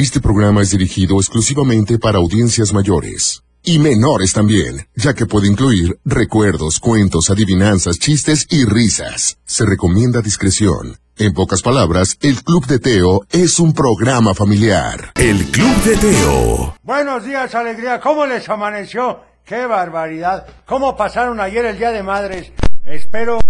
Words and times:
Este 0.00 0.20
programa 0.20 0.62
es 0.62 0.70
dirigido 0.70 1.16
exclusivamente 1.16 1.98
para 1.98 2.18
audiencias 2.18 2.72
mayores. 2.72 3.42
Y 3.64 3.80
menores 3.80 4.32
también, 4.32 4.86
ya 4.94 5.12
que 5.12 5.26
puede 5.26 5.48
incluir 5.48 5.98
recuerdos, 6.04 6.78
cuentos, 6.78 7.30
adivinanzas, 7.30 7.98
chistes 7.98 8.46
y 8.48 8.64
risas. 8.64 9.38
Se 9.44 9.66
recomienda 9.66 10.22
discreción. 10.22 10.98
En 11.16 11.32
pocas 11.32 11.62
palabras, 11.62 12.16
el 12.20 12.44
Club 12.44 12.64
de 12.66 12.78
Teo 12.78 13.22
es 13.28 13.58
un 13.58 13.72
programa 13.72 14.34
familiar. 14.34 15.10
El 15.16 15.44
Club 15.46 15.76
de 15.82 15.96
Teo. 15.96 16.76
Buenos 16.84 17.24
días, 17.24 17.52
alegría. 17.56 17.98
¿Cómo 17.98 18.24
les 18.24 18.48
amaneció? 18.48 19.18
¡Qué 19.44 19.66
barbaridad! 19.66 20.46
¿Cómo 20.64 20.96
pasaron 20.96 21.40
ayer 21.40 21.64
el 21.64 21.76
Día 21.76 21.90
de 21.90 22.04
Madres? 22.04 22.52
Espero 22.86 23.40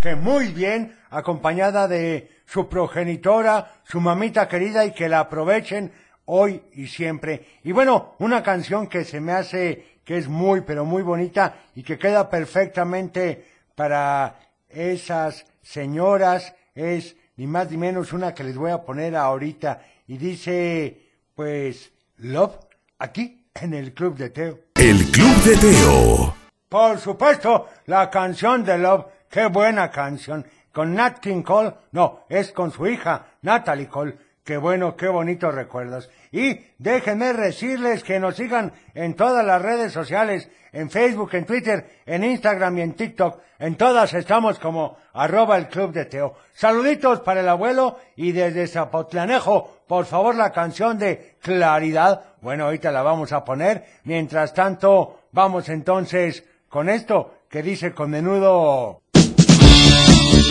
que 0.00 0.16
muy 0.16 0.52
bien, 0.54 0.96
acompañada 1.10 1.86
de 1.86 2.37
su 2.48 2.66
progenitora, 2.66 3.82
su 3.84 4.00
mamita 4.00 4.48
querida 4.48 4.86
y 4.86 4.92
que 4.92 5.08
la 5.08 5.20
aprovechen 5.20 5.92
hoy 6.24 6.62
y 6.72 6.86
siempre. 6.86 7.58
Y 7.62 7.72
bueno, 7.72 8.14
una 8.20 8.42
canción 8.42 8.86
que 8.86 9.04
se 9.04 9.20
me 9.20 9.32
hace 9.32 9.98
que 10.02 10.16
es 10.16 10.28
muy, 10.28 10.62
pero 10.62 10.86
muy 10.86 11.02
bonita 11.02 11.56
y 11.74 11.82
que 11.82 11.98
queda 11.98 12.30
perfectamente 12.30 13.44
para 13.74 14.40
esas 14.66 15.44
señoras 15.60 16.54
es 16.74 17.16
ni 17.36 17.46
más 17.46 17.70
ni 17.70 17.76
menos 17.76 18.14
una 18.14 18.34
que 18.34 18.44
les 18.44 18.56
voy 18.56 18.70
a 18.70 18.82
poner 18.82 19.14
ahorita 19.14 19.82
y 20.06 20.16
dice, 20.16 21.02
pues, 21.34 21.92
Love, 22.16 22.58
aquí 22.98 23.44
en 23.54 23.74
el 23.74 23.92
Club 23.92 24.16
de 24.16 24.30
Teo. 24.30 24.58
El 24.74 25.04
Club 25.10 25.36
de 25.42 25.56
Teo. 25.56 26.34
Por 26.66 26.98
supuesto, 26.98 27.68
la 27.84 28.08
canción 28.08 28.64
de 28.64 28.78
Love, 28.78 29.04
qué 29.28 29.46
buena 29.46 29.90
canción, 29.90 30.46
con 30.78 30.94
Nat 30.94 31.18
King 31.18 31.42
Cole, 31.42 31.74
no, 31.90 32.20
es 32.28 32.52
con 32.52 32.70
su 32.70 32.86
hija, 32.86 33.26
Natalie 33.42 33.88
Cole, 33.88 34.16
qué 34.44 34.56
bueno, 34.56 34.94
qué 34.94 35.08
bonitos 35.08 35.52
recuerdos. 35.52 36.08
Y 36.30 36.56
déjenme 36.78 37.32
decirles 37.32 38.04
que 38.04 38.20
nos 38.20 38.36
sigan 38.36 38.72
en 38.94 39.16
todas 39.16 39.44
las 39.44 39.60
redes 39.60 39.92
sociales, 39.92 40.48
en 40.70 40.88
Facebook, 40.88 41.30
en 41.32 41.46
Twitter, 41.46 42.02
en 42.06 42.22
Instagram 42.22 42.78
y 42.78 42.82
en 42.82 42.94
TikTok. 42.94 43.40
En 43.58 43.74
todas 43.74 44.14
estamos 44.14 44.60
como 44.60 44.98
arroba 45.14 45.56
el 45.56 45.66
club 45.66 45.90
de 45.90 46.04
Teo. 46.04 46.36
Saluditos 46.52 47.22
para 47.22 47.40
el 47.40 47.48
abuelo 47.48 47.98
y 48.14 48.30
desde 48.30 48.68
Zapotlanejo, 48.68 49.80
por 49.88 50.04
favor 50.04 50.36
la 50.36 50.52
canción 50.52 50.96
de 50.96 51.38
Claridad. 51.42 52.36
Bueno, 52.40 52.66
ahorita 52.66 52.92
la 52.92 53.02
vamos 53.02 53.32
a 53.32 53.44
poner. 53.44 53.84
Mientras 54.04 54.54
tanto, 54.54 55.22
vamos 55.32 55.68
entonces 55.70 56.44
con 56.68 56.88
esto 56.88 57.34
que 57.48 57.62
dice 57.62 57.92
con 57.92 58.10
menudo... 58.10 59.02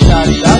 Claridad. 0.07 0.59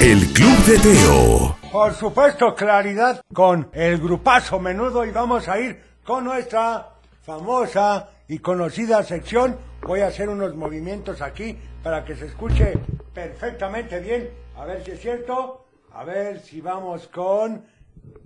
El 0.00 0.32
Club 0.32 0.58
de 0.66 0.78
Teo. 0.78 1.56
Por 1.72 1.94
supuesto, 1.94 2.54
claridad 2.54 3.22
con 3.32 3.68
el 3.72 3.98
grupazo 3.98 4.60
menudo 4.60 5.04
y 5.04 5.10
vamos 5.10 5.48
a 5.48 5.58
ir 5.58 5.82
con 6.04 6.22
nuestra 6.22 6.90
famosa 7.22 8.10
y 8.28 8.38
conocida 8.38 9.02
sección. 9.02 9.58
Voy 9.82 10.02
a 10.02 10.06
hacer 10.06 10.28
unos 10.28 10.54
movimientos 10.54 11.20
aquí 11.22 11.58
para 11.82 12.04
que 12.04 12.14
se 12.14 12.26
escuche 12.26 12.74
perfectamente 13.12 13.98
bien. 13.98 14.30
A 14.56 14.64
ver 14.64 14.84
si 14.84 14.92
es 14.92 15.00
cierto. 15.00 15.66
A 15.92 16.04
ver 16.04 16.40
si 16.40 16.60
vamos 16.60 17.08
con... 17.08 17.64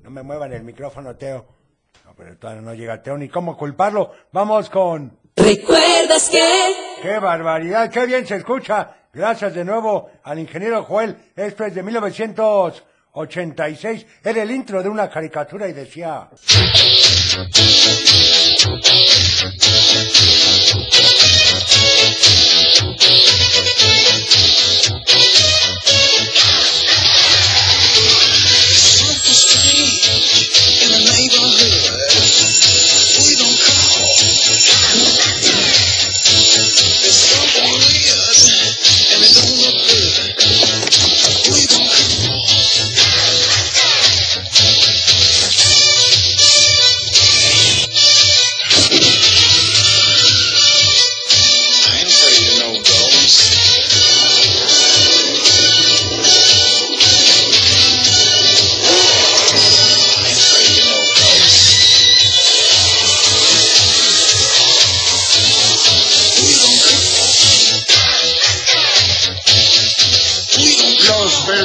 No 0.02 0.10
me 0.10 0.22
muevan 0.22 0.52
el 0.52 0.64
micrófono, 0.64 1.16
Teo. 1.16 1.46
No, 2.04 2.12
pero 2.14 2.36
todavía 2.36 2.60
no 2.60 2.74
llega 2.74 3.02
Teo 3.02 3.16
ni 3.16 3.30
cómo 3.30 3.56
culparlo. 3.56 4.12
Vamos 4.32 4.68
con... 4.68 5.16
¿Recuerdas 5.34 6.28
que? 6.28 6.87
¡Qué 7.02 7.18
barbaridad! 7.18 7.90
¡Qué 7.90 8.06
bien 8.06 8.24
se 8.26 8.36
escucha! 8.36 8.94
Gracias 9.12 9.54
de 9.54 9.64
nuevo 9.64 10.10
al 10.24 10.38
ingeniero 10.38 10.84
Joel. 10.84 11.16
Esto 11.34 11.64
es 11.64 11.74
de 11.74 11.82
1986. 11.82 14.06
Era 14.24 14.42
el 14.42 14.50
intro 14.50 14.82
de 14.82 14.88
una 14.88 15.08
caricatura 15.08 15.68
y 15.68 15.72
decía... 15.72 16.28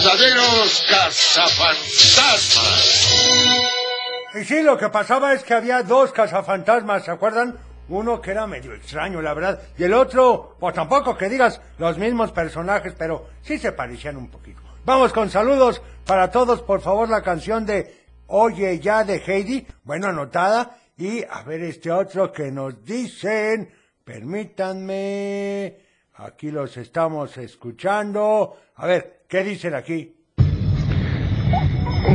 verdaderos 0.04 0.86
cazafantasmas. 0.90 3.64
Y 4.36 4.44
sí, 4.44 4.62
lo 4.62 4.78
que 4.78 4.90
pasaba 4.90 5.34
es 5.34 5.44
que 5.44 5.54
había 5.54 5.84
dos 5.84 6.12
cazafantasmas, 6.12 7.06
¿se 7.06 7.12
acuerdan? 7.12 7.58
Uno 7.90 8.22
que 8.22 8.32
era 8.32 8.48
medio 8.48 8.74
extraño, 8.74 9.22
la 9.22 9.34
verdad, 9.34 9.62
y 9.78 9.84
el 9.84 9.94
otro, 9.94 10.56
pues 10.60 10.74
tampoco 10.74 11.18
que 11.18 11.30
digas 11.30 11.62
los 11.78 11.98
mismos 11.98 12.32
personajes, 12.32 12.94
pero 12.98 13.28
sí 13.42 13.58
se 13.58 13.72
parecían 13.72 14.18
un 14.18 14.30
poquito. 14.30 14.62
Vamos 14.86 15.14
con 15.14 15.30
saludos 15.30 15.82
para 16.06 16.32
todos, 16.32 16.62
por 16.62 16.82
favor, 16.82 17.10
la 17.10 17.22
canción 17.22 17.66
de 17.66 18.04
Oye 18.28 18.80
ya 18.80 19.04
de 19.04 19.22
Heidi, 19.26 19.68
bueno, 19.84 20.08
anotada, 20.08 20.78
y 20.98 21.24
a 21.24 21.44
ver 21.44 21.62
este 21.62 21.92
otro 21.92 22.32
que 22.32 22.52
nos 22.52 22.84
dicen, 22.84 23.72
permítanme, 24.04 25.78
aquí 26.16 26.52
los 26.52 26.76
estamos 26.78 27.38
escuchando, 27.38 28.58
a 28.76 28.88
ver, 28.88 29.23
¿qué 29.34 29.44
dicen 29.44 29.74
aquí? 29.74 30.16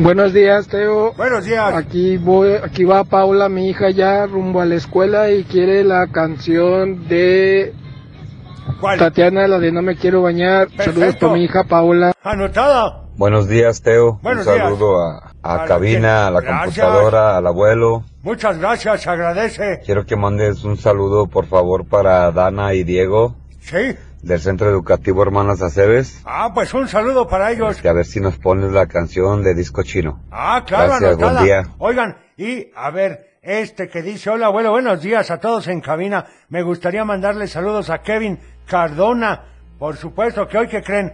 Buenos 0.03 0.33
días, 0.33 0.69
Teo. 0.69 1.15
Buenos 1.15 1.45
días. 1.45 1.75
Aquí 1.75 2.17
voy, 2.17 2.53
aquí 2.62 2.84
va 2.84 3.03
Paula, 3.03 3.49
mi 3.49 3.69
hija 3.69 3.91
ya 3.91 4.25
rumbo 4.27 4.61
a 4.61 4.65
la 4.65 4.77
escuela 4.77 5.29
y 5.33 5.43
quiere 5.43 5.83
la 5.83 6.06
canción 6.12 7.09
de 7.09 7.75
¿Cuál? 8.81 9.01
Tatiana, 9.01 9.49
la 9.49 9.59
de 9.59 9.73
No 9.73 9.83
me 9.83 9.97
quiero 9.97 10.23
bañar. 10.23 10.69
Saludos 10.77 11.17
para 11.17 11.33
mi 11.33 11.43
hija 11.43 11.65
Paula. 11.65 12.12
Anotada. 12.23 13.09
Buenos 13.17 13.49
días, 13.49 13.83
Teo. 13.83 14.21
Buenos 14.23 14.47
Un 14.47 14.55
días. 14.55 14.65
saludo 14.69 15.00
a, 15.03 15.33
a 15.43 15.65
cabina, 15.65 16.29
a 16.29 16.31
la 16.31 16.41
gracias. 16.41 16.87
computadora, 16.87 17.37
al 17.37 17.47
abuelo. 17.49 18.05
Muchas 18.23 18.59
gracias, 18.59 19.03
se 19.03 19.11
agradece. 19.11 19.81
Quiero 19.85 20.06
que 20.06 20.15
mandes 20.15 20.62
un 20.62 20.77
saludo, 20.77 21.27
por 21.27 21.47
favor, 21.47 21.85
para 21.85 22.31
Dana 22.31 22.75
y 22.75 22.85
Diego 22.85 23.35
Sí. 23.61 23.97
Del 24.23 24.41
Centro 24.41 24.69
Educativo 24.69 25.23
Hermanas 25.23 25.62
Aceves. 25.62 26.23
Ah, 26.25 26.51
pues 26.55 26.75
un 26.75 26.89
saludo 26.89 27.29
para 27.29 27.51
ellos. 27.51 27.81
Que 27.81 27.89
a 27.89 27.93
ver 27.93 28.05
si 28.05 28.21
nos 28.21 28.39
pones 28.39 28.73
la 28.73 28.87
canción 28.87 29.43
de 29.43 29.55
Disco 29.55 29.83
Chino. 29.83 30.21
Ah, 30.31 30.65
claro, 30.67 30.95
Gracias, 30.99 31.17
buen 31.17 31.45
día. 31.45 31.62
Oigan, 31.79 32.19
y 32.37 32.71
a 32.75 32.91
ver, 32.91 33.39
este 33.43 33.89
que 33.89 34.03
dice, 34.03 34.31
hola 34.31 34.47
abuelo, 34.47 34.71
buenos 34.71 35.01
días 35.03 35.31
a 35.31 35.39
todos 35.39 35.69
en 35.69 35.81
cabina. 35.81 36.27
Me 36.49 36.62
gustaría 36.62 37.05
mandarle 37.05 37.47
saludos 37.47 37.91
a 37.91 38.03
Kevin 38.03 38.39
Cardona. 38.67 39.45
Por 39.79 39.97
supuesto 39.97 40.47
que 40.49 40.59
hoy 40.59 40.69
que 40.69 40.83
creen, 40.83 41.12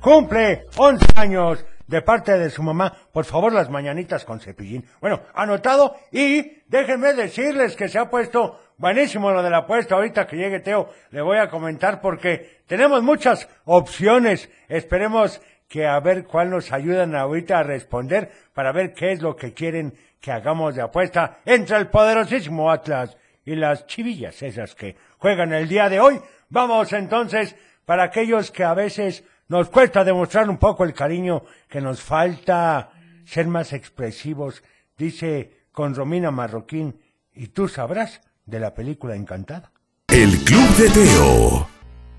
cumple 0.00 0.64
11 0.76 1.06
años 1.16 1.64
de 1.86 2.02
parte 2.02 2.36
de 2.38 2.50
su 2.50 2.62
mamá. 2.62 2.92
Por 3.12 3.24
favor, 3.24 3.52
las 3.52 3.70
mañanitas 3.70 4.24
con 4.24 4.40
cepillín. 4.40 4.84
Bueno, 5.00 5.20
anotado 5.34 5.94
y 6.10 6.62
déjenme 6.68 7.14
decirles 7.14 7.76
que 7.76 7.88
se 7.88 7.98
ha 7.98 8.10
puesto 8.10 8.58
buenísimo 8.78 9.30
lo 9.30 9.42
de 9.42 9.50
la 9.50 9.58
apuesta. 9.58 9.94
Ahorita 9.94 10.26
que 10.26 10.36
llegue 10.36 10.60
Teo, 10.60 10.90
le 11.10 11.22
voy 11.22 11.38
a 11.38 11.48
comentar 11.48 12.00
porque 12.00 12.60
tenemos 12.66 13.02
muchas 13.02 13.48
opciones. 13.64 14.50
Esperemos 14.68 15.40
que 15.68 15.86
a 15.86 15.98
ver 16.00 16.24
cuál 16.24 16.50
nos 16.50 16.72
ayudan 16.72 17.14
ahorita 17.14 17.58
a 17.58 17.62
responder 17.62 18.30
para 18.54 18.72
ver 18.72 18.94
qué 18.94 19.12
es 19.12 19.22
lo 19.22 19.36
que 19.36 19.52
quieren 19.52 19.94
que 20.20 20.32
hagamos 20.32 20.74
de 20.74 20.82
apuesta 20.82 21.38
entre 21.44 21.76
el 21.76 21.88
poderosísimo 21.88 22.70
Atlas 22.70 23.16
y 23.44 23.54
las 23.54 23.86
chivillas 23.86 24.42
esas 24.42 24.74
que 24.74 24.96
juegan 25.18 25.52
el 25.52 25.68
día 25.68 25.88
de 25.88 26.00
hoy. 26.00 26.20
Vamos 26.48 26.92
entonces 26.92 27.56
para 27.84 28.04
aquellos 28.04 28.50
que 28.50 28.64
a 28.64 28.74
veces 28.74 29.24
nos 29.48 29.70
cuesta 29.70 30.04
demostrar 30.04 30.50
un 30.50 30.58
poco 30.58 30.84
el 30.84 30.92
cariño, 30.92 31.44
que 31.68 31.80
nos 31.80 32.02
falta 32.02 32.90
ser 33.24 33.46
más 33.46 33.72
expresivos, 33.72 34.62
dice 34.96 35.66
con 35.70 35.94
Romina 35.94 36.30
Marroquín, 36.30 37.00
y 37.32 37.48
tú 37.48 37.68
sabrás 37.68 38.20
de 38.46 38.60
la 38.60 38.72
película 38.72 39.14
Encantada. 39.14 39.70
El 40.08 40.38
Club 40.44 40.68
de 40.76 40.88
Teo. 40.90 41.68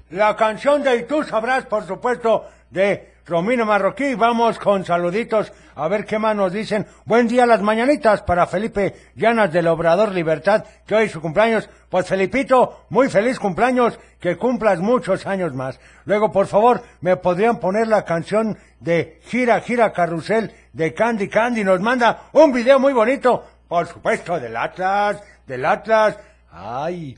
La 0.09 0.35
canción 0.35 0.83
de 0.83 0.97
Y 0.97 1.03
tú 1.03 1.23
sabrás, 1.23 1.65
por 1.65 1.85
supuesto, 1.85 2.45
de 2.69 3.13
Romino 3.25 3.65
Marroquí. 3.65 4.13
Vamos 4.15 4.59
con 4.59 4.85
saluditos 4.85 5.51
a 5.75 5.87
ver 5.87 6.05
qué 6.05 6.19
más 6.19 6.35
nos 6.35 6.51
dicen. 6.51 6.85
Buen 7.05 7.27
día 7.27 7.45
las 7.45 7.61
mañanitas 7.61 8.21
para 8.21 8.47
Felipe 8.47 8.95
Llanas 9.15 9.51
del 9.51 9.67
Obrador 9.67 10.13
Libertad, 10.13 10.65
que 10.85 10.95
hoy 10.95 11.05
es 11.05 11.11
su 11.11 11.21
cumpleaños. 11.21 11.69
Pues 11.89 12.07
Felipito, 12.07 12.85
muy 12.89 13.09
feliz 13.09 13.39
cumpleaños, 13.39 13.99
que 14.19 14.37
cumplas 14.37 14.79
muchos 14.79 15.25
años 15.25 15.53
más. 15.53 15.79
Luego, 16.05 16.31
por 16.31 16.47
favor, 16.47 16.83
me 17.01 17.15
podrían 17.17 17.59
poner 17.59 17.87
la 17.87 18.03
canción 18.05 18.57
de 18.79 19.19
Gira, 19.25 19.59
Gira 19.61 19.91
Carrusel 19.93 20.53
de 20.73 20.93
Candy 20.93 21.29
Candy. 21.29 21.63
Nos 21.63 21.81
manda 21.81 22.29
un 22.33 22.51
video 22.51 22.79
muy 22.79 22.93
bonito, 22.93 23.43
por 23.67 23.87
supuesto, 23.87 24.39
del 24.39 24.55
Atlas, 24.55 25.21
del 25.47 25.65
Atlas. 25.65 26.17
Ay, 26.51 27.17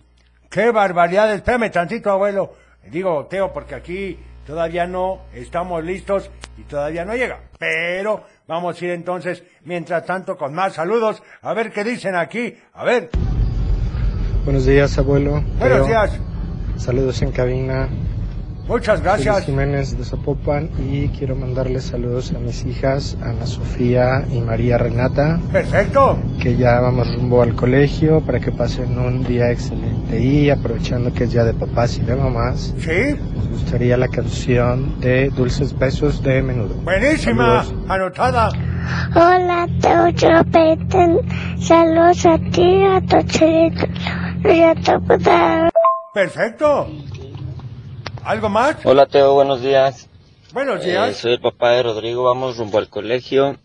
qué 0.49 0.71
barbaridad. 0.71 1.33
Espérame 1.33 1.71
tantito, 1.71 2.11
abuelo. 2.11 2.53
Digo, 2.89 3.25
Teo, 3.25 3.51
porque 3.51 3.75
aquí 3.75 4.17
todavía 4.45 4.87
no 4.87 5.21
estamos 5.33 5.83
listos 5.83 6.29
y 6.57 6.63
todavía 6.63 7.05
no 7.05 7.15
llega. 7.15 7.41
Pero 7.57 8.23
vamos 8.47 8.81
a 8.81 8.85
ir 8.85 8.91
entonces, 8.91 9.43
mientras 9.63 10.05
tanto, 10.05 10.37
con 10.37 10.53
más 10.53 10.73
saludos. 10.73 11.21
A 11.41 11.53
ver 11.53 11.71
qué 11.71 11.83
dicen 11.83 12.15
aquí. 12.15 12.55
A 12.73 12.83
ver. 12.83 13.09
Buenos 14.45 14.65
días, 14.65 14.97
abuelo. 14.97 15.41
Buenos 15.59 15.79
Teo. 15.79 15.85
días. 15.87 16.19
Saludos 16.77 17.21
en 17.21 17.31
cabina. 17.31 17.89
Muchas 18.69 19.01
gracias. 19.01 19.33
Luis 19.35 19.45
Jiménez 19.47 19.97
de 19.97 20.05
Zapopan 20.05 20.69
y 20.89 21.07
quiero 21.09 21.35
mandarles 21.35 21.85
saludos 21.85 22.31
a 22.35 22.39
mis 22.39 22.63
hijas, 22.65 23.17
Ana 23.21 23.47
Sofía 23.47 24.23
y 24.31 24.39
María 24.41 24.77
Renata, 24.77 25.39
Perfecto. 25.51 26.19
que 26.39 26.55
ya 26.55 26.79
vamos 26.79 27.11
rumbo 27.15 27.41
al 27.41 27.55
colegio 27.55 28.21
para 28.21 28.39
que 28.39 28.51
pasen 28.51 28.95
un 28.99 29.23
día 29.23 29.49
excelente. 29.51 30.21
Y 30.21 30.51
aprovechando 30.51 31.11
que 31.11 31.23
es 31.23 31.31
día 31.33 31.43
de 31.45 31.53
papás 31.55 31.97
y 31.97 32.01
de 32.01 32.15
mamás, 32.15 32.75
Sí. 32.77 33.15
nos 33.35 33.47
gustaría 33.49 33.97
la 33.97 34.07
canción 34.07 34.99
de 34.99 35.29
Dulces 35.31 35.77
Besos 35.77 36.21
de 36.21 36.41
Menudo. 36.43 36.75
Buenísima. 36.83 37.63
Saludos. 37.63 37.89
Anotada. 37.89 38.49
Hola, 39.15 39.67
Teo 39.81 40.11
Chopeten. 40.11 41.19
Saludos 41.59 42.23
a 42.27 42.37
ti, 42.51 42.83
a 42.85 43.01
tu 43.01 43.21
chilito 43.23 43.87
y 44.45 44.61
a 44.61 44.75
tu 44.75 45.01
puta. 45.05 45.69
Perfecto. 46.13 46.87
¿Algo 48.23 48.49
más? 48.49 48.75
Hola 48.83 49.05
Teo, 49.05 49.33
buenos 49.33 49.61
días. 49.61 50.07
Buenos 50.53 50.83
Eh, 50.83 50.91
días. 50.91 51.15
soy 51.17 51.33
el 51.33 51.41
papá 51.41 51.71
de 51.71 51.83
Rodrigo, 51.83 52.23
vamos 52.23 52.57
rumbo 52.57 52.77
al 52.77 52.89
colegio. 52.89 53.57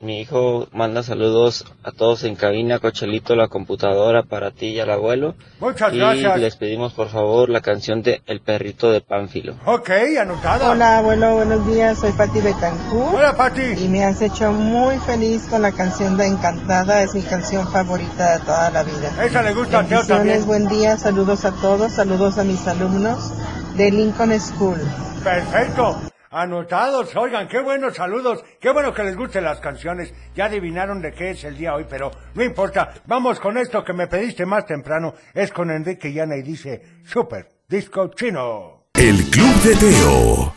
Mi 0.00 0.20
hijo 0.20 0.66
manda 0.72 1.04
saludos 1.04 1.64
a 1.84 1.92
todos 1.92 2.24
en 2.24 2.34
cabina, 2.34 2.80
Cochelito, 2.80 3.36
la 3.36 3.46
computadora 3.46 4.24
para 4.24 4.50
ti 4.50 4.66
y 4.70 4.80
al 4.80 4.90
abuelo. 4.90 5.36
Muchas 5.60 5.94
y 5.94 5.98
gracias. 5.98 6.40
les 6.40 6.56
pedimos 6.56 6.92
por 6.92 7.08
favor 7.08 7.48
la 7.48 7.60
canción 7.60 8.02
de 8.02 8.20
El 8.26 8.40
perrito 8.40 8.90
de 8.90 9.00
Pánfilo. 9.00 9.54
Ok, 9.64 9.90
anotada. 10.20 10.70
Hola, 10.70 10.98
abuelo, 10.98 11.36
buenos 11.36 11.64
días. 11.68 11.98
Soy 12.00 12.10
Pati 12.12 12.40
Betancourt. 12.40 13.14
Hola, 13.14 13.36
Pati. 13.36 13.62
Y 13.62 13.86
me 13.88 14.02
has 14.02 14.20
hecho 14.20 14.50
muy 14.50 14.98
feliz 14.98 15.46
con 15.48 15.62
la 15.62 15.70
canción 15.70 16.16
de 16.16 16.26
Encantada. 16.26 17.00
Es 17.04 17.14
mi 17.14 17.22
canción 17.22 17.68
favorita 17.70 18.38
de 18.38 18.44
toda 18.44 18.70
la 18.70 18.82
vida. 18.82 19.24
Esa 19.24 19.40
le 19.42 19.54
gusta 19.54 19.80
a 19.80 19.84
Teo 19.86 20.04
también. 20.04 20.44
buen 20.46 20.66
día. 20.66 20.96
Saludos 20.96 21.44
a 21.44 21.52
todos. 21.52 21.92
Saludos 21.92 22.38
a 22.38 22.42
mis 22.44 22.66
alumnos 22.66 23.30
de 23.76 23.90
Lincoln 23.90 24.38
School. 24.38 24.78
Perfecto. 25.22 26.00
Anotados, 26.30 27.14
oigan, 27.14 27.46
qué 27.46 27.60
buenos 27.60 27.94
saludos, 27.94 28.42
qué 28.58 28.70
bueno 28.70 28.94
que 28.94 29.04
les 29.04 29.16
gusten 29.16 29.44
las 29.44 29.60
canciones. 29.60 30.14
Ya 30.34 30.46
adivinaron 30.46 31.02
de 31.02 31.12
qué 31.12 31.30
es 31.30 31.44
el 31.44 31.58
día 31.58 31.74
hoy, 31.74 31.84
pero 31.88 32.10
no 32.34 32.42
importa. 32.42 32.94
Vamos 33.06 33.38
con 33.38 33.58
esto 33.58 33.84
que 33.84 33.92
me 33.92 34.06
pediste 34.06 34.46
más 34.46 34.64
temprano. 34.64 35.14
Es 35.34 35.52
con 35.52 35.70
Enrique 35.70 36.12
Llana 36.12 36.36
y 36.36 36.42
dice, 36.42 36.82
Super 37.04 37.50
Disco 37.68 38.08
Chino. 38.08 38.86
El 38.94 39.16
Club 39.30 39.54
de 39.62 39.76
Teo. 39.76 40.54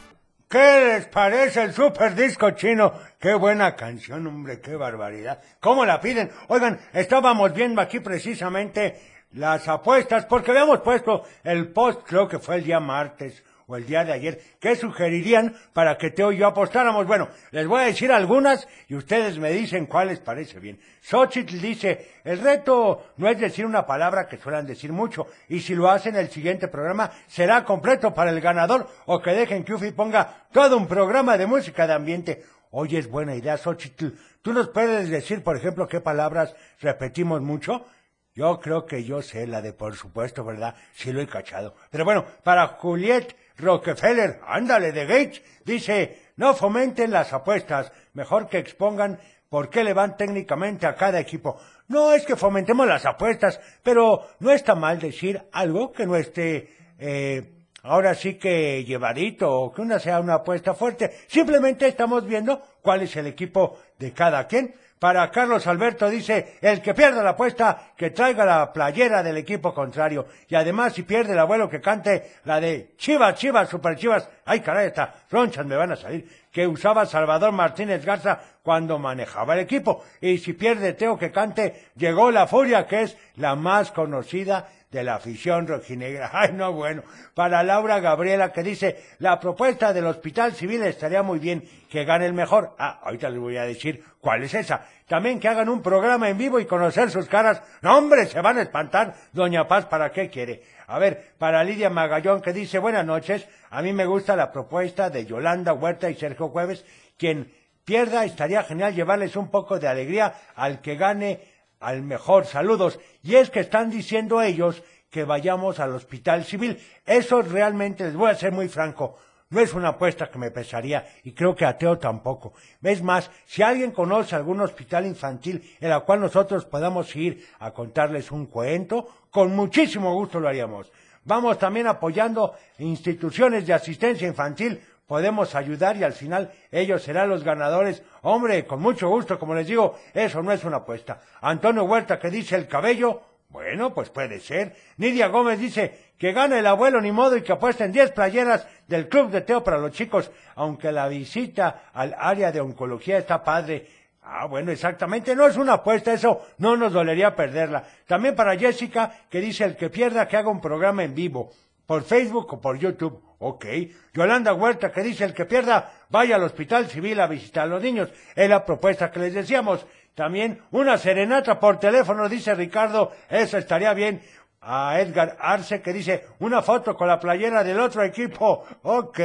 ¿Qué 0.47 0.85
les 0.85 1.07
parece 1.07 1.63
el 1.63 1.73
Super 1.73 2.15
Disco 2.15 2.51
Chino? 2.51 2.93
Qué 3.19 3.33
buena 3.33 3.75
canción, 3.75 4.25
hombre, 4.27 4.61
qué 4.61 4.77
barbaridad. 4.77 5.41
¿Cómo 5.59 5.85
la 5.85 5.99
piden? 5.99 6.31
Oigan, 6.47 6.79
estábamos 6.93 7.53
viendo 7.53 7.81
aquí 7.81 7.99
precisamente 7.99 9.14
las 9.31 9.67
apuestas, 9.67 10.25
porque 10.25 10.51
habíamos 10.51 10.79
puesto 10.81 11.23
el 11.43 11.69
post, 11.69 12.01
creo 12.05 12.27
que 12.27 12.39
fue 12.39 12.55
el 12.55 12.63
día 12.63 12.79
martes 12.79 13.43
o 13.67 13.75
el 13.75 13.85
día 13.85 14.05
de 14.05 14.13
ayer, 14.13 14.41
¿qué 14.59 14.75
sugerirían 14.75 15.55
para 15.73 15.97
que 15.97 16.11
Teo 16.11 16.31
y 16.31 16.37
yo 16.37 16.47
apostáramos? 16.47 17.07
Bueno, 17.07 17.29
les 17.51 17.67
voy 17.67 17.81
a 17.81 17.85
decir 17.85 18.11
algunas 18.11 18.67
y 18.87 18.95
ustedes 18.95 19.39
me 19.39 19.51
dicen 19.51 19.87
cuál 19.87 20.09
les 20.09 20.19
parece 20.19 20.59
bien. 20.59 20.79
Xochitl 21.01 21.59
dice, 21.59 22.11
el 22.23 22.39
reto 22.39 23.07
no 23.17 23.27
es 23.27 23.39
decir 23.39 23.65
una 23.65 23.85
palabra 23.85 24.27
que 24.27 24.37
suelen 24.37 24.67
decir 24.67 24.93
mucho, 24.93 25.27
y 25.49 25.61
si 25.61 25.73
lo 25.73 25.89
hacen 25.89 26.15
el 26.15 26.29
siguiente 26.29 26.67
programa 26.67 27.11
será 27.27 27.65
completo 27.65 28.13
para 28.13 28.29
el 28.29 28.39
ganador, 28.39 28.87
o 29.07 29.19
que 29.21 29.31
dejen 29.31 29.63
que 29.63 29.73
Ufi 29.73 29.91
ponga 29.91 30.45
todo 30.51 30.77
un 30.77 30.87
programa 30.87 31.37
de 31.37 31.47
música 31.47 31.87
de 31.87 31.93
ambiente. 31.93 32.43
Oye, 32.69 32.99
es 32.99 33.09
buena 33.09 33.35
idea, 33.35 33.57
Xochitl. 33.57 34.09
¿Tú 34.41 34.53
nos 34.53 34.69
puedes 34.69 35.09
decir, 35.09 35.43
por 35.43 35.57
ejemplo, 35.57 35.87
qué 35.87 36.01
palabras 36.01 36.55
repetimos 36.81 37.41
mucho? 37.41 37.87
Yo 38.35 38.59
creo 38.59 38.85
que 38.85 39.05
yo 39.05 39.21
sé 39.21 39.47
la 39.47 39.61
de 39.61 39.71
por 39.71 39.95
supuesto, 39.95 40.43
¿verdad? 40.43 40.75
Sí 40.93 41.13
lo 41.13 41.21
he 41.21 41.27
cachado. 41.27 41.73
Pero 41.89 42.03
bueno, 42.03 42.25
para 42.43 42.67
Juliet 42.67 43.33
Rockefeller, 43.57 44.41
ándale 44.45 44.91
de 44.91 45.05
Gates, 45.05 45.41
dice, 45.63 46.19
no 46.35 46.53
fomenten 46.53 47.11
las 47.11 47.31
apuestas, 47.31 47.93
mejor 48.13 48.49
que 48.49 48.57
expongan 48.57 49.19
por 49.47 49.69
qué 49.69 49.85
le 49.85 49.93
van 49.93 50.17
técnicamente 50.17 50.85
a 50.85 50.95
cada 50.95 51.17
equipo. 51.21 51.57
No 51.87 52.11
es 52.11 52.25
que 52.25 52.35
fomentemos 52.35 52.85
las 52.85 53.05
apuestas, 53.05 53.61
pero 53.81 54.27
no 54.39 54.51
está 54.51 54.75
mal 54.75 54.99
decir 54.99 55.41
algo 55.53 55.93
que 55.93 56.05
no 56.05 56.17
esté, 56.17 56.75
eh, 56.99 57.53
ahora 57.83 58.15
sí 58.15 58.33
que 58.33 58.83
llevadito 58.83 59.49
o 59.49 59.71
que 59.71 59.81
una 59.81 59.97
sea 59.97 60.19
una 60.19 60.35
apuesta 60.35 60.73
fuerte. 60.73 61.09
Simplemente 61.27 61.87
estamos 61.87 62.25
viendo 62.25 62.61
cuál 62.81 63.03
es 63.03 63.15
el 63.15 63.27
equipo 63.27 63.79
de 63.97 64.11
cada 64.11 64.45
quien. 64.45 64.75
Para 65.05 65.29
Carlos 65.29 65.67
Alberto 65.67 66.09
dice, 66.09 66.57
el 66.61 66.81
que 66.81 66.95
pierda 66.95 67.21
la 67.21 67.29
apuesta, 67.29 67.91
que 67.95 68.09
traiga 68.09 68.43
la 68.43 68.73
playera 68.73 69.21
del 69.21 69.37
equipo 69.37 69.71
contrario. 69.71 70.25
Y 70.47 70.55
además, 70.55 70.93
si 70.93 71.03
pierde 71.03 71.33
el 71.33 71.37
abuelo, 71.37 71.69
que 71.69 71.79
cante 71.79 72.31
la 72.45 72.59
de 72.59 72.95
Chivas, 72.97 73.35
Chivas, 73.35 73.69
Super 73.69 73.95
Chivas. 73.95 74.27
Ay, 74.45 74.61
caray, 74.61 74.87
hasta 74.87 75.13
ronchas 75.29 75.63
me 75.63 75.75
van 75.75 75.91
a 75.91 75.95
salir. 75.95 76.27
Que 76.51 76.65
usaba 76.65 77.05
Salvador 77.05 77.51
Martínez 77.51 78.03
Garza 78.03 78.39
cuando 78.63 78.97
manejaba 78.97 79.53
el 79.53 79.59
equipo. 79.59 80.03
Y 80.21 80.39
si 80.39 80.53
pierde 80.53 80.93
Teo, 80.93 81.19
que 81.19 81.31
cante 81.31 81.91
Llegó 81.95 82.31
la 82.31 82.47
Furia, 82.47 82.87
que 82.87 83.03
es 83.03 83.15
la 83.35 83.53
más 83.53 83.91
conocida 83.91 84.67
de 84.95 85.03
la 85.03 85.15
afición 85.15 85.67
rojinegra. 85.67 86.31
Ay, 86.33 86.53
no, 86.53 86.71
bueno. 86.71 87.03
Para 87.33 87.61
Laura 87.63 87.99
Gabriela, 87.99 88.51
que 88.51 88.63
dice, 88.63 89.03
la 89.19 89.39
propuesta 89.39 89.93
del 89.93 90.05
Hospital 90.05 90.53
Civil 90.53 90.81
estaría 90.83 91.21
muy 91.21 91.37
bien, 91.37 91.63
que 91.89 92.05
gane 92.05 92.25
el 92.25 92.33
mejor. 92.33 92.75
Ah, 92.79 93.01
ahorita 93.03 93.29
les 93.29 93.39
voy 93.39 93.57
a 93.57 93.65
decir 93.65 94.03
cuál 94.21 94.43
es 94.43 94.53
esa. 94.53 94.85
También 95.05 95.39
que 95.39 95.49
hagan 95.49 95.69
un 95.69 95.81
programa 95.81 96.29
en 96.29 96.37
vivo 96.37 96.59
y 96.59 96.65
conocer 96.65 97.11
sus 97.11 97.27
caras. 97.27 97.61
No, 97.81 97.97
hombre, 97.97 98.25
se 98.25 98.39
van 98.39 98.57
a 98.57 98.61
espantar. 98.61 99.13
Doña 99.33 99.67
Paz, 99.67 99.85
¿para 99.85 100.11
qué 100.11 100.29
quiere? 100.29 100.63
A 100.87 100.97
ver, 100.97 101.33
para 101.37 101.63
Lidia 101.63 101.89
Magallón, 101.89 102.41
que 102.41 102.53
dice, 102.53 102.79
buenas 102.79 103.05
noches. 103.05 103.47
A 103.69 103.81
mí 103.81 103.91
me 103.91 104.05
gusta 104.05 104.35
la 104.35 104.51
propuesta 104.51 105.09
de 105.09 105.25
Yolanda 105.25 105.73
Huerta 105.73 106.09
y 106.09 106.15
Sergio 106.15 106.47
Jueves. 106.47 106.85
Quien 107.17 107.53
pierda, 107.83 108.23
estaría 108.23 108.63
genial 108.63 108.95
llevarles 108.95 109.35
un 109.35 109.51
poco 109.51 109.77
de 109.77 109.89
alegría 109.89 110.33
al 110.55 110.81
que 110.81 110.95
gane 110.95 111.54
al 111.79 112.01
mejor. 112.01 112.45
Saludos. 112.45 112.99
Y 113.23 113.35
es 113.35 113.49
que 113.49 113.61
están 113.61 113.89
diciendo 113.89 114.41
ellos 114.41 114.83
que 115.09 115.23
vayamos 115.23 115.79
al 115.79 115.95
hospital 115.95 116.43
civil. 116.43 116.79
Eso 117.05 117.41
realmente, 117.41 118.03
les 118.03 118.15
voy 118.15 118.29
a 118.29 118.35
ser 118.35 118.51
muy 118.51 118.67
franco, 118.67 119.17
no 119.49 119.61
es 119.61 119.73
una 119.73 119.89
apuesta 119.89 120.29
que 120.29 120.39
me 120.39 120.51
pesaría 120.51 121.07
y 121.23 121.31
creo 121.31 121.55
que 121.55 121.65
a 121.65 121.77
Teo 121.77 121.97
tampoco. 121.97 122.53
Es 122.81 123.01
más, 123.01 123.29
si 123.45 123.61
alguien 123.61 123.91
conoce 123.91 124.35
algún 124.35 124.59
hospital 124.59 125.05
infantil 125.05 125.75
en 125.79 125.91
el 125.91 126.01
cual 126.03 126.19
nosotros 126.19 126.65
podamos 126.65 127.15
ir 127.15 127.47
a 127.59 127.71
contarles 127.71 128.31
un 128.31 128.47
cuento, 128.47 129.07
con 129.29 129.55
muchísimo 129.55 130.13
gusto 130.13 130.39
lo 130.39 130.47
haríamos. 130.47 130.91
Vamos 131.23 131.57
también 131.57 131.87
apoyando 131.87 132.55
instituciones 132.79 133.65
de 133.65 133.73
asistencia 133.73 134.27
infantil 134.27 134.81
podemos 135.07 135.55
ayudar 135.55 135.97
y 135.97 136.03
al 136.03 136.13
final 136.13 136.51
ellos 136.71 137.03
serán 137.03 137.29
los 137.29 137.43
ganadores. 137.43 138.03
Hombre, 138.21 138.65
con 138.65 138.81
mucho 138.81 139.09
gusto, 139.09 139.37
como 139.39 139.55
les 139.55 139.67
digo, 139.67 139.95
eso 140.13 140.41
no 140.41 140.51
es 140.51 140.63
una 140.63 140.77
apuesta. 140.77 141.19
Antonio 141.41 141.83
Huerta 141.83 142.19
que 142.19 142.29
dice 142.29 142.55
el 142.55 142.67
cabello, 142.67 143.21
bueno, 143.49 143.93
pues 143.93 144.09
puede 144.09 144.39
ser. 144.39 144.75
Nidia 144.97 145.27
Gómez 145.27 145.59
dice 145.59 146.11
que 146.17 146.33
gane 146.33 146.59
el 146.59 146.67
abuelo 146.67 146.99
ni 146.99 147.11
modo 147.11 147.37
y 147.37 147.41
que 147.41 147.53
apuesten 147.53 147.91
10 147.91 148.11
playeras 148.11 148.67
del 148.87 149.07
Club 149.07 149.31
de 149.31 149.41
Teo 149.41 149.63
para 149.63 149.77
los 149.77 149.91
chicos, 149.91 150.31
aunque 150.55 150.91
la 150.91 151.07
visita 151.07 151.89
al 151.93 152.15
área 152.17 152.51
de 152.51 152.61
oncología 152.61 153.17
está 153.17 153.43
padre. 153.43 153.87
Ah, 154.23 154.45
bueno, 154.47 154.71
exactamente, 154.71 155.35
no 155.35 155.45
es 155.45 155.55
una 155.55 155.73
apuesta, 155.73 156.11
eso 156.11 156.47
no 156.57 156.75
nos 156.75 156.91
dolería 156.91 157.35
perderla. 157.35 157.83
También 158.07 158.35
para 158.35 158.57
Jessica, 158.57 159.13
que 159.29 159.39
dice 159.39 159.63
el 159.63 159.75
que 159.75 159.91
pierda 159.91 160.27
que 160.27 160.35
haga 160.35 160.49
un 160.49 160.59
programa 160.59 161.03
en 161.03 161.13
vivo, 161.13 161.51
por 161.85 162.03
Facebook 162.03 162.53
o 162.53 162.61
por 162.61 162.77
YouTube. 162.77 163.21
Ok. 163.39 163.65
Yolanda 164.13 164.53
Huerta, 164.53 164.91
que 164.91 165.03
dice 165.03 165.25
el 165.25 165.33
que 165.33 165.45
pierda, 165.45 165.91
vaya 166.09 166.35
al 166.35 166.43
hospital 166.43 166.87
civil 166.87 167.19
a 167.19 167.27
visitar 167.27 167.63
a 167.63 167.67
los 167.67 167.83
niños. 167.83 168.09
Es 168.35 168.49
la 168.49 168.65
propuesta 168.65 169.11
que 169.11 169.19
les 169.19 169.33
decíamos. 169.33 169.85
También 170.15 170.61
una 170.71 170.97
serenata 170.97 171.59
por 171.59 171.77
teléfono, 171.77 172.29
dice 172.29 172.55
Ricardo, 172.55 173.11
eso 173.29 173.57
estaría 173.57 173.93
bien. 173.93 174.21
a 174.67 174.99
Edgar 174.99 175.37
Arce 175.39 175.81
que 175.81 175.93
dice 175.93 176.25
una 176.39 176.61
foto 176.61 176.95
con 176.97 177.07
la 177.07 177.19
playera 177.19 177.63
del 177.63 177.79
otro 177.79 178.03
equipo. 178.03 178.63
Ok, 178.83 179.19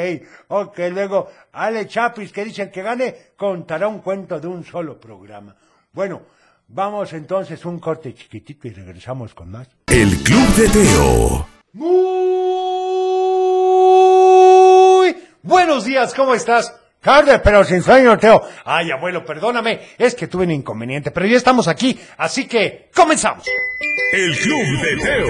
ok. 0.49 0.79
Luego 0.91 1.29
Ale 1.53 1.87
Chapis 1.87 2.31
que 2.33 2.45
dice 2.45 2.63
el 2.63 2.71
que 2.71 2.83
gane 2.83 3.17
contará 3.37 3.89
un 3.89 4.01
cuento 4.01 4.39
de 4.39 4.49
un 4.49 4.65
solo 4.65 5.01
programa. 5.01 5.57
Bueno, 5.93 6.23
vamos 6.69 7.13
entonces 7.15 7.65
un 7.65 7.79
corte 7.79 8.13
chiquitito 8.13 8.69
y 8.69 8.73
regresamos 8.73 9.33
con 9.33 9.51
más. 9.51 9.69
El 9.87 10.11
Club 10.23 10.49
de 10.57 10.69
Teo. 10.69 11.60
Muy 11.73 11.87
buenos 15.43 15.85
días, 15.85 16.13
¿cómo 16.15 16.35
estás? 16.35 16.75
Tarde, 17.01 17.39
pero 17.39 17.63
sin 17.65 17.81
sueño, 17.81 18.19
Teo. 18.19 18.43
Ay, 18.65 18.91
abuelo, 18.91 19.25
perdóname, 19.25 19.81
es 19.97 20.17
que 20.17 20.27
tuve 20.27 20.45
un 20.45 20.51
inconveniente, 20.51 21.13
pero 21.13 21.27
ya 21.27 21.37
estamos 21.37 21.69
aquí, 21.69 21.97
así 22.19 22.49
que 22.49 22.91
comenzamos. 22.93 23.47
El 24.13 24.37
Club 24.37 24.83
de 24.83 24.97
Teo. 24.97 25.29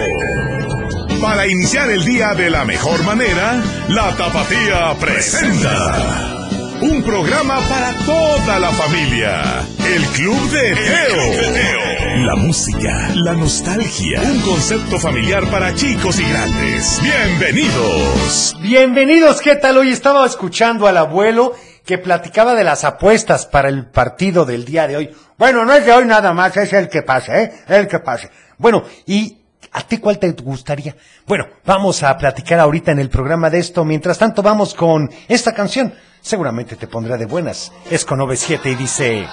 Para 1.21 1.47
iniciar 1.47 1.91
el 1.91 2.03
día 2.07 2.33
de 2.33 2.49
la 2.49 2.65
mejor 2.65 3.05
manera, 3.05 3.63
la 3.89 4.17
Tapatía 4.17 4.95
presenta. 4.99 6.40
Un 6.83 7.03
programa 7.03 7.61
para 7.69 7.93
toda 8.07 8.59
la 8.59 8.71
familia. 8.71 9.43
El 9.87 10.03
Club 10.07 10.51
de 10.51 10.75
Teo. 10.75 12.25
La 12.25 12.37
música, 12.37 13.11
la 13.17 13.35
nostalgia. 13.35 14.23
Un 14.23 14.41
concepto 14.41 14.99
familiar 14.99 15.45
para 15.51 15.75
chicos 15.75 16.19
y 16.19 16.25
grandes. 16.25 16.99
Bienvenidos. 17.03 18.57
Bienvenidos, 18.63 19.43
¿qué 19.43 19.57
tal? 19.57 19.77
Hoy 19.77 19.91
estaba 19.91 20.25
escuchando 20.25 20.87
al 20.87 20.97
abuelo 20.97 21.53
que 21.85 21.99
platicaba 21.99 22.55
de 22.55 22.65
las 22.65 22.85
apuestas 22.85 23.45
para 23.45 23.69
el 23.69 23.91
partido 23.91 24.47
del 24.47 24.65
día 24.65 24.87
de 24.87 24.97
hoy. 24.97 25.11
Bueno, 25.37 25.67
no 25.67 25.75
es 25.75 25.85
de 25.85 25.93
hoy 25.93 26.07
nada 26.07 26.33
más, 26.33 26.57
es 26.57 26.73
el 26.73 26.89
que 26.89 27.03
pase, 27.03 27.43
¿eh? 27.43 27.53
El 27.69 27.89
que 27.89 27.99
pase. 27.99 28.31
Bueno, 28.57 28.85
y 29.07 29.37
¿A 29.73 29.83
ti 29.83 29.99
cuál 29.99 30.19
te 30.19 30.33
gustaría? 30.33 30.97
Bueno, 31.27 31.47
vamos 31.65 32.03
a 32.03 32.17
platicar 32.17 32.59
ahorita 32.59 32.91
en 32.91 32.99
el 32.99 33.09
programa 33.09 33.51
de 33.51 33.61
esto. 33.61 33.85
Mientras 33.85 34.19
tanto, 34.19 34.43
vamos 34.43 34.75
con 34.75 35.09
esta 35.29 35.55
canción. 35.55 35.95
Seguramente 36.23 36.77
te 36.77 36.87
pondrá 36.87 37.17
de 37.17 37.27
buenas. 37.27 37.73
Es 37.91 38.05
con 38.05 38.21
OV7 38.21 38.73
y 38.73 38.75
dice... 38.75 39.27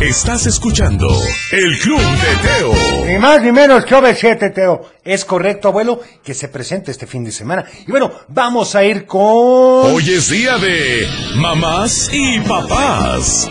Estás 0.00 0.46
escuchando 0.46 1.08
El 1.52 1.78
Club 1.78 2.00
de 2.00 2.48
Teo. 2.48 3.06
Ni 3.06 3.18
más 3.18 3.40
ni 3.42 3.52
menos 3.52 3.84
que 3.84 3.94
OV7, 3.94 4.52
Teo. 4.52 4.90
Es 5.04 5.24
correcto, 5.24 5.68
abuelo, 5.68 6.00
que 6.22 6.34
se 6.34 6.48
presente 6.48 6.90
este 6.90 7.06
fin 7.06 7.24
de 7.24 7.30
semana. 7.30 7.64
Y 7.86 7.90
bueno, 7.90 8.12
vamos 8.28 8.74
a 8.74 8.84
ir 8.84 9.06
con... 9.06 9.20
Hoy 9.22 10.10
es 10.10 10.30
día 10.30 10.58
de 10.58 11.06
mamás 11.36 12.10
y 12.12 12.40
papás. 12.40 13.48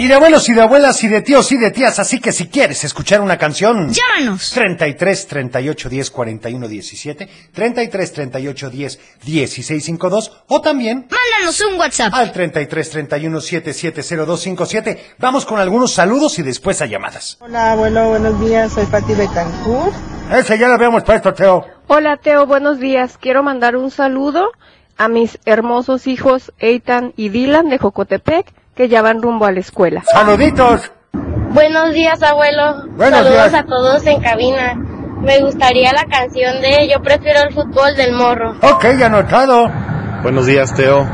Y 0.00 0.08
de 0.08 0.14
abuelos 0.14 0.48
y 0.48 0.54
de 0.54 0.62
abuelas 0.62 1.04
y 1.04 1.08
de 1.08 1.20
tíos 1.20 1.52
y 1.52 1.58
de 1.58 1.70
tías, 1.70 1.98
así 1.98 2.20
que 2.20 2.32
si 2.32 2.48
quieres 2.48 2.84
escuchar 2.84 3.20
una 3.20 3.36
canción... 3.36 3.92
Llámanos. 3.92 4.50
33 4.52 5.26
38 5.26 5.88
10 5.90 6.10
41 6.10 6.68
17, 6.68 7.28
33 7.52 8.12
38 8.14 8.70
10 8.70 9.00
16 9.26 9.84
52 9.84 10.42
o 10.48 10.60
también... 10.62 11.06
Mándanos 11.10 11.60
un 11.60 11.78
WhatsApp. 11.78 12.14
Al 12.14 12.32
33 12.32 12.88
31 12.88 13.40
770257. 13.42 15.16
Vamos 15.18 15.44
con 15.44 15.60
algunos 15.60 15.92
saludos 15.92 16.38
y 16.38 16.44
después 16.44 16.80
a 16.80 16.86
llamadas. 16.86 17.36
Hola, 17.42 17.72
abuelo, 17.72 18.08
buenos 18.08 18.40
días. 18.40 18.72
Soy 18.72 18.86
Pati 18.86 19.12
Betancourt. 19.12 19.94
Ese 20.32 20.56
ya 20.56 20.68
lo 20.68 20.76
habíamos 20.76 21.02
puesto, 21.04 21.34
Teo. 21.34 21.66
Hola, 21.88 22.16
Teo, 22.16 22.46
buenos 22.46 22.80
días. 22.80 23.18
Quiero 23.18 23.42
mandar 23.42 23.76
un 23.76 23.90
saludo 23.90 24.50
a 24.96 25.08
mis 25.08 25.38
hermosos 25.44 26.06
hijos 26.06 26.54
Eitan 26.58 27.12
y 27.18 27.28
Dylan 27.28 27.68
de 27.68 27.76
Jocotepec 27.76 28.46
que 28.80 28.88
ya 28.88 29.02
van 29.02 29.20
rumbo 29.20 29.44
a 29.44 29.52
la 29.52 29.60
escuela. 29.60 30.02
¡Saluditos! 30.10 30.90
Buenos 31.52 31.92
días, 31.92 32.22
abuelo. 32.22 32.86
Buenos 32.96 33.18
Saludos 33.18 33.50
días. 33.50 33.54
a 33.54 33.64
todos 33.64 34.06
en 34.06 34.22
cabina. 34.22 34.74
Me 35.20 35.38
gustaría 35.42 35.92
la 35.92 36.06
canción 36.06 36.62
de 36.62 36.88
Yo 36.90 37.02
prefiero 37.02 37.40
el 37.42 37.52
fútbol 37.52 37.94
del 37.94 38.14
morro. 38.14 38.54
Ok, 38.62 38.86
anotado. 39.04 39.70
Buenos 40.22 40.46
días, 40.46 40.72
Teo. 40.72 41.06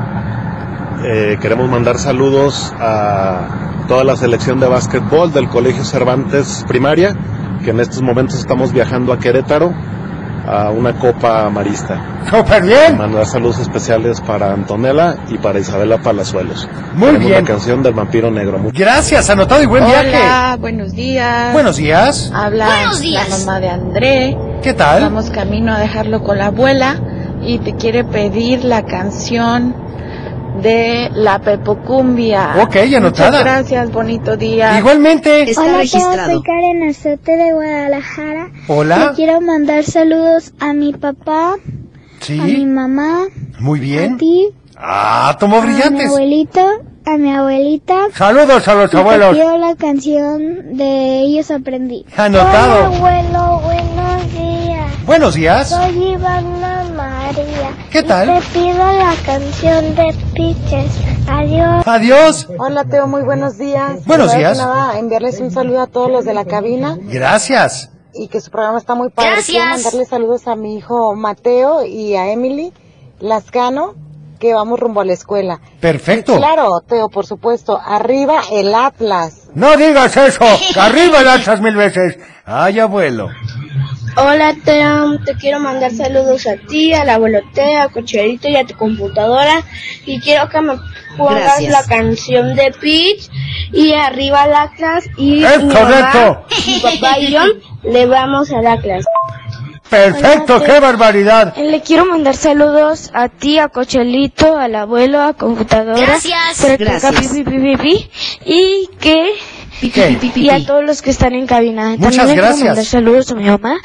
Eh, 1.04 1.38
queremos 1.42 1.68
mandar 1.68 1.98
saludos 1.98 2.72
a 2.78 3.48
toda 3.88 4.04
la 4.04 4.14
selección 4.14 4.60
de 4.60 4.68
básquetbol 4.68 5.32
del 5.32 5.48
Colegio 5.48 5.82
Cervantes 5.82 6.64
Primaria, 6.68 7.16
que 7.64 7.70
en 7.70 7.80
estos 7.80 8.00
momentos 8.00 8.38
estamos 8.38 8.72
viajando 8.72 9.12
a 9.12 9.18
Querétaro 9.18 9.74
a 10.46 10.70
una 10.70 10.92
copa 10.94 11.48
marista. 11.50 12.00
¡Súper 12.30 12.62
bien! 12.62 12.96
Mandar 12.96 13.26
saludos 13.26 13.58
especiales 13.58 14.20
para 14.20 14.52
Antonella 14.52 15.16
y 15.28 15.38
para 15.38 15.58
Isabela 15.58 15.98
Palazuelos. 15.98 16.68
Muy 16.94 17.06
Queremos 17.08 17.26
bien. 17.28 17.42
la 17.44 17.48
canción 17.48 17.82
del 17.82 17.94
vampiro 17.94 18.30
negro. 18.30 18.58
Mu- 18.58 18.70
Gracias, 18.72 19.28
anotado 19.30 19.62
y 19.62 19.66
buen 19.66 19.84
viaje. 19.84 20.08
Hola, 20.16 20.56
buenos 20.60 20.92
días. 20.92 21.52
Buenos 21.52 21.76
días. 21.76 22.30
Habla 22.34 22.66
Buenos 22.66 23.00
días. 23.00 23.28
la 23.28 23.38
mamá 23.38 23.60
de 23.60 23.68
André. 23.68 24.38
¿Qué 24.62 24.72
tal? 24.74 25.02
Vamos 25.02 25.30
camino 25.30 25.72
a 25.74 25.78
dejarlo 25.78 26.22
con 26.22 26.38
la 26.38 26.46
abuela 26.46 26.96
y 27.42 27.58
te 27.58 27.74
quiere 27.76 28.04
pedir 28.04 28.64
la 28.64 28.82
canción 28.82 29.74
de 30.62 31.10
la 31.14 31.38
Pepocumbia. 31.40 32.56
Ok, 32.62 32.76
anotada. 32.96 33.30
Muchas 33.30 33.44
gracias, 33.44 33.92
bonito 33.92 34.36
día. 34.36 34.78
Igualmente. 34.78 35.42
Está 35.50 35.62
Hola, 35.62 35.76
registrado. 35.78 36.32
soy 36.32 36.42
Karen 36.42 36.88
Azote 36.88 37.36
de 37.36 37.52
Guadalajara. 37.52 38.50
Hola. 38.68 39.08
Le 39.10 39.14
quiero 39.16 39.40
mandar 39.40 39.84
saludos 39.84 40.52
a 40.60 40.72
mi 40.72 40.92
papá, 40.92 41.52
a 41.54 41.56
mi 41.56 42.20
Sí, 42.20 42.66
mamá, 42.66 43.24
muy 43.60 43.78
a 43.78 43.82
bien. 43.82 44.16
ti, 44.18 44.48
Ah, 44.78 45.36
tomó 45.40 45.58
a 45.58 45.60
mi 45.62 45.68
brillantes. 45.72 46.06
abuelito, 46.08 46.60
a 47.06 47.16
mi 47.16 47.32
abuelita. 47.32 47.94
Saludos 48.14 48.66
a 48.68 48.74
los 48.74 48.92
Y 48.92 48.96
abuelos. 48.96 49.30
te 49.30 49.34
quiero 49.40 49.58
la 49.58 49.74
canción 49.76 50.76
de 50.76 51.20
Ellos 51.20 51.50
Aprendí. 51.50 52.04
Anotado. 52.16 52.90
Hola, 52.90 52.96
abuelo, 52.96 53.60
buenos 53.64 54.32
días. 54.32 55.06
Buenos 55.06 55.34
días. 55.34 55.68
Soy 55.70 56.12
Ivana 56.12 56.75
María. 57.26 57.76
¿Qué 57.90 58.02
tal? 58.02 58.34
Te 58.40 58.58
pido 58.58 58.78
la 58.92 59.14
canción 59.24 59.94
de 59.96 60.14
Piches. 60.34 60.92
Adiós. 61.28 61.86
Adiós. 61.86 62.48
Hola, 62.58 62.84
Teo, 62.84 63.08
muy 63.08 63.22
buenos 63.22 63.58
días. 63.58 64.04
Buenos 64.04 64.32
días. 64.34 64.56
nada, 64.56 64.98
enviarles 64.98 65.40
un 65.40 65.50
saludo 65.50 65.80
a 65.82 65.86
todos 65.88 66.10
los 66.10 66.24
de 66.24 66.34
la 66.34 66.44
cabina 66.44 66.96
Gracias. 67.00 67.90
y 68.14 68.28
que 68.28 68.40
su 68.40 68.50
programa 68.50 68.78
está 68.78 68.94
muy 68.94 69.10
padre. 69.10 69.30
Gracias. 69.32 69.46
Quiero 69.56 69.66
mandarle 69.70 70.04
saludos 70.04 70.46
a 70.46 70.54
mi 70.54 70.76
hijo 70.76 71.14
Mateo 71.16 71.84
y 71.84 72.14
a 72.14 72.30
Emily 72.30 72.72
Lascano, 73.18 73.94
que 74.38 74.54
vamos 74.54 74.78
rumbo 74.78 75.00
a 75.00 75.04
la 75.04 75.12
escuela. 75.14 75.60
Perfecto. 75.80 76.36
Claro, 76.36 76.80
Teo, 76.86 77.08
por 77.08 77.26
supuesto. 77.26 77.76
Arriba 77.84 78.40
el 78.52 78.72
Atlas. 78.74 79.48
No 79.54 79.76
digas 79.76 80.16
eso. 80.16 80.44
Arriba 80.78 81.22
lanzas 81.22 81.60
mil 81.60 81.74
veces. 81.74 82.18
Ay, 82.44 82.78
abuelo. 82.78 83.28
Hola, 84.16 84.54
Teo. 84.64 85.18
Te 85.24 85.34
quiero 85.34 85.60
mandar 85.60 85.90
saludos 85.92 86.46
a 86.46 86.56
ti, 86.56 86.92
al 86.94 87.08
abuelo 87.10 87.40
Teo, 87.52 87.82
a 87.82 87.88
Cocherito 87.88 88.48
y 88.48 88.56
a 88.56 88.64
tu 88.64 88.74
computadora. 88.74 89.62
Y 90.06 90.20
quiero 90.20 90.48
que 90.48 90.60
me 90.62 90.74
pongas 91.18 91.42
Gracias. 91.60 91.72
la 91.72 91.84
canción 91.84 92.54
de 92.54 92.72
Peach 92.80 93.28
y 93.72 93.92
arriba 93.92 94.42
al 94.44 94.54
Atlas. 94.54 95.04
Y 95.18 95.44
Es 95.44 95.62
mi 95.62 95.72
correcto. 95.74 96.18
mamá, 96.18 96.46
mi 96.66 96.78
papá 96.80 97.18
y 97.18 97.30
yo 97.30 97.42
le 97.84 98.06
vamos 98.06 98.50
al 98.52 98.66
Atlas. 98.66 99.04
Perfecto, 99.90 100.62
qué 100.64 100.80
barbaridad. 100.80 101.54
Le 101.56 101.80
quiero 101.80 102.06
mandar 102.06 102.34
saludos 102.34 103.10
a 103.14 103.28
ti, 103.28 103.58
a 103.58 103.68
Cochelito, 103.68 104.56
al 104.56 104.74
abuelo, 104.74 105.22
a 105.22 105.34
computadora. 105.34 106.00
Gracias. 106.00 106.60
Por 106.60 106.76
Gracias. 106.78 107.14
pi, 107.14 107.44
pi, 107.44 107.44
pi, 107.44 107.58
pi, 107.58 107.76
pi, 107.76 108.10
y 108.46 108.88
que 108.98 109.34
Y 109.82 110.48
a 110.50 110.64
todos 110.66 110.84
los 110.84 111.02
que 111.02 111.10
están 111.10 111.34
en 111.34 111.46
cabina. 111.46 111.90
Muchas 111.98 112.16
También 112.16 112.36
gracias. 112.38 112.54
quiero 112.56 112.68
mandar 112.70 112.84
saludos 112.84 113.30
a 113.30 113.34
mi 113.34 113.44
mamá 113.44 113.76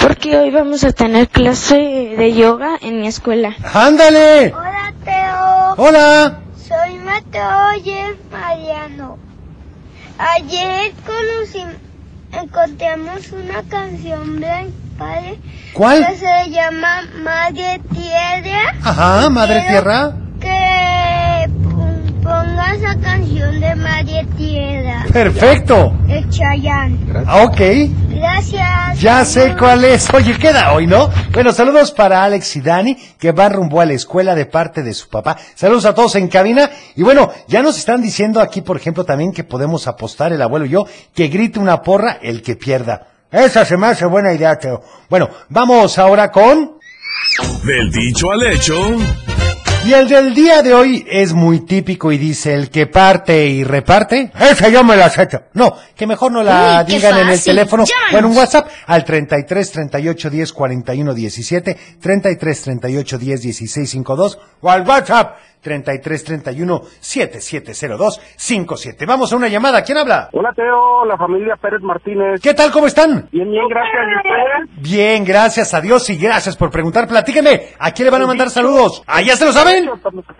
porque 0.00 0.36
hoy 0.36 0.50
vamos 0.50 0.84
a 0.84 0.92
tener 0.92 1.28
clase 1.28 1.76
de 2.16 2.34
yoga 2.34 2.76
en 2.80 3.00
mi 3.00 3.06
escuela. 3.06 3.54
Ándale. 3.72 4.52
Hola 4.54 4.92
Teo, 5.04 5.74
Hola. 5.78 6.38
soy 6.66 6.98
Mateo 6.98 7.82
y 7.84 7.90
es 7.90 8.16
Mariano. 8.30 9.18
Ayer 10.18 10.92
conocimos, 11.06 11.74
encontramos 12.32 13.30
una 13.32 13.62
canción 13.68 14.40
bien 14.40 14.74
padre 14.98 15.38
¿Cuál? 15.72 16.06
que 16.08 16.16
se 16.16 16.50
llama 16.50 17.02
Madre 17.22 17.80
Tierra. 17.94 18.74
Ajá, 18.82 19.30
madre 19.30 19.64
tierra. 19.68 20.12
Que 20.40 20.48
ponga 22.28 22.74
esa 22.74 22.94
canción 23.00 23.58
de 23.60 23.74
Madre 23.74 24.26
Tierra. 24.36 25.06
Perfecto. 25.12 25.94
El 26.08 26.28
Chayán. 26.28 26.98
Ah, 27.26 27.44
Ok. 27.44 27.60
Gracias. 28.10 29.00
Ya 29.00 29.24
sé 29.24 29.54
cuál 29.56 29.84
es. 29.84 30.12
Oye, 30.12 30.36
queda 30.36 30.72
hoy, 30.72 30.86
¿no? 30.86 31.08
Bueno, 31.32 31.52
saludos 31.52 31.92
para 31.92 32.24
Alex 32.24 32.56
y 32.56 32.60
Dani, 32.60 32.96
que 33.18 33.30
van 33.32 33.52
rumbo 33.52 33.80
a 33.80 33.86
la 33.86 33.92
escuela 33.92 34.34
de 34.34 34.44
parte 34.44 34.82
de 34.82 34.92
su 34.92 35.08
papá. 35.08 35.36
Saludos 35.54 35.84
a 35.86 35.94
todos 35.94 36.16
en 36.16 36.26
cabina. 36.28 36.68
Y 36.96 37.02
bueno, 37.02 37.30
ya 37.46 37.62
nos 37.62 37.78
están 37.78 38.02
diciendo 38.02 38.40
aquí, 38.40 38.60
por 38.60 38.76
ejemplo, 38.76 39.04
también 39.04 39.32
que 39.32 39.44
podemos 39.44 39.86
apostar 39.86 40.32
el 40.32 40.42
abuelo 40.42 40.66
y 40.66 40.70
yo, 40.70 40.86
que 41.14 41.28
grite 41.28 41.60
una 41.60 41.80
porra 41.82 42.18
el 42.20 42.42
que 42.42 42.56
pierda. 42.56 43.06
Esa 43.30 43.64
se 43.64 43.76
me 43.76 43.86
hace 43.86 44.04
buena 44.04 44.32
idea, 44.32 44.58
Teo. 44.58 44.82
Bueno, 45.08 45.30
vamos 45.48 45.96
ahora 45.98 46.30
con... 46.32 46.72
Del 47.64 47.90
dicho 47.92 48.32
al 48.32 48.42
hecho. 48.42 48.74
Y 49.86 49.92
el 49.94 50.08
del 50.08 50.34
día 50.34 50.62
de 50.62 50.74
hoy 50.74 51.06
es 51.08 51.32
muy 51.32 51.60
típico 51.60 52.12
y 52.12 52.18
dice 52.18 52.52
el 52.52 52.68
que 52.68 52.86
parte 52.86 53.46
y 53.46 53.64
reparte. 53.64 54.30
Esa 54.38 54.68
yo 54.68 54.84
me 54.84 54.96
la 54.96 55.06
acepto. 55.06 55.44
No, 55.54 55.74
que 55.96 56.06
mejor 56.06 56.32
no 56.32 56.42
la 56.42 56.84
Uy, 56.86 56.94
digan 56.94 57.18
en 57.18 57.28
el 57.28 57.42
teléfono 57.42 57.84
o 57.84 58.16
en 58.16 58.24
un 58.24 58.36
WhatsApp 58.36 58.68
al 58.86 59.04
33 59.04 59.72
38 59.72 60.30
10 60.30 60.52
41 60.52 61.14
17, 61.14 61.76
33 62.00 62.62
38 62.62 63.18
10 63.18 63.42
16 63.42 63.90
52 63.90 64.38
o 64.60 64.70
al 64.70 64.86
WhatsApp 64.86 65.36
33 65.60 66.24
31 66.24 66.82
7702 67.00 68.20
57. 68.36 69.06
Vamos 69.06 69.32
a 69.32 69.36
una 69.36 69.48
llamada. 69.48 69.82
¿Quién 69.82 69.98
habla? 69.98 70.28
Hola 70.32 70.52
Teo, 70.54 71.04
la 71.04 71.16
familia 71.16 71.56
Pérez 71.56 71.80
Martínez. 71.82 72.40
¿Qué 72.40 72.54
tal? 72.54 72.70
¿Cómo 72.70 72.86
están? 72.86 73.28
Bien, 73.32 73.50
bien, 73.50 73.68
gracias. 73.68 74.02
¿Y 74.02 74.16
ustedes? 74.16 74.82
Bien, 74.90 75.24
gracias 75.24 75.74
a 75.74 75.80
Dios 75.80 76.08
y 76.10 76.16
gracias 76.16 76.56
por 76.56 76.70
preguntar. 76.70 77.06
Platíqueme, 77.08 77.68
¿a 77.78 77.90
quién 77.92 78.06
le 78.06 78.10
van 78.10 78.22
a 78.22 78.26
mandar 78.26 78.50
saludos? 78.50 79.02
¿Ah, 79.06 79.20
ya 79.20 79.36
se 79.36 79.44
lo 79.44 79.52
saben? 79.52 79.88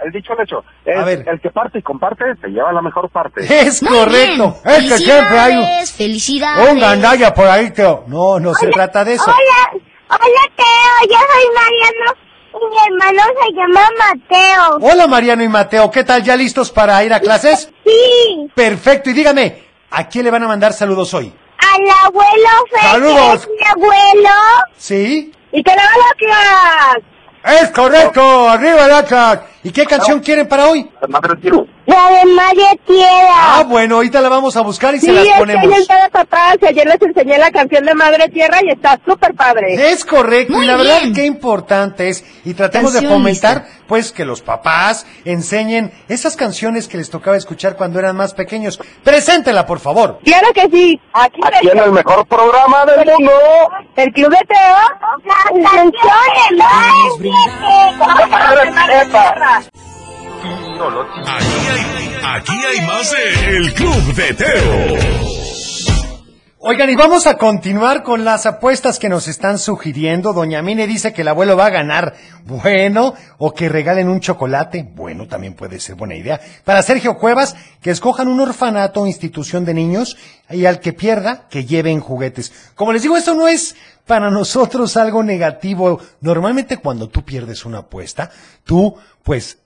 El 0.05 0.13
dicho 0.13 0.33
al 0.33 0.43
hecho. 0.43 0.65
Es 0.85 0.99
A 0.99 1.05
ver. 1.05 1.25
El 1.29 1.41
que 1.41 1.51
parte 1.51 1.79
y 1.79 1.83
comparte 1.83 2.25
se 2.41 2.49
lleva 2.49 2.73
la 2.73 2.83
mejor 2.83 3.09
parte. 3.11 3.41
Es 3.69 3.81
correcto. 3.81 4.57
Es 4.65 4.89
que 4.89 4.99
siempre 4.99 5.39
hay 5.39 5.57
un, 5.57 5.87
Felicidades. 5.87 6.73
un 6.73 6.79
gandalla 6.81 7.35
por 7.35 7.47
ahí, 7.47 7.71
Teo. 7.71 8.05
No, 8.07 8.39
no 8.39 8.55
se 8.55 8.69
trata 8.69 9.05
de 9.05 9.15
eso. 9.15 9.25
Hola, 9.25 9.83
hola 10.09 10.55
Teo, 10.57 11.11
yo 11.11 11.17
soy 11.17 11.45
Mariano 11.55 12.28
mi 12.71 12.77
hermano 12.87 13.23
se 13.41 13.53
llama 13.55 13.89
Mateo. 13.99 14.79
Hola 14.81 15.07
Mariano 15.07 15.43
y 15.43 15.49
Mateo, 15.49 15.91
¿qué 15.91 16.05
tal? 16.05 16.23
¿Ya 16.23 16.37
listos 16.37 16.71
para 16.71 17.03
ir 17.05 17.13
a 17.13 17.21
clases? 17.21 17.71
Sí, 17.85 18.51
Perfecto, 18.55 19.11
y 19.11 19.13
dígame, 19.13 19.63
¿a 19.91 20.09
quién 20.09 20.25
le 20.25 20.31
van 20.31 20.43
a 20.43 20.49
mandar 20.49 20.73
saludos 20.73 21.13
hoy? 21.15 21.33
al 21.59 22.07
abuelo 22.07 22.49
Fe, 22.71 22.81
Saludos. 22.81 23.49
mi 23.49 23.67
abuelo. 23.69 24.31
¿Sí? 24.77 25.33
Y 25.53 25.63
que 25.63 25.73
no 25.75 25.83
lo 25.83 27.53
Es 27.53 27.71
correcto, 27.71 28.49
arriba 28.49 28.85
el 28.87 28.93
Atlas. 28.93 29.41
¿Y 29.65 29.71
qué 29.73 29.87
canción 29.87 30.21
quieren 30.21 30.47
para 30.47 30.69
hoy? 30.69 30.89
La 31.87 32.11
de 32.11 32.27
María 32.35 32.71
Tierra. 32.87 33.33
Ah, 33.35 33.65
bueno, 33.67 33.97
ahorita 33.97 34.21
la 34.21 34.29
vamos 34.29 34.57
a 34.57 34.61
buscar 34.61 34.95
y 34.95 35.01
se 35.01 35.07
Sí, 35.07 35.13
las 35.13 35.25
es 35.25 35.33
que 35.33 35.39
ponemos. 35.39 35.65
hoy 35.67 35.73
es 35.73 35.89
de 35.89 35.95
Papás 36.13 36.57
y 36.61 36.67
ayer 36.67 36.87
les 36.87 37.01
enseñé 37.01 37.39
la 37.39 37.51
canción 37.51 37.85
de 37.85 37.95
Madre 37.95 38.29
Tierra 38.29 38.59
y 38.63 38.69
está 38.71 39.01
súper 39.07 39.35
padre. 39.35 39.91
Es 39.93 40.05
correcto, 40.05 40.53
Muy 40.53 40.65
y 40.65 40.69
la 40.69 40.77
verdad 40.77 40.99
qué 41.15 41.25
importante 41.25 42.09
es, 42.09 42.25
y 42.45 42.55
tratemos 42.55 42.93
de 42.93 43.09
fomentar, 43.09 43.65
pues, 43.89 44.13
que 44.13 44.25
los 44.27 44.43
papás 44.43 45.07
enseñen 45.25 45.93
esas 46.09 46.37
canciones 46.37 46.87
que 46.89 46.99
les 46.99 47.11
tocaba 47.11 47.37
escuchar 47.37 47.77
cuando 47.77 47.99
eran 47.99 48.17
más 48.17 48.35
pequeños. 48.35 48.79
Preséntela, 49.03 49.67
por 49.67 49.81
favor. 49.81 50.21
Claro 50.25 50.49
que 50.55 50.69
sí. 50.71 51.01
Aquí, 51.15 51.41
Aquí 51.43 51.69
en 51.71 51.79
el 51.79 51.93
mejor 51.93 52.27
programa 52.27 52.85
del 52.85 53.09
mundo. 53.19 53.33
El 53.97 54.13
Club 54.13 54.29
de 54.31 54.45
Teo. 54.47 54.77
La 55.25 55.35
canción 55.71 55.93
de 59.49 59.71
Aquí 61.27 61.69
hay, 61.71 62.19
aquí 62.23 62.53
hay 62.53 62.87
más 62.87 63.11
de 63.11 63.57
El 63.57 63.75
Club 63.75 64.15
de 64.15 64.35
Teo. 64.35 65.28
Oigan, 66.61 66.91
y 66.91 66.97
vamos 66.97 67.29
a 67.29 67.39
continuar 67.39 68.03
con 68.03 68.25
las 68.25 68.45
apuestas 68.45 68.99
que 68.99 69.09
nos 69.09 69.29
están 69.29 69.59
sugiriendo. 69.59 70.33
Doña 70.33 70.61
Mine 70.61 70.89
dice 70.89 71.13
que 71.13 71.23
el 71.23 71.29
abuelo 71.29 71.57
va 71.57 71.67
a 71.67 71.71
ganar. 71.71 72.17
Bueno, 72.47 73.15
o 73.39 73.55
que 73.55 73.69
regalen 73.69 74.09
un 74.09 74.19
chocolate. 74.19 74.83
Bueno, 74.83 75.29
también 75.29 75.55
puede 75.55 75.79
ser 75.79 75.95
buena 75.95 76.17
idea. 76.17 76.41
Para 76.65 76.83
Sergio 76.83 77.17
Cuevas, 77.17 77.55
que 77.81 77.93
escojan 77.93 78.27
un 78.27 78.41
orfanato 78.41 79.03
o 79.03 79.07
institución 79.07 79.65
de 79.65 79.73
niños 79.73 80.17
y 80.51 80.67
al 80.67 80.81
que 80.81 80.93
pierda, 80.93 81.47
que 81.49 81.65
lleven 81.65 82.01
juguetes. 82.01 82.53
Como 82.75 82.93
les 82.93 83.03
digo, 83.03 83.17
esto 83.17 83.37
no 83.37 83.47
es 83.47 83.77
para 84.05 84.29
nosotros 84.29 84.97
algo 84.97 85.23
negativo. 85.23 86.01
Normalmente 86.21 86.79
cuando 86.79 87.09
tú 87.09 87.25
pierdes 87.25 87.65
una 87.67 87.79
apuesta, 87.79 88.33
tú, 88.65 88.97
pues, 89.23 89.59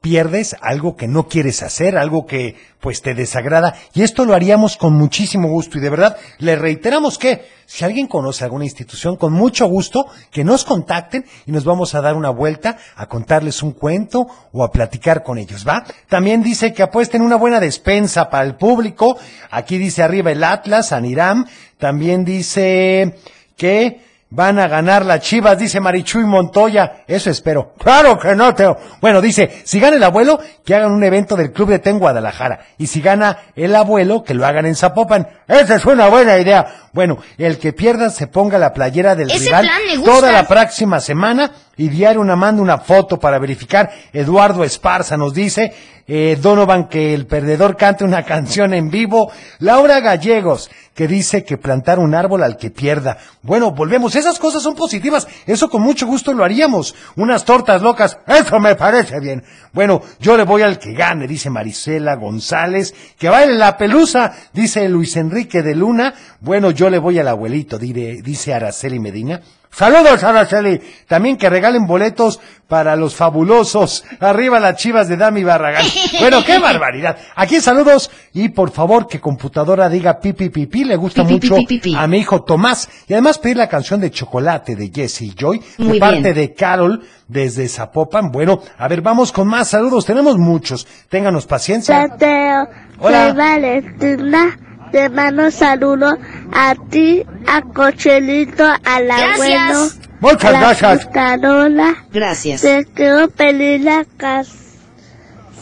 pierdes 0.00 0.56
algo 0.60 0.96
que 0.96 1.08
no 1.08 1.28
quieres 1.28 1.62
hacer, 1.62 1.96
algo 1.96 2.26
que 2.26 2.56
pues 2.80 3.02
te 3.02 3.14
desagrada 3.14 3.74
y 3.94 4.02
esto 4.02 4.24
lo 4.24 4.34
haríamos 4.34 4.76
con 4.76 4.92
muchísimo 4.92 5.48
gusto 5.48 5.78
y 5.78 5.80
de 5.80 5.90
verdad 5.90 6.16
le 6.38 6.54
reiteramos 6.54 7.18
que 7.18 7.44
si 7.66 7.84
alguien 7.84 8.06
conoce 8.06 8.44
alguna 8.44 8.64
institución 8.64 9.16
con 9.16 9.32
mucho 9.32 9.66
gusto 9.66 10.06
que 10.30 10.44
nos 10.44 10.64
contacten 10.64 11.24
y 11.46 11.50
nos 11.50 11.64
vamos 11.64 11.94
a 11.94 12.00
dar 12.00 12.14
una 12.14 12.30
vuelta 12.30 12.78
a 12.94 13.06
contarles 13.06 13.62
un 13.62 13.72
cuento 13.72 14.28
o 14.52 14.62
a 14.62 14.70
platicar 14.70 15.24
con 15.24 15.38
ellos, 15.38 15.66
¿va? 15.66 15.84
También 16.08 16.42
dice 16.42 16.72
que 16.72 16.84
apuesten 16.84 17.22
una 17.22 17.36
buena 17.36 17.58
despensa 17.58 18.30
para 18.30 18.44
el 18.44 18.54
público. 18.54 19.18
Aquí 19.50 19.78
dice 19.78 20.04
arriba 20.04 20.30
el 20.30 20.44
Atlas, 20.44 20.92
Aniram. 20.92 21.46
También 21.78 22.24
dice 22.24 23.16
que 23.56 24.05
Van 24.28 24.58
a 24.58 24.66
ganar 24.66 25.06
las 25.06 25.20
chivas, 25.20 25.56
dice 25.56 25.78
Marichuy 25.78 26.24
Montoya. 26.24 27.04
Eso 27.06 27.30
espero. 27.30 27.74
Claro 27.78 28.18
que 28.18 28.34
no, 28.34 28.54
Teo. 28.56 28.76
Bueno, 29.00 29.20
dice, 29.20 29.62
si 29.64 29.78
gana 29.78 29.96
el 29.96 30.02
abuelo, 30.02 30.40
que 30.64 30.74
hagan 30.74 30.90
un 30.90 31.04
evento 31.04 31.36
del 31.36 31.52
Club 31.52 31.68
de 31.68 31.78
Ten 31.78 32.00
Guadalajara. 32.00 32.58
Y 32.76 32.88
si 32.88 33.00
gana 33.00 33.38
el 33.54 33.76
abuelo, 33.76 34.24
que 34.24 34.34
lo 34.34 34.44
hagan 34.44 34.66
en 34.66 34.74
Zapopan. 34.74 35.28
Esa 35.46 35.76
es 35.76 35.84
una 35.86 36.08
buena 36.08 36.38
idea. 36.38 36.88
Bueno, 36.92 37.18
el 37.38 37.58
que 37.58 37.72
pierda 37.72 38.10
se 38.10 38.26
ponga 38.26 38.58
la 38.58 38.72
playera 38.72 39.14
del 39.14 39.30
Ese 39.30 39.44
rival 39.44 39.68
toda 40.04 40.32
la 40.32 40.42
próxima 40.48 41.00
semana 41.00 41.52
y 41.76 41.88
diario 41.88 42.20
una 42.20 42.36
manda 42.36 42.62
una 42.62 42.78
foto 42.78 43.18
para 43.18 43.38
verificar. 43.38 43.90
Eduardo 44.12 44.64
Esparza 44.64 45.16
nos 45.16 45.34
dice, 45.34 45.72
eh, 46.06 46.38
Donovan 46.40 46.88
que 46.88 47.14
el 47.14 47.26
perdedor 47.26 47.76
cante 47.76 48.04
una 48.04 48.22
canción 48.24 48.74
en 48.74 48.90
vivo. 48.90 49.30
Laura 49.58 50.00
Gallegos 50.00 50.70
que 50.96 51.06
dice 51.06 51.44
que 51.44 51.58
plantar 51.58 51.98
un 51.98 52.14
árbol 52.14 52.42
al 52.42 52.56
que 52.56 52.70
pierda. 52.70 53.18
Bueno, 53.42 53.72
volvemos. 53.72 54.16
Esas 54.16 54.38
cosas 54.38 54.62
son 54.62 54.74
positivas. 54.74 55.28
Eso 55.46 55.68
con 55.68 55.82
mucho 55.82 56.06
gusto 56.06 56.32
lo 56.32 56.42
haríamos. 56.42 56.94
Unas 57.16 57.44
tortas 57.44 57.82
locas. 57.82 58.16
Eso 58.26 58.58
me 58.58 58.76
parece 58.76 59.20
bien. 59.20 59.44
Bueno, 59.74 60.00
yo 60.20 60.38
le 60.38 60.44
voy 60.44 60.62
al 60.62 60.78
que 60.78 60.94
gane, 60.94 61.26
dice 61.26 61.50
Marisela 61.50 62.16
González. 62.16 62.94
Que 63.18 63.28
baile 63.28 63.54
la 63.54 63.76
pelusa, 63.76 64.32
dice 64.54 64.88
Luis 64.88 65.16
Enrique 65.16 65.62
de 65.62 65.74
Luna. 65.74 66.14
Bueno, 66.40 66.70
yo 66.70 66.88
le 66.88 66.98
voy 66.98 67.18
al 67.18 67.28
abuelito, 67.28 67.78
dice 67.78 68.54
Araceli 68.54 68.98
Medina. 68.98 69.42
Saludos, 69.76 70.24
Araceli. 70.24 70.80
También 71.06 71.36
que 71.36 71.50
regalen 71.50 71.86
boletos 71.86 72.40
para 72.66 72.96
los 72.96 73.14
fabulosos. 73.14 74.04
Arriba 74.20 74.58
las 74.58 74.76
chivas 74.76 75.06
de 75.06 75.18
Dami 75.18 75.44
Barragán. 75.44 75.84
Bueno, 76.18 76.42
qué 76.46 76.58
barbaridad. 76.58 77.18
Aquí 77.34 77.60
saludos 77.60 78.10
y 78.32 78.48
por 78.48 78.70
favor 78.70 79.06
que 79.06 79.20
computadora 79.20 79.90
diga 79.90 80.18
pipi 80.18 80.48
pipi. 80.48 80.84
Le 80.84 80.96
gusta 80.96 81.22
Pi, 81.24 81.28
pi, 81.28 81.34
mucho 81.50 81.56
pi, 81.56 81.66
pi, 81.66 81.78
pi. 81.78 81.94
a 81.94 82.06
mi 82.06 82.20
hijo 82.20 82.42
Tomás. 82.42 82.88
Y 83.06 83.12
además 83.12 83.38
pedir 83.38 83.58
la 83.58 83.68
canción 83.68 84.00
de 84.00 84.10
Chocolate 84.10 84.76
de 84.76 84.90
Jesse 84.92 85.34
Joy. 85.36 85.60
de 85.76 85.84
Muy 85.84 86.00
parte 86.00 86.22
bien. 86.22 86.34
de 86.34 86.54
Carol 86.54 87.06
desde 87.28 87.68
Zapopan. 87.68 88.30
Bueno, 88.32 88.60
a 88.78 88.88
ver, 88.88 89.02
vamos 89.02 89.30
con 89.30 89.46
más 89.46 89.68
saludos. 89.68 90.06
Tenemos 90.06 90.38
muchos. 90.38 90.86
Ténganos 91.10 91.44
paciencia. 91.46 92.00
Mateo, 92.08 92.66
Hola. 92.98 93.26
soy 93.28 93.36
Valentina. 93.36 94.58
Te 94.96 95.10
mando 95.10 95.50
saludos 95.50 96.14
a 96.54 96.74
ti, 96.88 97.22
a 97.46 97.60
Cochelito, 97.60 98.64
al 98.64 99.10
abuelo, 99.10 99.90
Muchas 100.20 100.44
a 100.44 100.52
la 100.52 100.60
gracias. 100.60 101.00
computadora. 101.04 101.94
Gracias. 102.10 102.62
Te 102.62 102.86
quiero 102.94 103.28
pedir 103.28 103.82
la 103.82 104.06
canción 104.16 104.56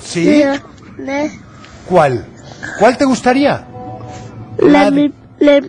¿Sí? 0.01 0.45
de, 0.99 1.33
¿Cuál? 1.89 2.25
¿Cuál 2.79 2.97
te 2.97 3.05
gustaría? 3.07 3.67
de 4.59 4.91
mi, 4.93 5.13
de, 5.41 5.69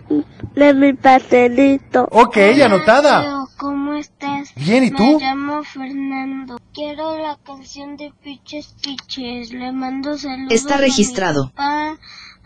de 0.54 0.74
mi 0.74 0.92
pastelito. 0.92 2.06
Ok, 2.12 2.36
anotada. 2.64 3.46
¿Cómo 3.56 3.94
estás? 3.94 4.50
Bien, 4.54 4.84
¿y 4.84 4.90
tú? 4.92 5.18
Me 5.18 5.24
llamo 5.26 5.64
Fernando. 5.64 6.56
Quiero 6.72 7.18
la 7.18 7.36
canción 7.44 7.96
de 7.96 8.12
Piches 8.22 8.76
Piches. 8.80 9.52
Le 9.52 9.72
mando 9.72 10.16
saludos. 10.16 10.52
Está 10.52 10.76
registrado. 10.76 11.44
A 11.44 11.46
mi 11.46 11.50
papá, 11.96 11.98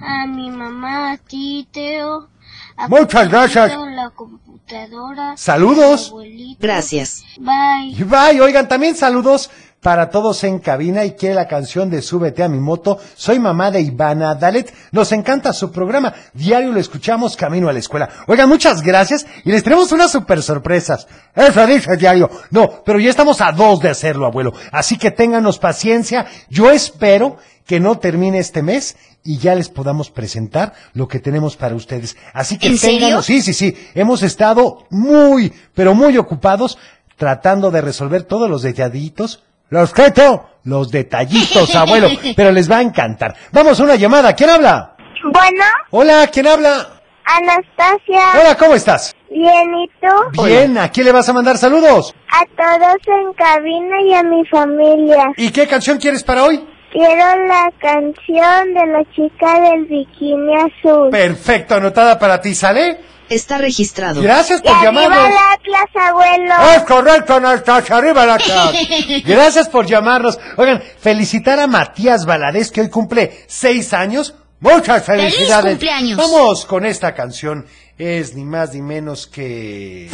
a 0.02 0.26
mi 0.26 0.50
mamá, 0.50 1.12
a 1.12 1.16
ti, 1.18 1.68
Teo. 1.70 2.28
a 2.76 2.88
Muchas 2.88 3.28
gracias. 3.28 3.72
La 3.72 4.10
computadora. 4.10 5.36
Saludos. 5.36 6.08
abuelito. 6.08 6.58
Gracias. 6.60 7.24
Bye. 7.38 8.04
Bye, 8.04 8.40
oigan, 8.40 8.68
también 8.68 8.96
saludos 8.96 9.50
para 9.80 10.10
todos 10.10 10.44
en 10.44 10.58
cabina 10.58 11.04
y 11.04 11.12
quiere 11.12 11.34
la 11.34 11.48
canción 11.48 11.88
de 11.90 12.02
Súbete 12.02 12.42
a 12.42 12.48
mi 12.48 12.58
moto. 12.60 12.98
Soy 13.14 13.38
mamá 13.38 13.70
de 13.70 13.80
Ivana 13.80 14.34
Dalet. 14.34 14.72
Nos 14.92 15.12
encanta 15.12 15.52
su 15.52 15.72
programa. 15.72 16.12
Diario 16.34 16.72
lo 16.72 16.80
escuchamos 16.80 17.36
camino 17.36 17.68
a 17.68 17.72
la 17.72 17.78
escuela. 17.78 18.08
Oigan, 18.26 18.48
muchas 18.48 18.82
gracias 18.82 19.26
y 19.44 19.50
les 19.50 19.62
tenemos 19.62 19.90
unas 19.92 20.10
super 20.10 20.42
sorpresas. 20.42 21.06
Eso 21.34 21.66
dice 21.66 21.96
Diario. 21.96 22.30
No, 22.50 22.82
pero 22.84 22.98
ya 22.98 23.10
estamos 23.10 23.40
a 23.40 23.52
dos 23.52 23.80
de 23.80 23.88
hacerlo, 23.88 24.26
abuelo. 24.26 24.52
Así 24.70 24.98
que 24.98 25.10
ténganos 25.10 25.58
paciencia. 25.58 26.26
Yo 26.50 26.70
espero 26.70 27.38
que 27.66 27.80
no 27.80 27.98
termine 27.98 28.38
este 28.38 28.62
mes 28.62 28.96
y 29.24 29.38
ya 29.38 29.54
les 29.54 29.68
podamos 29.68 30.10
presentar 30.10 30.72
lo 30.94 31.08
que 31.08 31.18
tenemos 31.18 31.56
para 31.56 31.74
ustedes. 31.74 32.16
Así 32.32 32.58
que 32.58 32.68
¿En 32.68 32.78
serio? 32.78 32.98
ténganos, 33.00 33.26
sí, 33.26 33.42
sí, 33.42 33.52
sí. 33.52 33.76
Hemos 33.94 34.22
estado 34.22 34.86
muy, 34.90 35.52
pero 35.74 35.94
muy 35.94 36.16
ocupados 36.18 36.78
tratando 37.16 37.70
de 37.70 37.80
resolver 37.80 38.22
todos 38.22 38.48
los 38.48 38.62
detallitos. 38.62 39.42
Los 39.68 39.92
Teo? 39.92 40.48
los 40.64 40.90
detallitos, 40.90 41.74
abuelo, 41.74 42.08
pero 42.36 42.52
les 42.52 42.70
va 42.70 42.78
a 42.78 42.82
encantar. 42.82 43.34
Vamos 43.52 43.80
a 43.80 43.84
una 43.84 43.96
llamada. 43.96 44.34
¿Quién 44.34 44.50
habla? 44.50 44.96
Bueno, 45.32 45.64
Hola, 45.90 46.26
¿quién 46.32 46.46
habla? 46.46 47.00
Anastasia. 47.24 48.40
Hola, 48.40 48.56
¿cómo 48.56 48.74
estás? 48.74 49.14
Bien, 49.30 49.74
¿y 49.74 49.88
tú? 50.00 50.42
Bien, 50.44 50.76
¿a 50.78 50.90
quién 50.90 51.06
le 51.06 51.12
vas 51.12 51.28
a 51.28 51.32
mandar 51.32 51.58
saludos? 51.58 52.14
A 52.28 52.44
todos 52.56 52.96
en 53.06 53.32
cabina 53.34 54.02
y 54.02 54.14
a 54.14 54.22
mi 54.22 54.44
familia. 54.46 55.32
¿Y 55.36 55.50
qué 55.50 55.66
canción 55.68 55.98
quieres 55.98 56.24
para 56.24 56.44
hoy? 56.44 56.66
Quiero 56.92 57.46
la 57.46 57.70
canción 57.80 58.74
de 58.74 58.86
la 58.86 59.04
chica 59.14 59.60
del 59.60 59.84
bikini 59.86 60.54
azul. 60.56 61.10
Perfecto, 61.10 61.76
anotada 61.76 62.18
para 62.18 62.40
ti, 62.40 62.54
¿sale? 62.54 62.98
Está 63.28 63.58
registrado. 63.58 64.20
Gracias 64.20 64.60
por 64.60 64.72
arriba 64.72 65.02
llamarnos. 65.02 65.30
la 65.30 65.52
Atlas, 65.52 66.08
abuelo. 66.08 66.54
Es 66.76 66.82
correcto, 66.82 67.34
Anastasia, 67.34 67.96
arriba 67.96 68.26
la 68.26 68.38
casa. 68.38 68.72
Gracias 69.24 69.68
por 69.68 69.86
llamarnos. 69.86 70.38
Oigan, 70.56 70.82
felicitar 70.98 71.60
a 71.60 71.68
Matías 71.68 72.26
Valadez, 72.26 72.72
que 72.72 72.80
hoy 72.80 72.88
cumple 72.90 73.44
seis 73.46 73.92
años. 73.94 74.34
Muchas 74.58 75.04
¡Feliz 75.04 75.32
felicidades. 75.34 75.70
cumpleaños! 75.70 76.18
Vamos 76.18 76.66
con 76.66 76.84
esta 76.84 77.14
canción. 77.14 77.66
Es 77.96 78.34
ni 78.34 78.44
más 78.44 78.74
ni 78.74 78.82
menos 78.82 79.28
que... 79.28 80.10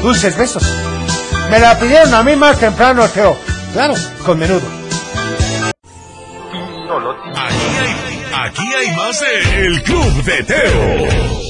Dulces 0.00 0.36
besos. 0.38 0.62
Me 1.50 1.58
la 1.58 1.76
pidieron 1.78 2.14
a 2.14 2.22
mí 2.22 2.36
más 2.36 2.58
temprano, 2.60 3.08
Teo. 3.08 3.36
Claro, 3.72 3.94
con 4.24 4.38
menudo. 4.38 4.62
Aquí 6.90 7.66
hay, 7.78 8.24
aquí 8.34 8.74
hay 8.74 8.96
más 8.96 9.20
de 9.20 9.66
El 9.66 9.82
Club 9.84 10.24
de 10.24 10.42
Teo. 10.42 11.40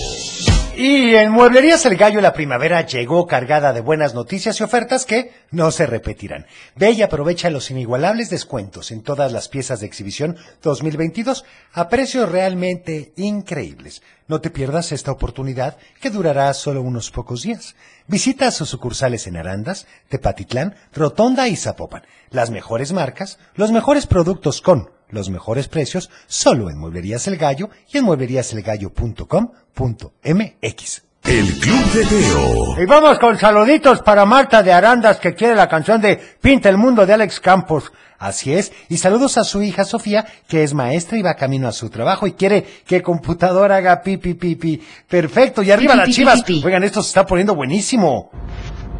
Y 0.77 1.15
en 1.15 1.31
Mueblerías 1.31 1.87
El 1.87 1.97
Gallo 1.97 2.21
la 2.21 2.35
primavera 2.35 2.85
llegó 2.85 3.27
cargada 3.27 3.73
de 3.73 3.81
buenas 3.81 4.13
noticias 4.13 4.61
y 4.61 4.65
ofertas 4.65 5.07
que 5.07 5.33
no 5.51 5.71
se 5.71 5.87
repetirán. 5.87 6.45
Ve 6.77 6.91
y 6.91 7.01
aprovecha 7.01 7.49
los 7.49 7.71
inigualables 7.71 8.29
descuentos 8.29 8.91
en 8.91 9.03
todas 9.03 9.33
las 9.33 9.49
piezas 9.49 9.81
de 9.81 9.87
exhibición 9.87 10.37
2022 10.63 11.47
a 11.73 11.89
precios 11.89 12.31
realmente 12.31 13.15
increíbles. 13.17 14.03
No 14.29 14.43
te 14.43 14.51
pierdas 14.51 14.93
esta 14.93 15.11
oportunidad 15.11 15.79
que 16.03 16.11
durará 16.11 16.53
solo 16.53 16.83
unos 16.83 17.11
pocos 17.11 17.43
días. 17.43 17.77
Visita 18.07 18.51
sus 18.51 18.69
sucursales 18.69 19.27
en 19.27 19.39
Arandas, 19.39 19.87
Tepatitlán, 20.11 20.75
Rotonda 20.93 21.49
y 21.49 21.57
Zapopan. 21.57 22.03
Las 22.29 22.51
mejores 22.51 22.93
marcas, 22.93 23.39
los 23.55 23.73
mejores 23.73 24.07
productos 24.07 24.61
con 24.61 24.91
los 25.13 25.31
mejores 25.31 25.69
precios 25.69 26.11
solo 26.27 26.71
en 26.71 26.79
Mueblerías 26.79 27.27
El 27.29 27.37
Gallo 27.37 27.71
y 27.93 27.99
en 27.99 28.05
muebleríaselgallo.com.mx. 28.05 31.03
El 31.25 31.47
Club 31.61 31.93
de 31.93 32.07
Teo. 32.07 32.81
Y 32.83 32.87
vamos 32.87 33.19
con 33.19 33.39
saluditos 33.39 34.01
para 34.01 34.25
Marta 34.25 34.63
de 34.63 34.73
Arandas 34.73 35.19
que 35.19 35.35
quiere 35.35 35.55
la 35.55 35.69
canción 35.69 36.01
de 36.01 36.17
Pinta 36.41 36.71
el 36.71 36.79
Mundo 36.79 37.05
de 37.05 37.13
Alex 37.13 37.41
Campos. 37.41 37.93
Así 38.19 38.53
es, 38.53 38.71
y 38.91 38.99
saludos 38.99 39.39
a 39.39 39.45
su 39.45 39.63
hija 39.63 39.85
Sofía, 39.85 40.27
que 40.47 40.63
es 40.63 40.75
maestra 40.75 41.17
y 41.17 41.23
va 41.23 41.35
camino 41.37 41.69
a 41.69 41.73
su 41.73 41.89
trabajo 41.89 42.27
y 42.27 42.33
quiere 42.33 42.67
que 42.87 43.03
computadora 43.03 43.77
haga 43.77 44.03
pipi 44.03 44.35
pipi. 44.35 44.83
Perfecto, 45.09 45.63
y 45.63 45.71
arriba 45.71 45.93
Pi, 45.95 45.99
las 45.99 46.07
pi, 46.07 46.13
pi, 46.13 46.17
chivas. 46.17 46.43
pi, 46.43 46.61
pi. 46.61 46.67
Oigan, 46.67 46.85
esto 46.85 47.03
se 47.03 47.09
está 47.09 47.25
poniendo 47.27 47.55
buenísimo. 47.55 48.31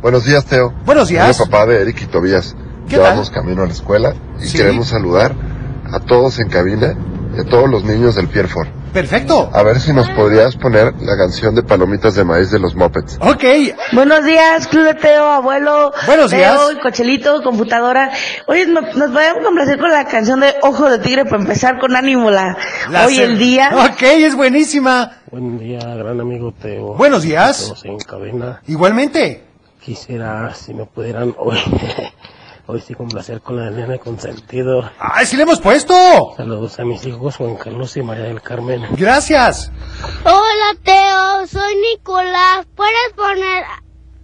Buenos 0.01 0.25
días, 0.25 0.47
Teo. 0.47 0.73
Buenos 0.87 1.09
días. 1.09 1.37
Soy 1.37 1.45
el 1.45 1.51
papá 1.51 1.67
de 1.67 1.83
Eric 1.83 2.01
y 2.03 2.07
Tobías. 2.07 2.57
¿Qué 2.89 2.97
Ya 2.97 3.03
vamos 3.03 3.31
camino 3.31 3.63
a 3.63 3.67
la 3.67 3.73
escuela 3.73 4.15
y 4.41 4.47
Sí. 4.47 4.57
queremos 4.57 4.89
saludar 4.89 5.35
a 5.93 6.01
todos 6.01 6.39
en 6.39 6.49
cabina 6.49 6.95
y 7.37 7.41
a 7.41 7.45
todos 7.45 7.69
los 7.71 7.85
niños 7.85 8.15
del 8.17 8.29
Pierfort. 8.29 8.69
Perfecto. 8.93 9.49
A 9.53 9.63
ver 9.63 9.79
si 9.79 9.93
nos 9.93 10.11
podrías 10.11 10.57
poner 10.57 10.93
la 11.01 11.17
canción 11.17 11.55
de 11.55 11.63
Palomitas 11.63 12.17
de 12.17 12.25
Maíz 12.25 12.51
de 12.51 12.59
los 12.59 12.75
Muppets. 12.75 13.19
Ok. 13.21 13.45
Buenos 13.93 14.25
días, 14.25 14.67
Club 14.67 14.83
de 14.83 14.95
Teo, 14.95 15.25
abuelo. 15.31 15.93
Buenos 16.07 16.33
días. 16.33 16.59
Cochelito, 16.83 17.41
computadora. 17.45 18.11
Oye, 18.49 18.67
no- 18.67 18.81
nos 18.81 19.11
podemos 19.13 19.45
complacer 19.45 19.79
con 19.79 19.91
la 19.93 20.07
canción 20.07 20.41
de 20.41 20.57
Ojo 20.63 20.91
de 20.91 20.99
Tigre 20.99 21.25
para 21.25 21.37
empezar 21.37 21.79
con 21.79 21.95
ánimo 21.95 22.33
la, 22.33 22.57
La 22.91 23.07
hoy 23.07 23.21
el 23.21 23.39
día. 23.39 23.71
Ok, 23.93 24.03
es 24.03 24.35
buenísima. 24.35 25.19
Buen 25.31 25.57
día, 25.61 25.79
gran 25.79 26.21
amigo 26.21 26.53
Teo. 26.61 26.95
Buenos 26.95 27.23
días. 27.23 27.67
Todos 27.69 27.85
en 27.85 27.97
cabina. 27.99 28.61
Igualmente. 28.67 29.45
Quisiera, 29.81 30.53
si 30.55 30.75
me 30.75 30.85
pudieran, 30.87 31.33
hoy, 31.39 31.59
hoy 32.71 32.81
sí 32.81 32.95
complacer 32.95 33.41
con 33.41 33.57
la 33.57 33.71
nena 33.71 33.99
consentido. 33.99 34.89
¡Ay, 34.99 35.27
sí 35.27 35.37
le 35.37 35.43
hemos 35.43 35.61
puesto! 35.61 35.95
Saludos 36.37 36.79
a 36.79 36.85
mis 36.85 37.05
hijos 37.07 37.37
Juan 37.37 37.57
Carlos 37.57 37.97
y 37.97 38.03
María 38.03 38.25
del 38.25 38.41
Carmen. 38.41 38.87
Gracias. 38.93 39.71
Hola, 40.25 40.79
Teo. 40.85 41.47
Soy 41.47 41.75
Nicolás. 41.77 42.67
¿Puedes 42.75 43.13
poner 43.17 43.65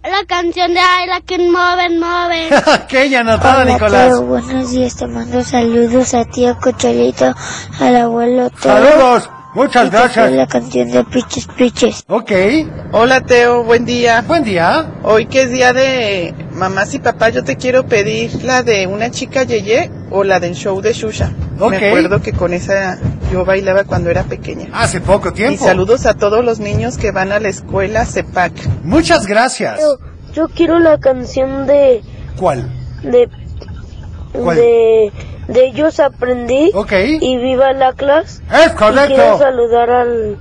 la 0.03 0.25
canción 0.25 0.73
de 0.73 0.79
I 0.79 1.07
Like 1.07 1.35
It 1.35 1.41
Moven, 1.51 1.99
Moven? 1.99 2.53
ok, 2.53 3.09
ya 3.09 3.19
anotada, 3.21 3.63
Hola, 3.63 3.73
Nicolás. 3.73 4.07
Teo. 4.09 4.21
Buenos 4.23 4.71
días. 4.71 4.95
Te 4.95 5.07
mando 5.07 5.43
saludos 5.43 6.13
a 6.13 6.25
ti, 6.25 6.45
a 6.45 6.55
Cochelito, 6.55 7.33
al 7.79 7.95
abuelo 7.95 8.49
Teo. 8.49 8.71
Saludos. 8.71 9.29
Muchas 9.57 9.89
gracias. 9.89 10.31
la 10.33 10.45
canción 10.45 10.91
de 10.91 11.03
Piches 11.03 11.47
Piches. 11.57 12.03
Ok. 12.07 12.31
Hola 12.91 13.21
Teo, 13.21 13.63
buen 13.63 13.85
día. 13.85 14.21
Buen 14.27 14.43
día. 14.43 14.85
Hoy 15.01 15.25
que 15.25 15.41
es 15.41 15.51
día 15.51 15.73
de 15.73 16.35
mamás 16.53 16.93
y 16.93 16.99
papás, 16.99 17.33
yo 17.33 17.43
te 17.43 17.55
quiero 17.55 17.87
pedir 17.87 18.43
la 18.43 18.61
de 18.61 18.85
una 18.85 19.09
chica 19.09 19.45
Yeye 19.45 19.89
o 20.11 20.23
la 20.23 20.39
del 20.39 20.53
show 20.53 20.79
de 20.79 20.93
Shusha. 20.93 21.33
Ok. 21.59 21.71
Me 21.71 21.87
acuerdo 21.87 22.21
que 22.21 22.33
con 22.33 22.53
esa 22.53 22.99
yo 23.31 23.45
bailaba 23.45 23.83
cuando 23.85 24.11
era 24.11 24.21
pequeña. 24.21 24.67
Hace 24.73 25.01
poco 25.01 25.33
tiempo. 25.33 25.55
Y 25.55 25.57
saludos 25.57 26.05
a 26.05 26.13
todos 26.13 26.45
los 26.45 26.59
niños 26.59 26.99
que 26.99 27.09
van 27.09 27.31
a 27.31 27.39
la 27.39 27.49
escuela 27.49 28.05
CEPAC. 28.05 28.53
Muchas 28.83 29.25
gracias. 29.25 29.79
Yo 30.35 30.49
quiero 30.49 30.77
la 30.77 30.99
canción 30.99 31.65
de... 31.65 32.03
¿Cuál? 32.37 32.71
de... 33.01 33.27
¿Cuál? 34.33 34.55
de... 34.55 35.11
de 35.47 35.67
ellos 35.67 35.99
aprendí. 35.99 36.71
Ok. 36.73 36.91
Y 37.21 37.37
viva 37.37 37.71
la 37.73 37.93
clase. 37.93 38.41
Es 38.53 38.73
Y 38.73 38.75
correcto. 38.75 39.15
quiero 39.15 39.37
saludar 39.37 39.89
al... 39.89 40.37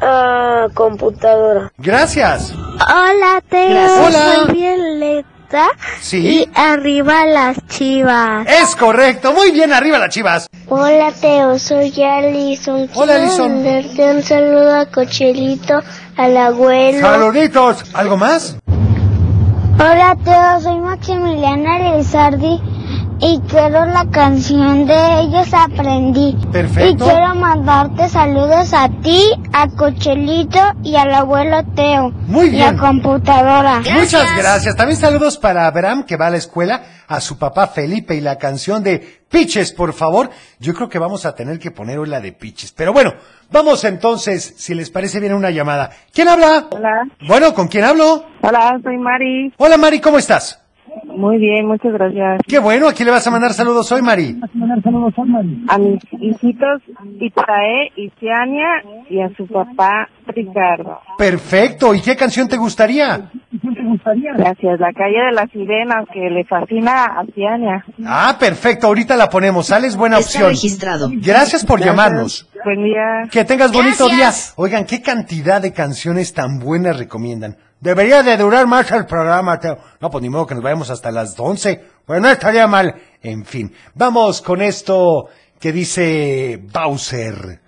a 0.00 0.68
computadora. 0.74 1.72
Gracias. 1.78 2.52
Hola, 2.54 3.42
Teo. 3.48 3.70
Gracias. 3.70 3.98
Hola. 4.06 4.34
Soy 4.46 4.52
Violeta. 4.54 5.66
Sí. 6.00 6.18
Y 6.44 6.50
arriba 6.54 7.24
las 7.26 7.56
chivas. 7.68 8.46
Es 8.46 8.76
correcto. 8.76 9.32
Muy 9.32 9.50
bien, 9.50 9.72
arriba 9.72 9.98
las 9.98 10.10
chivas. 10.10 10.46
Hola, 10.68 11.10
Teo. 11.20 11.58
Soy 11.58 11.92
Alison. 12.02 12.88
Hola, 12.94 13.14
Quiero 13.14 13.24
Alison. 13.24 13.54
mandarte 13.64 14.10
un 14.14 14.22
saludo 14.22 14.74
a 14.76 14.86
Cochelito, 14.86 15.80
al 16.16 16.36
abuelo. 16.36 17.00
Saluditos. 17.00 17.84
¿Algo 17.94 18.16
más? 18.16 18.56
Hola, 19.80 20.16
Teo. 20.24 20.60
Soy 20.60 20.78
Maximiliana 20.80 21.96
Lizardi. 21.96 22.60
Y 23.20 23.40
quiero 23.48 23.84
la 23.86 24.06
canción 24.12 24.86
de 24.86 25.20
ellos 25.20 25.48
aprendí. 25.52 26.36
Perfecto. 26.52 27.04
Y 27.04 27.08
quiero 27.08 27.34
mandarte 27.34 28.08
saludos 28.08 28.72
a 28.72 28.88
ti, 29.02 29.20
a 29.52 29.66
Cochelito 29.68 30.60
y 30.84 30.94
al 30.94 31.12
abuelo 31.12 31.64
Teo. 31.74 32.10
Muy 32.28 32.46
Y 32.46 32.50
bien. 32.50 32.76
a 32.76 32.80
computadora. 32.80 33.80
Muchas 33.80 34.36
gracias. 34.36 34.76
También 34.76 35.00
saludos 35.00 35.36
para 35.36 35.66
Abraham, 35.66 36.04
que 36.04 36.16
va 36.16 36.28
a 36.28 36.30
la 36.30 36.36
escuela, 36.36 36.82
a 37.08 37.20
su 37.20 37.38
papá 37.38 37.66
Felipe 37.66 38.14
y 38.14 38.20
la 38.20 38.38
canción 38.38 38.84
de 38.84 39.18
Piches, 39.28 39.72
por 39.72 39.92
favor. 39.94 40.30
Yo 40.60 40.72
creo 40.74 40.88
que 40.88 41.00
vamos 41.00 41.26
a 41.26 41.34
tener 41.34 41.58
que 41.58 41.72
poner 41.72 41.98
hoy 41.98 42.08
la 42.08 42.20
de 42.20 42.30
Piches. 42.32 42.70
Pero 42.70 42.92
bueno, 42.92 43.14
vamos 43.50 43.82
entonces, 43.84 44.54
si 44.58 44.74
les 44.74 44.90
parece 44.90 45.18
bien, 45.18 45.34
una 45.34 45.50
llamada. 45.50 45.90
¿Quién 46.14 46.28
habla? 46.28 46.66
Hola. 46.70 47.02
Bueno, 47.26 47.52
¿con 47.52 47.66
quién 47.66 47.82
hablo? 47.84 48.24
Hola, 48.42 48.78
soy 48.82 48.96
Mari. 48.96 49.52
Hola, 49.56 49.76
Mari, 49.76 50.00
¿cómo 50.00 50.18
estás? 50.18 50.60
Muy 51.18 51.38
bien, 51.38 51.66
muchas 51.66 51.92
gracias. 51.92 52.40
Qué 52.46 52.60
bueno, 52.60 52.86
¿a 52.86 52.92
quién 52.92 53.06
le 53.06 53.10
vas 53.12 53.26
a 53.26 53.30
mandar 53.32 53.52
saludos 53.52 53.90
hoy, 53.90 54.02
Mari? 54.02 54.38
A 55.68 55.78
mis 55.78 56.00
hijitos 56.12 56.80
Itae 57.20 57.90
y 57.96 58.08
Ciania 58.20 58.68
y 59.10 59.20
a 59.20 59.28
su 59.36 59.44
papá 59.48 60.08
Ricardo. 60.28 61.00
Perfecto, 61.18 61.92
¿y 61.92 62.00
qué 62.02 62.14
canción 62.14 62.46
te 62.46 62.56
gustaría? 62.56 63.30
Gracias. 64.36 64.78
La 64.78 64.92
calle 64.92 65.18
de 65.26 65.32
las 65.32 65.50
sirenas 65.50 66.04
que 66.12 66.30
le 66.30 66.44
fascina 66.44 67.04
a 67.06 67.24
Ciania. 67.34 67.84
Ah, 68.06 68.36
perfecto, 68.38 68.86
ahorita 68.86 69.16
la 69.16 69.28
ponemos, 69.28 69.66
sales 69.66 69.96
buena 69.96 70.18
Está 70.18 70.28
opción. 70.38 70.50
registrado. 70.50 71.10
Gracias 71.14 71.66
por 71.66 71.80
llamarnos. 71.80 72.48
Buen 72.64 72.84
día. 72.84 73.28
Que 73.30 73.44
tengas 73.44 73.72
bonito 73.72 74.06
Gracias. 74.06 74.54
día. 74.54 74.54
Oigan, 74.56 74.84
¿qué 74.84 75.02
cantidad 75.02 75.60
de 75.60 75.72
canciones 75.72 76.32
tan 76.32 76.60
buenas 76.60 76.96
recomiendan? 76.96 77.56
Debería 77.80 78.22
de 78.22 78.36
durar 78.36 78.66
más 78.66 78.90
el 78.90 79.06
programa, 79.06 79.60
Teo. 79.60 79.78
No, 80.00 80.10
pues 80.10 80.22
ni 80.22 80.28
modo 80.28 80.46
que 80.46 80.54
nos 80.54 80.64
vayamos 80.64 80.90
hasta 80.90 81.12
las 81.12 81.38
11. 81.38 81.84
Pues 82.04 82.20
no 82.20 82.28
estaría 82.28 82.66
mal. 82.66 82.94
En 83.22 83.44
fin, 83.44 83.72
vamos 83.94 84.42
con 84.42 84.62
esto 84.62 85.28
que 85.60 85.72
dice 85.72 86.60
Bowser. 86.72 87.60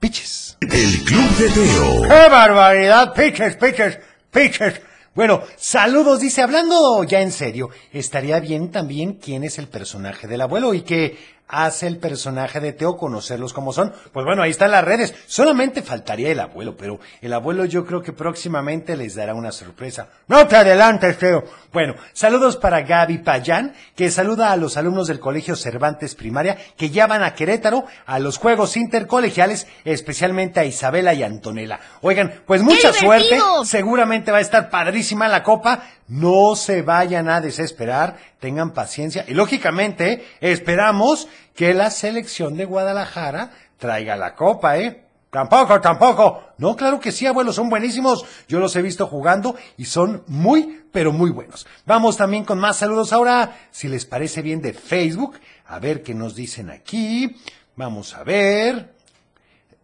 Piches. 0.00 0.56
El 0.60 1.04
Club 1.04 1.30
de 1.36 1.48
Teo. 1.50 2.02
¡Qué 2.02 2.30
barbaridad! 2.30 3.12
Piches, 3.12 3.56
piches, 3.56 3.98
piches. 4.30 4.80
Bueno, 5.14 5.42
saludos, 5.56 6.20
dice, 6.20 6.42
hablando 6.42 7.02
ya 7.02 7.20
en 7.20 7.32
serio, 7.32 7.70
estaría 7.92 8.38
bien 8.38 8.70
también 8.70 9.14
quién 9.14 9.42
es 9.42 9.58
el 9.58 9.66
personaje 9.66 10.28
del 10.28 10.40
abuelo 10.40 10.74
y 10.74 10.82
que 10.82 11.18
hace 11.48 11.86
el 11.86 11.98
personaje 11.98 12.60
de 12.60 12.72
Teo 12.72 12.96
conocerlos 12.96 13.52
como 13.52 13.72
son. 13.72 13.92
Pues 14.12 14.24
bueno, 14.24 14.42
ahí 14.42 14.50
están 14.50 14.70
las 14.70 14.84
redes. 14.84 15.14
Solamente 15.26 15.82
faltaría 15.82 16.30
el 16.30 16.40
abuelo, 16.40 16.76
pero 16.76 17.00
el 17.20 17.32
abuelo 17.32 17.64
yo 17.64 17.84
creo 17.84 18.02
que 18.02 18.12
próximamente 18.12 18.96
les 18.96 19.14
dará 19.14 19.34
una 19.34 19.52
sorpresa. 19.52 20.08
No 20.28 20.46
te 20.46 20.56
adelantes, 20.56 21.18
Teo. 21.18 21.44
Bueno, 21.72 21.94
saludos 22.12 22.56
para 22.56 22.82
Gaby 22.82 23.18
Payán, 23.18 23.74
que 23.96 24.10
saluda 24.10 24.52
a 24.52 24.56
los 24.56 24.76
alumnos 24.76 25.08
del 25.08 25.20
Colegio 25.20 25.56
Cervantes 25.56 26.14
Primaria 26.14 26.56
que 26.76 26.90
ya 26.90 27.06
van 27.06 27.22
a 27.22 27.34
Querétaro 27.34 27.84
a 28.06 28.18
los 28.18 28.38
Juegos 28.38 28.76
Intercolegiales, 28.76 29.66
especialmente 29.84 30.60
a 30.60 30.64
Isabela 30.64 31.14
y 31.14 31.22
Antonella. 31.22 31.80
Oigan, 32.00 32.42
pues 32.46 32.62
mucha 32.62 32.92
suerte. 32.92 33.38
Seguramente 33.64 34.30
va 34.30 34.38
a 34.38 34.42
estar 34.42 34.70
padrísima 34.70 35.28
la 35.28 35.42
copa. 35.42 35.82
No 36.08 36.56
se 36.56 36.82
vayan 36.82 37.28
a 37.28 37.40
desesperar, 37.40 38.16
tengan 38.40 38.72
paciencia. 38.72 39.24
Y 39.28 39.34
lógicamente, 39.34 40.24
esperamos 40.40 41.28
que 41.54 41.74
la 41.74 41.90
selección 41.90 42.56
de 42.56 42.64
Guadalajara 42.64 43.50
traiga 43.78 44.16
la 44.16 44.34
copa, 44.34 44.78
¿eh? 44.78 45.04
Tampoco, 45.30 45.78
tampoco. 45.80 46.42
No, 46.56 46.74
claro 46.74 46.98
que 46.98 47.12
sí, 47.12 47.26
abuelos, 47.26 47.56
son 47.56 47.68
buenísimos. 47.68 48.24
Yo 48.48 48.58
los 48.58 48.74
he 48.76 48.82
visto 48.82 49.06
jugando 49.06 49.56
y 49.76 49.84
son 49.84 50.24
muy, 50.26 50.82
pero 50.90 51.12
muy 51.12 51.30
buenos. 51.30 51.66
Vamos 51.84 52.16
también 52.16 52.44
con 52.44 52.58
más 52.58 52.78
saludos 52.78 53.12
ahora, 53.12 53.58
si 53.70 53.88
les 53.88 54.06
parece 54.06 54.40
bien, 54.40 54.62
de 54.62 54.72
Facebook. 54.72 55.38
A 55.66 55.78
ver 55.78 56.02
qué 56.02 56.14
nos 56.14 56.34
dicen 56.34 56.70
aquí. 56.70 57.36
Vamos 57.76 58.14
a 58.14 58.24
ver. 58.24 58.97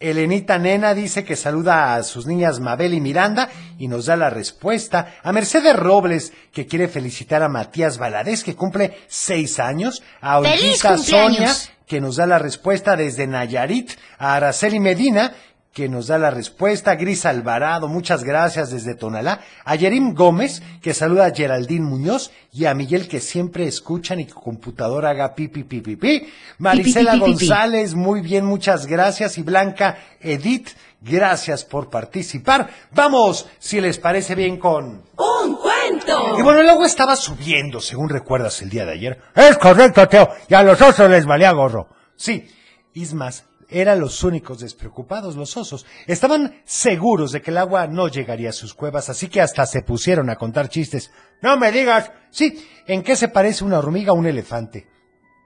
Elenita 0.00 0.58
Nena 0.58 0.92
dice 0.92 1.24
que 1.24 1.36
saluda 1.36 1.94
a 1.94 2.02
sus 2.02 2.26
niñas 2.26 2.60
Mabel 2.60 2.94
y 2.94 3.00
Miranda 3.00 3.48
y 3.78 3.88
nos 3.88 4.06
da 4.06 4.16
la 4.16 4.28
respuesta. 4.28 5.14
A 5.22 5.32
Mercedes 5.32 5.76
Robles, 5.76 6.32
que 6.52 6.66
quiere 6.66 6.88
felicitar 6.88 7.42
a 7.42 7.48
Matías 7.48 7.96
Valadez, 7.98 8.42
que 8.42 8.56
cumple 8.56 8.98
seis 9.06 9.58
años. 9.60 10.02
A 10.20 10.40
¡Feliz 10.40 10.84
Olguita! 10.84 10.98
Sonia, 10.98 11.54
que 11.86 12.00
nos 12.00 12.16
da 12.16 12.26
la 12.26 12.38
respuesta 12.38 12.96
desde 12.96 13.26
Nayarit. 13.26 13.92
A 14.18 14.34
Araceli 14.34 14.80
Medina, 14.80 15.32
que 15.74 15.88
nos 15.88 16.06
da 16.06 16.18
la 16.18 16.30
respuesta. 16.30 16.94
Gris 16.94 17.26
Alvarado, 17.26 17.88
muchas 17.88 18.22
gracias 18.22 18.70
desde 18.70 18.94
Tonalá. 18.94 19.40
A 19.64 19.74
Yerim 19.74 20.14
Gómez, 20.14 20.62
que 20.80 20.94
saluda 20.94 21.26
a 21.26 21.34
Geraldine 21.34 21.84
Muñoz. 21.84 22.30
Y 22.52 22.66
a 22.66 22.74
Miguel, 22.74 23.08
que 23.08 23.18
siempre 23.18 23.66
escuchan 23.66 24.20
y 24.20 24.26
que 24.26 24.32
computadora 24.32 25.10
haga 25.10 25.34
pi, 25.34 25.48
pi, 25.48 25.64
pi, 25.64 25.80
pi, 25.80 25.96
pi. 25.96 26.28
Marisela 26.58 27.14
pi, 27.14 27.18
pi, 27.18 27.24
pi, 27.24 27.38
pi. 27.38 27.46
González, 27.48 27.94
muy 27.94 28.20
bien, 28.20 28.46
muchas 28.46 28.86
gracias. 28.86 29.36
Y 29.36 29.42
Blanca 29.42 29.98
Edith, 30.20 30.68
gracias 31.00 31.64
por 31.64 31.90
participar. 31.90 32.70
Vamos, 32.92 33.48
si 33.58 33.80
les 33.80 33.98
parece 33.98 34.36
bien, 34.36 34.58
con... 34.58 35.02
¡Un 35.16 35.56
cuento! 35.56 36.38
Y 36.38 36.42
bueno, 36.42 36.60
el 36.60 36.70
agua 36.70 36.86
estaba 36.86 37.16
subiendo, 37.16 37.80
según 37.80 38.08
recuerdas 38.08 38.62
el 38.62 38.70
día 38.70 38.84
de 38.84 38.92
ayer. 38.92 39.20
Es 39.34 39.58
correcto, 39.58 40.06
Teo. 40.06 40.28
Y 40.48 40.54
a 40.54 40.62
los 40.62 40.80
osos 40.80 41.10
les 41.10 41.26
valía 41.26 41.50
gorro. 41.50 41.88
Sí, 42.14 42.48
Ismas 42.92 43.44
eran 43.80 44.00
los 44.00 44.22
únicos 44.22 44.60
despreocupados, 44.60 45.36
los 45.36 45.56
osos. 45.56 45.84
Estaban 46.06 46.62
seguros 46.64 47.32
de 47.32 47.42
que 47.42 47.50
el 47.50 47.58
agua 47.58 47.86
no 47.86 48.08
llegaría 48.08 48.50
a 48.50 48.52
sus 48.52 48.74
cuevas, 48.74 49.08
así 49.08 49.28
que 49.28 49.40
hasta 49.40 49.66
se 49.66 49.82
pusieron 49.82 50.30
a 50.30 50.36
contar 50.36 50.68
chistes. 50.68 51.10
No 51.42 51.56
me 51.56 51.72
digas. 51.72 52.12
Sí, 52.30 52.66
¿en 52.86 53.02
qué 53.02 53.16
se 53.16 53.28
parece 53.28 53.64
una 53.64 53.78
hormiga 53.78 54.10
a 54.10 54.14
un 54.14 54.26
elefante? 54.26 54.86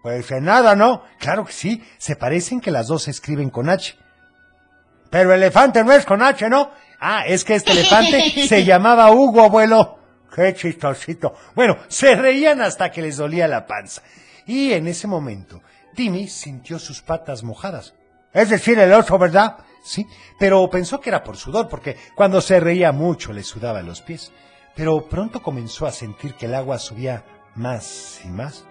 Pues 0.02 0.30
en 0.30 0.44
nada, 0.44 0.76
¿no? 0.76 1.02
Claro 1.18 1.44
que 1.44 1.52
sí, 1.52 1.82
se 1.98 2.16
parecen 2.16 2.60
que 2.60 2.70
las 2.70 2.86
dos 2.86 3.04
se 3.04 3.10
escriben 3.10 3.50
con 3.50 3.68
H. 3.68 3.96
Pero 5.10 5.32
elefante 5.32 5.82
no 5.82 5.92
es 5.92 6.04
con 6.04 6.22
H, 6.22 6.48
¿no? 6.48 6.70
Ah, 7.00 7.24
es 7.26 7.44
que 7.44 7.54
este 7.54 7.72
elefante 7.72 8.20
se 8.48 8.64
llamaba 8.64 9.10
Hugo, 9.10 9.42
abuelo. 9.42 9.98
Qué 10.34 10.54
chistosito. 10.54 11.34
Bueno, 11.54 11.78
se 11.88 12.14
reían 12.14 12.60
hasta 12.60 12.90
que 12.90 13.02
les 13.02 13.16
dolía 13.16 13.48
la 13.48 13.66
panza. 13.66 14.02
Y 14.46 14.72
en 14.72 14.86
ese 14.86 15.06
momento, 15.06 15.62
Timmy 15.94 16.28
sintió 16.28 16.78
sus 16.78 17.02
patas 17.02 17.42
mojadas. 17.42 17.94
Es 18.32 18.50
decir, 18.50 18.78
el 18.78 18.92
oso, 18.92 19.18
¿verdad? 19.18 19.58
Sí, 19.82 20.06
pero 20.38 20.68
pensó 20.68 21.00
que 21.00 21.10
era 21.10 21.24
por 21.24 21.36
sudor, 21.36 21.68
porque 21.68 21.96
cuando 22.14 22.40
se 22.40 22.60
reía 22.60 22.92
mucho 22.92 23.32
le 23.32 23.42
sudaba 23.42 23.82
los 23.82 24.02
pies. 24.02 24.32
Pero 24.76 25.08
pronto 25.08 25.42
comenzó 25.42 25.86
a 25.86 25.92
sentir 25.92 26.34
que 26.34 26.46
el 26.46 26.54
agua 26.54 26.78
subía 26.78 27.24
más 27.54 28.20
y 28.24 28.28
más. 28.28 28.64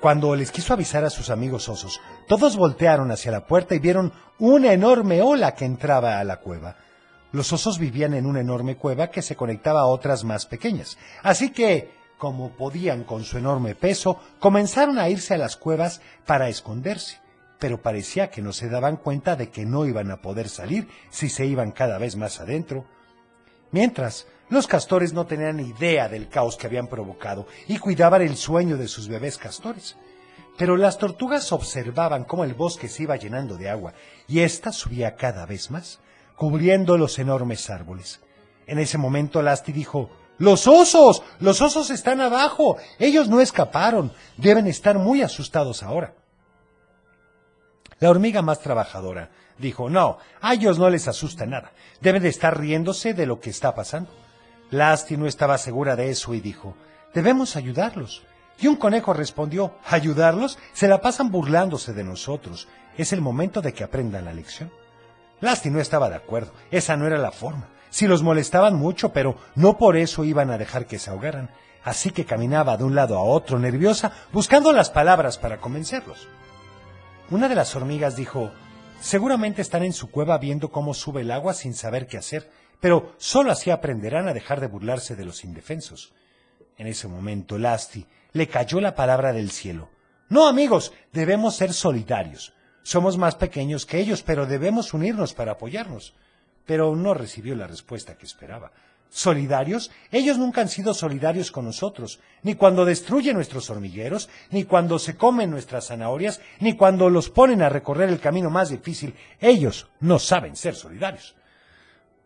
Cuando 0.00 0.36
les 0.36 0.52
quiso 0.52 0.74
avisar 0.74 1.04
a 1.04 1.10
sus 1.10 1.30
amigos 1.30 1.68
osos, 1.68 2.00
todos 2.28 2.56
voltearon 2.56 3.10
hacia 3.10 3.32
la 3.32 3.46
puerta 3.46 3.74
y 3.74 3.78
vieron 3.78 4.12
una 4.38 4.72
enorme 4.72 5.22
ola 5.22 5.54
que 5.54 5.64
entraba 5.64 6.18
a 6.18 6.24
la 6.24 6.40
cueva. 6.40 6.76
Los 7.32 7.52
osos 7.52 7.78
vivían 7.78 8.14
en 8.14 8.26
una 8.26 8.40
enorme 8.40 8.76
cueva 8.76 9.10
que 9.10 9.22
se 9.22 9.34
conectaba 9.34 9.80
a 9.80 9.86
otras 9.86 10.22
más 10.22 10.46
pequeñas. 10.46 10.98
Así 11.22 11.50
que, 11.50 11.90
como 12.18 12.50
podían 12.50 13.04
con 13.04 13.24
su 13.24 13.38
enorme 13.38 13.74
peso, 13.74 14.20
comenzaron 14.38 14.98
a 14.98 15.08
irse 15.08 15.34
a 15.34 15.38
las 15.38 15.56
cuevas 15.56 16.00
para 16.26 16.48
esconderse. 16.48 17.23
Pero 17.58 17.80
parecía 17.80 18.30
que 18.30 18.42
no 18.42 18.52
se 18.52 18.68
daban 18.68 18.96
cuenta 18.96 19.36
de 19.36 19.50
que 19.50 19.64
no 19.64 19.86
iban 19.86 20.10
a 20.10 20.20
poder 20.20 20.48
salir 20.48 20.88
si 21.10 21.28
se 21.28 21.46
iban 21.46 21.72
cada 21.72 21.98
vez 21.98 22.16
más 22.16 22.40
adentro. 22.40 22.84
Mientras, 23.70 24.26
los 24.50 24.66
castores 24.66 25.12
no 25.12 25.26
tenían 25.26 25.60
idea 25.60 26.08
del 26.08 26.28
caos 26.28 26.56
que 26.56 26.66
habían 26.66 26.86
provocado 26.86 27.46
y 27.66 27.78
cuidaban 27.78 28.22
el 28.22 28.36
sueño 28.36 28.76
de 28.76 28.88
sus 28.88 29.08
bebés 29.08 29.38
castores. 29.38 29.96
Pero 30.56 30.76
las 30.76 30.98
tortugas 30.98 31.50
observaban 31.52 32.24
cómo 32.24 32.44
el 32.44 32.54
bosque 32.54 32.88
se 32.88 33.04
iba 33.04 33.16
llenando 33.16 33.56
de 33.56 33.70
agua 33.70 33.94
y 34.28 34.40
ésta 34.40 34.70
subía 34.70 35.16
cada 35.16 35.46
vez 35.46 35.70
más, 35.70 36.00
cubriendo 36.36 36.96
los 36.96 37.18
enormes 37.18 37.70
árboles. 37.70 38.20
En 38.66 38.78
ese 38.78 38.98
momento 38.98 39.42
Lasti 39.42 39.72
dijo, 39.72 40.10
¡Los 40.38 40.66
osos! 40.66 41.22
¡Los 41.38 41.60
osos 41.60 41.90
están 41.90 42.20
abajo! 42.20 42.76
Ellos 42.98 43.28
no 43.28 43.40
escaparon. 43.40 44.12
Deben 44.36 44.66
estar 44.66 44.98
muy 44.98 45.22
asustados 45.22 45.82
ahora. 45.82 46.14
La 48.00 48.10
hormiga 48.10 48.42
más 48.42 48.60
trabajadora 48.60 49.30
dijo, 49.58 49.88
no, 49.88 50.18
a 50.40 50.54
ellos 50.54 50.78
no 50.78 50.90
les 50.90 51.08
asusta 51.08 51.46
nada. 51.46 51.72
Deben 52.00 52.22
de 52.22 52.28
estar 52.28 52.58
riéndose 52.58 53.14
de 53.14 53.26
lo 53.26 53.40
que 53.40 53.50
está 53.50 53.74
pasando. 53.74 54.10
Lasti 54.70 55.16
no 55.16 55.26
estaba 55.26 55.58
segura 55.58 55.96
de 55.96 56.10
eso 56.10 56.34
y 56.34 56.40
dijo, 56.40 56.74
debemos 57.12 57.56
ayudarlos. 57.56 58.24
Y 58.58 58.66
un 58.66 58.76
conejo 58.76 59.12
respondió, 59.12 59.74
¿ayudarlos? 59.86 60.58
Se 60.72 60.88
la 60.88 61.00
pasan 61.00 61.30
burlándose 61.30 61.92
de 61.92 62.04
nosotros. 62.04 62.68
Es 62.96 63.12
el 63.12 63.20
momento 63.20 63.60
de 63.62 63.72
que 63.72 63.84
aprendan 63.84 64.24
la 64.24 64.32
lección. 64.32 64.70
Lasti 65.40 65.70
no 65.70 65.80
estaba 65.80 66.08
de 66.08 66.16
acuerdo. 66.16 66.52
Esa 66.70 66.96
no 66.96 67.06
era 67.06 67.18
la 67.18 67.32
forma. 67.32 67.68
Si 67.90 68.06
los 68.06 68.22
molestaban 68.22 68.74
mucho, 68.76 69.12
pero 69.12 69.36
no 69.54 69.78
por 69.78 69.96
eso 69.96 70.24
iban 70.24 70.50
a 70.50 70.58
dejar 70.58 70.86
que 70.86 70.98
se 70.98 71.10
ahogaran. 71.10 71.50
Así 71.84 72.10
que 72.10 72.24
caminaba 72.24 72.76
de 72.76 72.84
un 72.84 72.94
lado 72.94 73.18
a 73.18 73.22
otro, 73.22 73.58
nerviosa, 73.58 74.12
buscando 74.32 74.72
las 74.72 74.90
palabras 74.90 75.38
para 75.38 75.58
convencerlos. 75.58 76.28
Una 77.30 77.48
de 77.48 77.54
las 77.54 77.74
hormigas 77.74 78.16
dijo, 78.16 78.52
seguramente 79.00 79.62
están 79.62 79.82
en 79.82 79.94
su 79.94 80.10
cueva 80.10 80.36
viendo 80.36 80.70
cómo 80.70 80.92
sube 80.92 81.22
el 81.22 81.30
agua 81.30 81.54
sin 81.54 81.72
saber 81.72 82.06
qué 82.06 82.18
hacer, 82.18 82.50
pero 82.80 83.14
solo 83.16 83.50
así 83.50 83.70
aprenderán 83.70 84.28
a 84.28 84.34
dejar 84.34 84.60
de 84.60 84.66
burlarse 84.66 85.16
de 85.16 85.24
los 85.24 85.42
indefensos. 85.42 86.12
En 86.76 86.86
ese 86.86 87.08
momento, 87.08 87.56
Lasti 87.56 88.06
le 88.32 88.46
cayó 88.46 88.78
la 88.78 88.94
palabra 88.94 89.32
del 89.32 89.50
cielo. 89.50 89.88
No, 90.28 90.46
amigos, 90.46 90.92
debemos 91.12 91.56
ser 91.56 91.72
solidarios. 91.72 92.52
Somos 92.82 93.16
más 93.16 93.36
pequeños 93.36 93.86
que 93.86 94.00
ellos, 94.00 94.22
pero 94.22 94.44
debemos 94.44 94.92
unirnos 94.92 95.32
para 95.32 95.52
apoyarnos. 95.52 96.14
Pero 96.66 96.94
no 96.94 97.14
recibió 97.14 97.54
la 97.54 97.66
respuesta 97.66 98.18
que 98.18 98.26
esperaba. 98.26 98.72
¿Solidarios? 99.14 99.92
Ellos 100.10 100.38
nunca 100.38 100.60
han 100.60 100.68
sido 100.68 100.92
solidarios 100.92 101.52
con 101.52 101.66
nosotros, 101.66 102.18
ni 102.42 102.56
cuando 102.56 102.84
destruyen 102.84 103.36
nuestros 103.36 103.70
hormigueros, 103.70 104.28
ni 104.50 104.64
cuando 104.64 104.98
se 104.98 105.16
comen 105.16 105.52
nuestras 105.52 105.86
zanahorias, 105.86 106.40
ni 106.58 106.76
cuando 106.76 107.08
los 107.08 107.30
ponen 107.30 107.62
a 107.62 107.68
recorrer 107.68 108.08
el 108.08 108.18
camino 108.18 108.50
más 108.50 108.70
difícil. 108.70 109.14
Ellos 109.38 109.86
no 110.00 110.18
saben 110.18 110.56
ser 110.56 110.74
solidarios. 110.74 111.36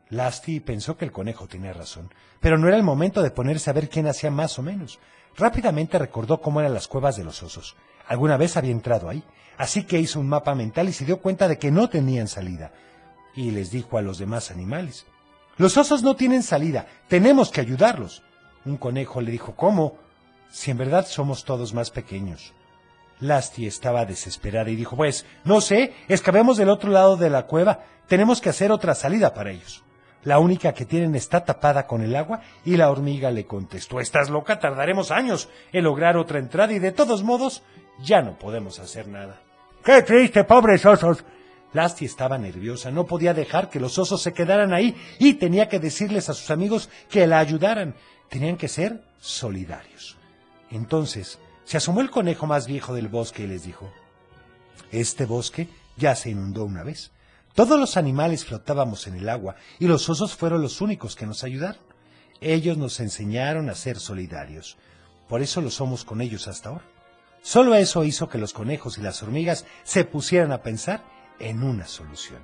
Lasti 0.09 0.61
pensó 0.61 0.97
que 0.97 1.05
el 1.05 1.13
conejo 1.13 1.47
tenía 1.47 1.75
razón, 1.75 2.11
pero 2.41 2.57
no 2.57 2.69
era 2.69 2.79
el 2.79 2.83
momento 2.83 3.21
de 3.21 3.33
ponerse 3.33 3.69
a 3.69 3.75
ver 3.75 3.91
quién 3.91 4.07
hacía 4.07 4.31
más 4.31 4.59
o 4.59 4.63
menos. 4.63 4.99
Rápidamente 5.37 5.99
recordó 5.99 6.41
cómo 6.41 6.61
eran 6.61 6.73
las 6.73 6.89
cuevas 6.89 7.17
de 7.19 7.25
los 7.25 7.43
osos. 7.43 7.77
Alguna 8.07 8.39
vez 8.39 8.57
había 8.57 8.73
entrado 8.73 9.11
ahí, 9.11 9.23
así 9.59 9.85
que 9.85 10.01
hizo 10.01 10.21
un 10.21 10.29
mapa 10.31 10.55
mental 10.55 10.89
y 10.89 10.95
se 10.95 11.05
dio 11.05 11.21
cuenta 11.21 11.49
de 11.49 11.59
que 11.59 11.71
no 11.71 11.91
tenían 11.91 12.29
salida. 12.29 12.73
Y 13.35 13.51
les 13.51 13.71
dijo 13.71 13.99
a 13.99 14.03
los 14.03 14.17
demás 14.17 14.51
animales, 14.51 15.05
los 15.59 15.77
osos 15.77 16.03
no 16.03 16.17
tienen 16.17 16.43
salida, 16.43 16.87
tenemos 17.09 17.51
que 17.51 17.61
ayudarlos. 17.61 18.23
Un 18.65 18.77
conejo 18.77 19.21
le 19.21 19.33
dijo, 19.33 19.55
¿cómo? 19.55 19.99
Si 20.51 20.71
en 20.71 20.79
verdad 20.79 21.07
somos 21.07 21.45
todos 21.45 21.75
más 21.75 21.91
pequeños. 21.91 22.55
Lasti 23.21 23.67
estaba 23.67 24.05
desesperada 24.05 24.71
y 24.71 24.77
dijo, 24.77 24.97
pues, 24.97 25.27
no 25.45 25.61
sé, 25.61 25.95
excavemos 26.09 26.57
del 26.57 26.69
otro 26.69 26.91
lado 26.91 27.17
de 27.17 27.31
la 27.31 27.47
cueva, 27.47 27.81
tenemos 28.07 28.41
que 28.41 28.51
hacer 28.51 28.71
otra 28.71 28.95
salida 28.95 29.35
para 29.35 29.51
ellos. 29.51 29.83
La 30.23 30.39
única 30.39 30.73
que 30.73 30.85
tienen 30.85 31.15
está 31.15 31.45
tapada 31.45 31.87
con 31.87 32.03
el 32.03 32.15
agua 32.15 32.41
y 32.65 32.77
la 32.77 32.91
hormiga 32.91 33.31
le 33.31 33.47
contestó, 33.47 34.01
estás 34.01 34.31
loca, 34.31 34.59
tardaremos 34.59 35.11
años 35.11 35.49
en 35.73 35.85
lograr 35.85 36.17
otra 36.17 36.39
entrada 36.39 36.73
y 36.73 36.79
de 36.79 36.93
todos 36.93 37.23
modos 37.23 37.63
ya 38.01 38.23
no 38.23 38.39
podemos 38.39 38.79
hacer 38.79 39.09
nada. 39.09 39.41
¡Qué 39.85 40.03
triste, 40.03 40.45
pobres 40.45 40.85
osos! 40.87 41.25
Lasti 41.73 42.07
estaba 42.07 42.39
nerviosa, 42.39 42.91
no 42.91 43.07
podía 43.07 43.35
dejar 43.35 43.69
que 43.69 43.81
los 43.81 43.99
osos 43.99 44.23
se 44.23 44.33
quedaran 44.33 44.73
ahí 44.73 44.97
y 45.19 45.35
tenía 45.35 45.69
que 45.69 45.79
decirles 45.79 46.29
a 46.29 46.35
sus 46.35 46.51
amigos 46.51 46.89
que 47.11 47.27
la 47.27 47.39
ayudaran. 47.39 47.95
Tenían 48.29 48.57
que 48.57 48.69
ser 48.69 49.03
solidarios. 49.21 50.17
Entonces 50.71 51.39
se 51.65 51.77
asomó 51.77 52.01
el 52.01 52.11
conejo 52.11 52.47
más 52.47 52.67
viejo 52.67 52.95
del 52.95 53.09
bosque 53.09 53.45
y 53.45 53.47
les 53.47 53.65
dijo, 53.65 53.93
este 54.91 55.27
bosque 55.27 55.69
ya 55.97 56.15
se 56.15 56.31
inundó 56.31 56.65
una 56.65 56.83
vez. 56.83 57.11
Todos 57.55 57.79
los 57.79 57.97
animales 57.97 58.45
flotábamos 58.45 59.07
en 59.07 59.17
el 59.17 59.29
agua 59.29 59.57
y 59.79 59.87
los 59.87 60.09
osos 60.09 60.35
fueron 60.35 60.63
los 60.63 60.81
únicos 60.81 61.17
que 61.17 61.27
nos 61.27 61.45
ayudaron. 61.45 61.83
Ellos 62.41 62.79
nos 62.79 63.01
enseñaron 63.01 63.69
a 63.69 63.75
ser 63.75 63.99
solidarios. 63.99 64.77
Por 65.29 65.43
eso 65.43 65.61
lo 65.61 65.71
somos 65.71 66.05
con 66.05 66.21
ellos 66.21 66.49
hasta 66.49 66.71
ahora. 66.71 66.85
Solo 67.43 67.75
eso 67.75 68.05
hizo 68.05 68.29
que 68.29 68.39
los 68.39 68.53
conejos 68.53 68.97
y 68.99 69.03
las 69.03 69.23
hormigas 69.23 69.67
se 69.85 70.05
pusieran 70.05 70.53
a 70.53 70.63
pensar 70.63 71.03
en 71.39 71.63
una 71.63 71.87
solución. 71.87 72.41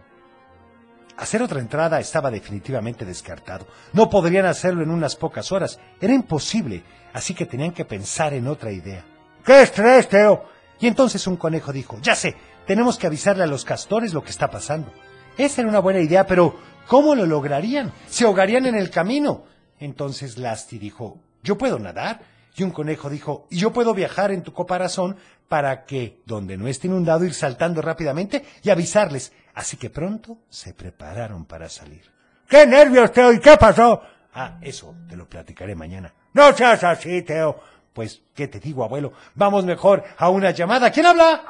Hacer 1.16 1.42
otra 1.42 1.60
entrada 1.60 2.00
estaba 2.00 2.30
definitivamente 2.30 3.04
descartado. 3.04 3.66
No 3.92 4.10
podrían 4.10 4.46
hacerlo 4.46 4.82
en 4.82 4.90
unas 4.90 5.14
pocas 5.14 5.52
horas. 5.52 5.78
Era 6.00 6.12
imposible, 6.12 6.82
así 7.12 7.34
que 7.34 7.46
tenían 7.46 7.72
que 7.72 7.84
pensar 7.84 8.34
en 8.34 8.48
otra 8.48 8.72
idea. 8.72 9.04
¡Qué 9.44 9.62
estrés, 9.62 10.08
Teo! 10.08 10.44
Y 10.80 10.88
entonces 10.88 11.26
un 11.26 11.36
conejo 11.36 11.72
dijo, 11.72 11.98
ya 12.02 12.16
sé, 12.16 12.34
tenemos 12.66 12.98
que 12.98 13.06
avisarle 13.06 13.44
a 13.44 13.46
los 13.46 13.64
castores 13.64 14.12
lo 14.12 14.24
que 14.24 14.30
está 14.30 14.50
pasando. 14.50 14.92
Esa 15.36 15.60
era 15.60 15.70
una 15.70 15.78
buena 15.78 16.00
idea, 16.00 16.26
pero 16.26 16.56
¿cómo 16.88 17.14
lo 17.14 17.26
lograrían? 17.26 17.92
Se 18.08 18.24
ahogarían 18.24 18.66
en 18.66 18.74
el 18.74 18.90
camino. 18.90 19.44
Entonces 19.78 20.38
Lasti 20.38 20.78
dijo, 20.78 21.20
yo 21.42 21.56
puedo 21.56 21.78
nadar. 21.78 22.22
Y 22.56 22.62
un 22.62 22.70
conejo 22.70 23.10
dijo, 23.10 23.46
y 23.50 23.58
yo 23.58 23.72
puedo 23.72 23.94
viajar 23.94 24.30
en 24.30 24.42
tu 24.42 24.52
coparazón 24.52 25.16
para 25.48 25.84
que, 25.84 26.20
donde 26.26 26.56
no 26.56 26.66
esté 26.68 26.86
inundado, 26.88 27.24
ir 27.24 27.34
saltando 27.34 27.82
rápidamente 27.82 28.44
y 28.62 28.70
avisarles. 28.70 29.32
Así 29.54 29.76
que 29.76 29.90
pronto 29.90 30.38
se 30.48 30.74
prepararon 30.74 31.44
para 31.44 31.68
salir. 31.68 32.02
¡Qué 32.48 32.66
nervios, 32.66 33.12
Teo! 33.12 33.32
¿Y 33.32 33.40
qué 33.40 33.56
pasó? 33.58 34.02
Ah, 34.34 34.58
eso 34.60 34.94
te 35.08 35.16
lo 35.16 35.28
platicaré 35.28 35.74
mañana. 35.74 36.12
No 36.32 36.52
seas 36.52 36.82
así, 36.84 37.22
Teo. 37.22 37.60
Pues, 37.92 38.22
¿qué 38.34 38.48
te 38.48 38.58
digo, 38.58 38.82
abuelo? 38.82 39.12
Vamos 39.36 39.64
mejor 39.64 40.02
a 40.18 40.28
una 40.28 40.50
llamada. 40.50 40.90
¿Quién 40.90 41.06
habla? 41.06 41.44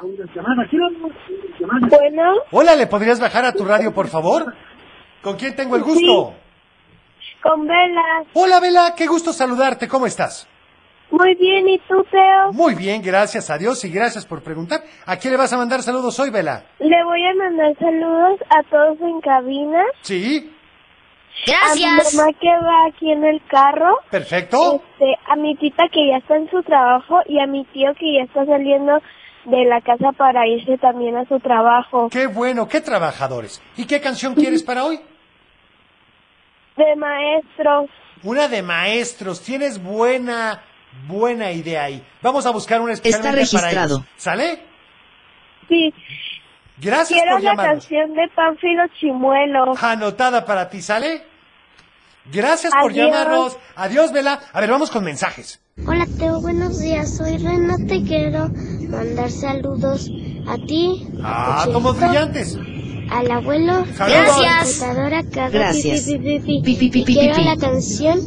Bueno, 1.89 2.33
Hola, 2.51 2.75
¿le 2.75 2.85
podrías 2.85 3.19
bajar 3.19 3.45
a 3.45 3.51
tu 3.53 3.65
radio, 3.65 3.91
por 3.91 4.07
favor? 4.07 4.53
¿Con 5.23 5.37
quién 5.37 5.55
tengo 5.55 5.75
el 5.75 5.81
gusto? 5.83 6.35
con 7.41 7.67
velas. 7.67 8.27
Hola, 8.33 8.59
Vela, 8.59 8.93
qué 8.97 9.05
gusto 9.05 9.31
saludarte. 9.31 9.87
¿Cómo 9.87 10.07
estás? 10.07 10.47
Muy 11.11 11.35
bien, 11.35 11.67
¿y 11.69 11.77
tú, 11.87 12.03
Teo? 12.11 12.51
Muy 12.51 12.75
bien, 12.75 13.01
gracias 13.01 13.49
a 13.49 13.57
Dios 13.57 13.83
y 13.85 13.89
gracias 13.91 14.25
por 14.25 14.41
preguntar. 14.43 14.81
¿A 15.05 15.17
quién 15.17 15.31
le 15.33 15.37
vas 15.37 15.53
a 15.53 15.57
mandar 15.57 15.81
saludos 15.81 16.19
hoy, 16.19 16.29
Vela? 16.29 16.63
Le 16.79 17.03
voy 17.03 17.25
a 17.25 17.33
mandar 17.35 17.73
saludos 17.79 18.39
a 18.49 18.63
todos 18.69 18.99
en 19.01 19.21
cabina. 19.21 19.83
Sí, 20.01 20.51
A 21.47 21.75
mi 21.75 21.81
mamá 21.85 22.31
que 22.39 22.47
va 22.49 22.87
aquí 22.89 23.11
en 23.11 23.23
el 23.23 23.41
carro. 23.47 23.99
perfecto. 24.09 24.81
Este, 24.99 25.15
a 25.27 25.35
mi 25.35 25.55
tita 25.55 25.87
que 25.89 26.07
ya 26.09 26.17
está 26.17 26.35
en 26.37 26.49
su 26.49 26.61
trabajo 26.63 27.19
y 27.27 27.39
a 27.39 27.45
mi 27.47 27.63
tío 27.65 27.93
que 27.93 28.15
ya 28.17 28.23
está 28.23 28.45
saliendo 28.45 28.99
de 29.45 29.63
la 29.65 29.79
casa 29.81 30.11
para 30.17 30.47
irse 30.47 30.77
también 30.79 31.15
a 31.17 31.25
su 31.27 31.39
trabajo. 31.39 32.09
Qué 32.09 32.25
bueno, 32.27 32.67
qué 32.67 32.81
trabajadores. 32.81 33.61
¿Y 33.77 33.85
qué 33.85 34.01
canción 34.01 34.33
quieres 34.33 34.63
para 34.63 34.83
hoy? 34.85 34.99
De 36.77 36.95
maestros. 36.95 37.89
Una 38.23 38.47
de 38.47 38.61
maestros. 38.63 39.41
Tienes 39.41 39.81
buena, 39.81 40.61
buena 41.07 41.51
idea 41.51 41.83
ahí. 41.83 42.03
Vamos 42.21 42.45
a 42.45 42.51
buscar 42.51 42.81
una 42.81 42.93
especialmente 42.93 43.45
para 43.51 43.67
registrado. 43.67 43.95
ellos. 43.97 44.09
¿Sale? 44.17 44.59
Sí. 45.69 45.93
Gracias 46.77 47.19
Quiero 47.21 47.35
por 47.37 47.43
la 47.43 47.51
llamarnos. 47.51 47.73
canción 47.87 48.13
de 48.13 48.27
Pánfilo 48.35 48.83
Chimuelo. 48.99 49.73
Anotada 49.81 50.45
para 50.45 50.69
ti, 50.69 50.81
¿sale? 50.81 51.23
Gracias 52.31 52.73
por 52.73 52.91
Adiós. 52.91 53.07
llamarnos. 53.11 53.57
Adiós, 53.75 54.11
Vela. 54.11 54.39
A 54.51 54.59
ver, 54.59 54.69
vamos 54.71 54.89
con 54.91 55.03
mensajes. 55.03 55.61
Hola 55.87 56.05
Teo, 56.17 56.41
buenos 56.41 56.79
días. 56.79 57.17
Soy 57.17 57.37
Rena, 57.37 57.75
te 57.87 58.01
quiero 58.03 58.49
mandar 58.89 59.29
saludos 59.29 60.09
a 60.47 60.55
ti, 60.65 61.05
Ah, 61.23 61.53
Cochelito, 61.65 61.71
tomos 61.79 61.99
brillantes. 61.99 62.57
al 63.11 63.31
abuelo, 63.31 63.85
Saludos. 63.95 64.01
a 64.01 64.93
la 64.93 65.21
Gracias. 65.21 65.51
Gracias. 65.51 66.05
pi, 66.05 66.17
pi, 66.17 66.39
pi, 66.39 66.39
pi. 66.39 66.61
Pi, 66.61 66.75
pi, 66.75 66.89
pi, 66.89 66.99
Y 67.01 67.05
pi, 67.05 67.13
quiero 67.13 67.35
pi. 67.35 67.43
la 67.43 67.57
canción 67.57 68.19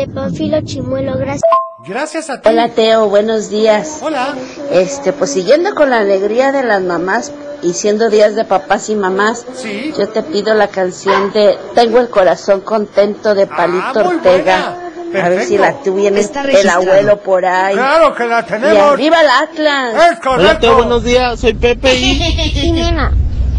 de 0.00 0.08
Panfilo 0.08 0.60
Chimuelo. 0.62 1.16
Gracias. 1.18 1.42
Gracias 1.86 2.30
a 2.30 2.40
ti. 2.40 2.48
Hola 2.48 2.68
Teo, 2.70 3.08
buenos 3.08 3.50
días. 3.50 4.00
Hola. 4.02 4.34
Este, 4.72 5.12
pues 5.12 5.30
siguiendo 5.32 5.74
con 5.74 5.90
la 5.90 5.98
alegría 5.98 6.52
de 6.52 6.62
las 6.62 6.82
mamás 6.82 7.32
y 7.62 7.72
siendo 7.74 8.08
días 8.10 8.34
de 8.34 8.44
papás 8.44 8.88
y 8.90 8.94
mamás, 8.96 9.46
Sí. 9.54 9.92
yo 9.98 10.08
te 10.08 10.22
pido 10.22 10.54
la 10.54 10.68
canción 10.68 11.32
de 11.32 11.58
Tengo 11.74 11.98
el 12.00 12.08
corazón 12.08 12.60
contento 12.62 13.34
de 13.34 13.46
Palito 13.46 13.82
Ah, 13.94 14.02
muy 14.04 14.14
Ortega. 14.16 14.76
buena. 15.10 15.26
A 15.26 15.28
ver 15.28 15.42
si 15.44 15.58
la 15.58 15.70
Está 15.70 16.42
el 16.44 16.68
abuelo 16.68 17.18
por 17.20 17.44
ahí. 17.44 17.74
Claro 17.74 18.14
que 18.14 18.26
la 18.26 18.40
Y 18.40 18.44
tenemos. 18.44 18.92
arriba 18.92 19.20
el 19.20 19.28
Atlas. 19.28 19.94
Es 20.12 20.18
correcto. 20.20 20.30
Hola 20.50 20.60
Teo, 20.60 20.76
buenos 20.76 21.02
días, 21.04 21.40
soy 21.40 21.54
Pepe 21.54 21.94
y, 21.94 22.22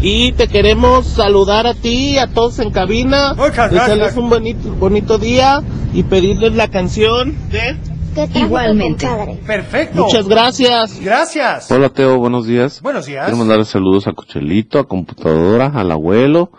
y 0.00 0.32
te 0.32 0.48
queremos 0.48 1.06
saludar 1.06 1.66
a 1.66 1.74
ti 1.74 2.12
y 2.14 2.18
a 2.18 2.26
todos 2.28 2.58
en 2.58 2.70
cabina, 2.70 3.34
Muchas 3.34 3.70
desearles 3.70 3.98
gracias. 3.98 4.16
un 4.16 4.30
bonito, 4.30 4.68
bonito 4.78 5.18
día 5.18 5.60
y 5.92 6.02
pedirles 6.04 6.54
la 6.54 6.68
canción 6.68 7.34
de... 7.50 7.76
¿Qué 8.14 8.28
tal, 8.28 8.42
Igualmente. 8.42 9.06
Perfecto. 9.46 10.02
Muchas 10.04 10.28
gracias. 10.28 11.00
Gracias. 11.00 11.70
Hola 11.70 11.88
Teo, 11.88 12.18
buenos 12.18 12.46
días. 12.46 12.82
Buenos 12.82 13.06
días. 13.06 13.24
Quiero 13.24 13.38
mandarle 13.38 13.64
saludos 13.64 14.06
a 14.06 14.12
Cochelito, 14.12 14.78
a 14.78 14.86
Computadora, 14.86 15.72
al 15.74 15.90
abuelo 15.90 16.50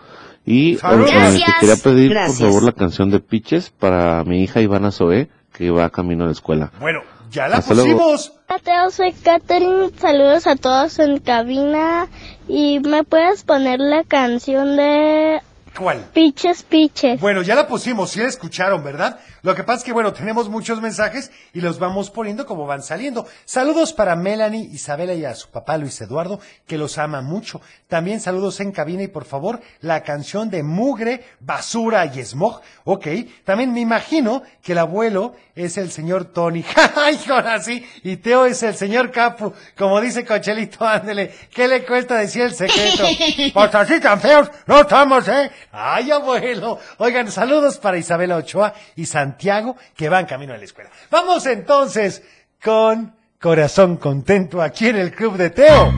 y 0.44 0.74
Saludos. 0.78 1.10
eh, 1.10 1.12
te 1.12 1.18
Gracias. 1.20 1.54
quería 1.60 1.76
pedir 1.76 2.10
Gracias. 2.10 2.38
por 2.40 2.48
favor 2.48 2.62
la 2.64 2.72
canción 2.72 3.10
de 3.12 3.20
Piches 3.20 3.70
para 3.70 4.24
mi 4.24 4.42
hija 4.42 4.60
Ivana 4.62 4.90
Zoe 4.90 5.28
que 5.52 5.70
va 5.70 5.88
camino 5.90 6.24
a 6.24 6.26
la 6.26 6.32
escuela. 6.32 6.72
Bueno, 6.80 7.02
ya 7.30 7.46
la 7.46 7.58
Hasta 7.58 7.74
luego. 7.74 7.92
pusimos. 7.98 8.32
Hola 8.48 8.58
Teo, 8.58 8.90
soy 8.90 9.12
Katherine. 9.12 9.90
Saludos 9.96 10.48
a 10.48 10.56
todos 10.56 10.98
en 10.98 11.18
cabina. 11.20 12.08
Y 12.48 12.80
me 12.80 13.04
puedes 13.04 13.44
poner 13.44 13.78
la 13.78 14.02
canción 14.02 14.76
de 14.76 15.40
¿Cuál? 15.78 16.04
Piches 16.12 16.62
Piches. 16.62 17.20
Bueno, 17.20 17.42
ya 17.42 17.54
la 17.54 17.66
pusimos, 17.66 18.10
sí 18.10 18.20
la 18.20 18.28
escucharon, 18.28 18.84
¿verdad? 18.84 19.18
Lo 19.42 19.54
que 19.54 19.64
pasa 19.64 19.78
es 19.78 19.84
que, 19.84 19.92
bueno, 19.92 20.12
tenemos 20.12 20.48
muchos 20.48 20.80
mensajes 20.80 21.30
y 21.52 21.60
los 21.60 21.78
vamos 21.78 22.10
poniendo 22.10 22.46
como 22.46 22.64
van 22.64 22.82
saliendo. 22.82 23.26
Saludos 23.44 23.92
para 23.92 24.16
Melanie, 24.16 24.70
Isabela 24.72 25.14
y 25.14 25.24
a 25.24 25.34
su 25.34 25.48
papá 25.50 25.76
Luis 25.76 26.00
Eduardo, 26.00 26.40
que 26.66 26.78
los 26.78 26.96
ama 26.96 27.22
mucho. 27.22 27.60
También 27.88 28.20
saludos 28.20 28.60
en 28.60 28.72
cabina 28.72 29.02
y 29.02 29.08
por 29.08 29.24
favor, 29.24 29.60
la 29.80 30.02
canción 30.02 30.48
de 30.48 30.62
Mugre, 30.62 31.24
Basura 31.40 32.06
y 32.06 32.24
Smog. 32.24 32.62
Ok, 32.84 33.06
también 33.44 33.72
me 33.72 33.80
imagino 33.80 34.42
que 34.62 34.72
el 34.72 34.78
abuelo 34.78 35.34
es 35.54 35.76
el 35.76 35.90
señor 35.90 36.26
Tony. 36.26 36.64
¡Ay, 36.96 37.20
ahora 37.28 37.60
sí! 37.60 37.84
Y 38.02 38.16
Teo 38.16 38.46
es 38.46 38.62
el 38.62 38.74
señor 38.74 39.10
Capu. 39.10 39.52
Como 39.76 40.00
dice 40.00 40.24
Cochelito, 40.24 40.86
ándele. 40.86 41.34
¿Qué 41.52 41.68
le 41.68 41.84
cuesta 41.84 42.16
decir 42.16 42.42
el 42.42 42.54
secreto? 42.54 43.04
Pues 43.54 43.74
así 43.74 44.00
tan 44.00 44.20
feos 44.20 44.50
no 44.66 44.80
estamos, 44.80 45.28
¿eh? 45.28 45.50
Ay, 45.72 46.10
abuelo. 46.10 46.78
Oigan, 46.98 47.30
saludos 47.30 47.78
para 47.78 47.98
Isabela 47.98 48.36
Ochoa 48.36 48.74
y 48.96 49.06
Santiago 49.06 49.76
que 49.96 50.08
van 50.08 50.26
camino 50.26 50.54
a 50.54 50.58
la 50.58 50.64
escuela. 50.64 50.90
Vamos 51.10 51.46
entonces 51.46 52.22
con 52.62 53.14
Corazón 53.40 53.96
Contento 53.96 54.62
aquí 54.62 54.88
en 54.88 54.96
el 54.96 55.12
Club 55.12 55.36
de 55.36 55.50
Teo. 55.50 55.92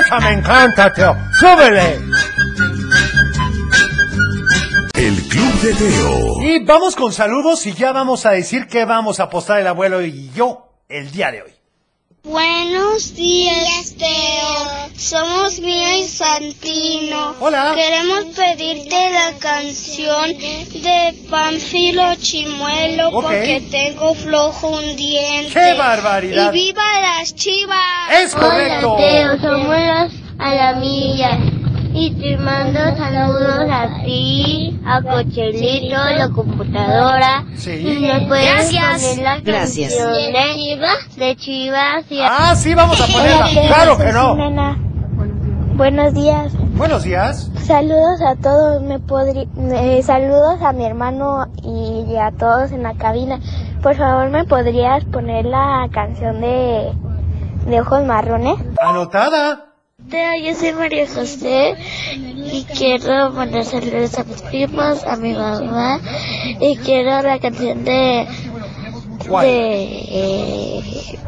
¡Esa 0.00 0.20
me 0.20 0.32
encanta, 0.32 0.92
Teo! 0.92 1.16
¡Súbele! 1.38 2.00
El 4.94 5.22
Club 5.28 5.60
de 5.60 5.74
Teo. 5.74 6.42
Y 6.42 6.64
vamos 6.64 6.96
con 6.96 7.12
saludos 7.12 7.66
y 7.66 7.72
ya 7.72 7.92
vamos 7.92 8.24
a 8.24 8.30
decir 8.30 8.66
qué 8.66 8.84
vamos 8.84 9.20
a 9.20 9.24
apostar 9.24 9.60
el 9.60 9.66
abuelo 9.66 10.00
y 10.02 10.30
yo 10.30 10.84
el 10.88 11.10
día 11.10 11.30
de 11.30 11.42
hoy. 11.42 11.61
Buenos 12.24 13.16
días, 13.16 13.96
Teo. 13.98 14.90
Somos 14.96 15.58
Mía 15.58 15.98
y 15.98 16.04
Santino. 16.06 17.34
Hola. 17.40 17.72
Queremos 17.74 18.36
pedirte 18.36 19.10
la 19.10 19.36
canción 19.40 20.28
de 20.38 21.14
Panfilo 21.28 22.14
Chimuelo 22.14 23.10
porque 23.10 23.60
tengo 23.72 24.14
flojo 24.14 24.68
un 24.68 24.94
diente. 24.94 25.52
¡Qué 25.52 25.74
barbaridad! 25.74 26.52
¡Y 26.54 26.56
viva 26.56 27.00
las 27.00 27.34
chivas! 27.34 28.12
¡Es 28.12 28.32
correcto! 28.36 28.92
Hola, 28.92 29.04
Teo. 29.04 29.40
Somos 29.40 29.76
las 29.80 30.12
alamillas. 30.38 31.51
Y 31.94 32.14
te 32.14 32.36
mando 32.38 32.78
saludos 32.96 33.66
a 33.70 34.02
ti, 34.04 34.80
a 34.86 35.02
Cochelito, 35.02 35.96
a 35.96 36.10
la 36.12 36.28
computadora. 36.30 37.44
Sí. 37.54 37.70
Y 37.72 38.00
me 38.00 38.26
puedes 38.26 38.72
Gracias. 38.72 39.02
poner 39.02 39.18
la 39.24 39.40
Gracias. 39.40 39.94
canción 39.94 40.32
de 40.32 40.54
Chivas, 40.54 41.16
de 41.16 41.36
Chivas 41.36 42.04
y 42.10 42.20
Ah, 42.22 42.54
sí, 42.56 42.74
vamos 42.74 43.00
a 43.00 43.06
ponerla. 43.12 43.46
Claro 43.68 43.98
que 43.98 44.12
no. 44.12 44.30
Ximena. 44.34 44.78
Buenos 45.74 46.14
días. 46.14 46.52
Buenos 46.76 47.02
días. 47.02 47.50
Saludos 47.64 48.20
a 48.22 48.36
todos. 48.36 48.82
Me 48.82 48.98
podrí- 48.98 49.48
eh, 49.74 50.02
saludos 50.02 50.60
a 50.62 50.72
mi 50.72 50.84
hermano 50.84 51.46
y 51.62 52.16
a 52.16 52.30
todos 52.30 52.72
en 52.72 52.82
la 52.84 52.94
cabina. 52.94 53.38
Por 53.82 53.96
favor, 53.96 54.28
¿me 54.30 54.44
podrías 54.44 55.04
poner 55.06 55.44
la 55.46 55.88
canción 55.92 56.40
de, 56.40 56.92
de 57.66 57.80
Ojos 57.80 58.04
Marrones? 58.04 58.56
Anotada. 58.80 59.71
Teo, 60.12 60.34
yo 60.44 60.54
soy 60.54 60.72
María 60.74 61.06
José 61.08 61.74
y 62.12 62.66
quiero 62.76 63.30
mandar 63.30 63.64
saludos 63.64 64.18
a 64.18 64.24
mis 64.24 64.42
primos, 64.42 65.02
a 65.04 65.16
mi 65.16 65.32
mamá 65.32 66.00
y 66.60 66.76
quiero 66.76 67.22
la 67.22 67.38
canción 67.38 67.82
de 67.82 68.28
¿Cuál? 69.26 69.46
de... 69.46 71.18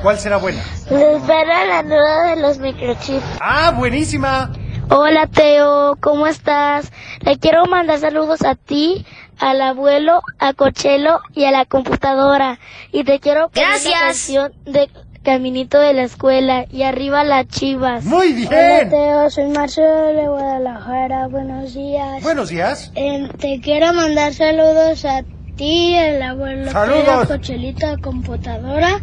¿Cuál 0.00 0.18
será 0.18 0.38
buena? 0.38 0.62
Les 0.90 1.20
para 1.24 1.66
la 1.66 1.82
nueva 1.82 2.30
de 2.34 2.36
los 2.40 2.56
microchips. 2.56 3.22
Ah, 3.42 3.72
buenísima. 3.76 4.50
Hola 4.88 5.26
Teo, 5.26 5.98
¿cómo 6.00 6.26
estás? 6.26 6.90
Le 7.20 7.36
quiero 7.38 7.66
mandar 7.66 7.98
saludos 7.98 8.40
a 8.46 8.54
ti, 8.54 9.04
al 9.38 9.60
abuelo, 9.60 10.22
a 10.38 10.54
Cochelo 10.54 11.20
y 11.34 11.44
a 11.44 11.50
la 11.50 11.66
computadora. 11.66 12.58
Y 12.92 13.04
te 13.04 13.20
quiero 13.20 13.50
poner 13.50 13.68
la 13.68 13.74
Gracias. 13.74 14.00
canción 14.00 14.52
de 14.64 14.88
Caminito 15.22 15.78
de 15.78 15.92
la 15.92 16.02
Escuela 16.02 16.66
y 16.70 16.82
arriba 16.82 17.22
las 17.22 17.46
chivas. 17.46 18.04
Muy 18.04 18.32
bien. 18.32 18.48
Hola 18.48 18.88
Teo, 18.88 19.30
soy 19.30 19.46
Marcelo 19.46 20.06
de 20.06 20.26
Guadalajara. 20.26 21.28
Buenos 21.28 21.74
días. 21.74 22.22
Buenos 22.24 22.48
días. 22.48 22.92
Eh, 22.96 23.28
te 23.38 23.60
quiero 23.60 23.92
mandar 23.92 24.32
saludos 24.32 25.04
a 25.04 25.22
ti, 25.56 25.94
el 25.94 26.20
abuelo 26.22 26.72
Saludos. 26.72 27.28
De 27.28 27.98
computadora 28.02 29.00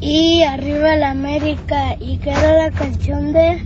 y 0.00 0.44
arriba 0.44 0.94
la 0.94 1.10
América. 1.10 1.96
Y 1.98 2.18
quiero 2.18 2.56
la 2.56 2.70
canción 2.70 3.32
de 3.32 3.60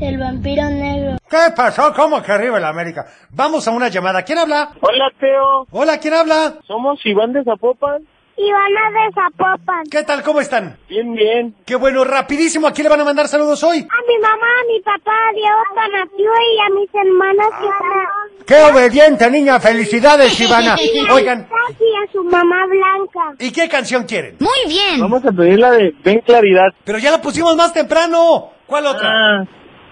El 0.00 0.18
vampiro 0.18 0.70
negro. 0.70 1.18
¿Qué 1.28 1.52
pasó? 1.56 1.92
¿Cómo 1.92 2.22
que 2.22 2.30
arriba 2.30 2.58
el 2.58 2.64
América? 2.64 3.06
Vamos 3.30 3.66
a 3.66 3.72
una 3.72 3.88
llamada. 3.88 4.22
¿Quién 4.22 4.38
habla? 4.38 4.70
Hola, 4.80 5.10
Teo. 5.18 5.66
Hola, 5.72 5.98
¿quién 5.98 6.14
habla? 6.14 6.54
Somos 6.68 7.04
Iván 7.04 7.32
de 7.32 7.42
Zapopan. 7.42 8.06
Ivana 8.36 8.90
de 8.90 9.12
Zapopan. 9.14 9.84
¿Qué 9.90 10.02
tal? 10.04 10.22
¿Cómo 10.22 10.40
están? 10.40 10.76
Bien, 10.88 11.14
bien. 11.14 11.54
Qué 11.66 11.76
bueno, 11.76 12.04
rapidísimo. 12.04 12.66
¿A 12.66 12.72
quién 12.72 12.84
le 12.84 12.90
van 12.90 13.00
a 13.00 13.04
mandar 13.04 13.28
saludos 13.28 13.62
hoy? 13.62 13.78
A 13.78 14.00
mi 14.08 14.18
mamá, 14.18 14.46
a 14.60 14.66
mi 14.66 14.80
papá, 14.80 15.12
a 15.28 15.32
Diego 15.34 15.62
Tonatiu 15.74 16.30
y 16.32 16.60
a 16.60 16.74
mis 16.74 16.94
hermanas 16.94 17.48
que 17.60 18.44
¡Qué 18.46 18.62
obediente, 18.62 19.30
niña! 19.30 19.60
¡Felicidades, 19.60 20.38
Ivana! 20.40 20.76
Oigan, 21.12 21.48
y 21.78 22.08
a 22.08 22.12
su 22.12 22.24
mamá 22.24 22.66
Blanca. 22.66 23.36
¿y 23.38 23.52
qué 23.52 23.68
canción 23.68 24.04
quieren? 24.04 24.36
Muy 24.40 24.66
bien. 24.66 25.00
Vamos 25.00 25.24
a 25.24 25.32
pedir 25.32 25.58
la 25.58 25.70
de 25.70 25.94
Ven 26.02 26.20
Claridad. 26.20 26.68
Pero 26.84 26.98
ya 26.98 27.10
la 27.10 27.20
pusimos 27.22 27.54
más 27.56 27.72
temprano. 27.72 28.50
¿Cuál 28.66 28.86
otra? 28.86 29.08
Ah, 29.08 29.44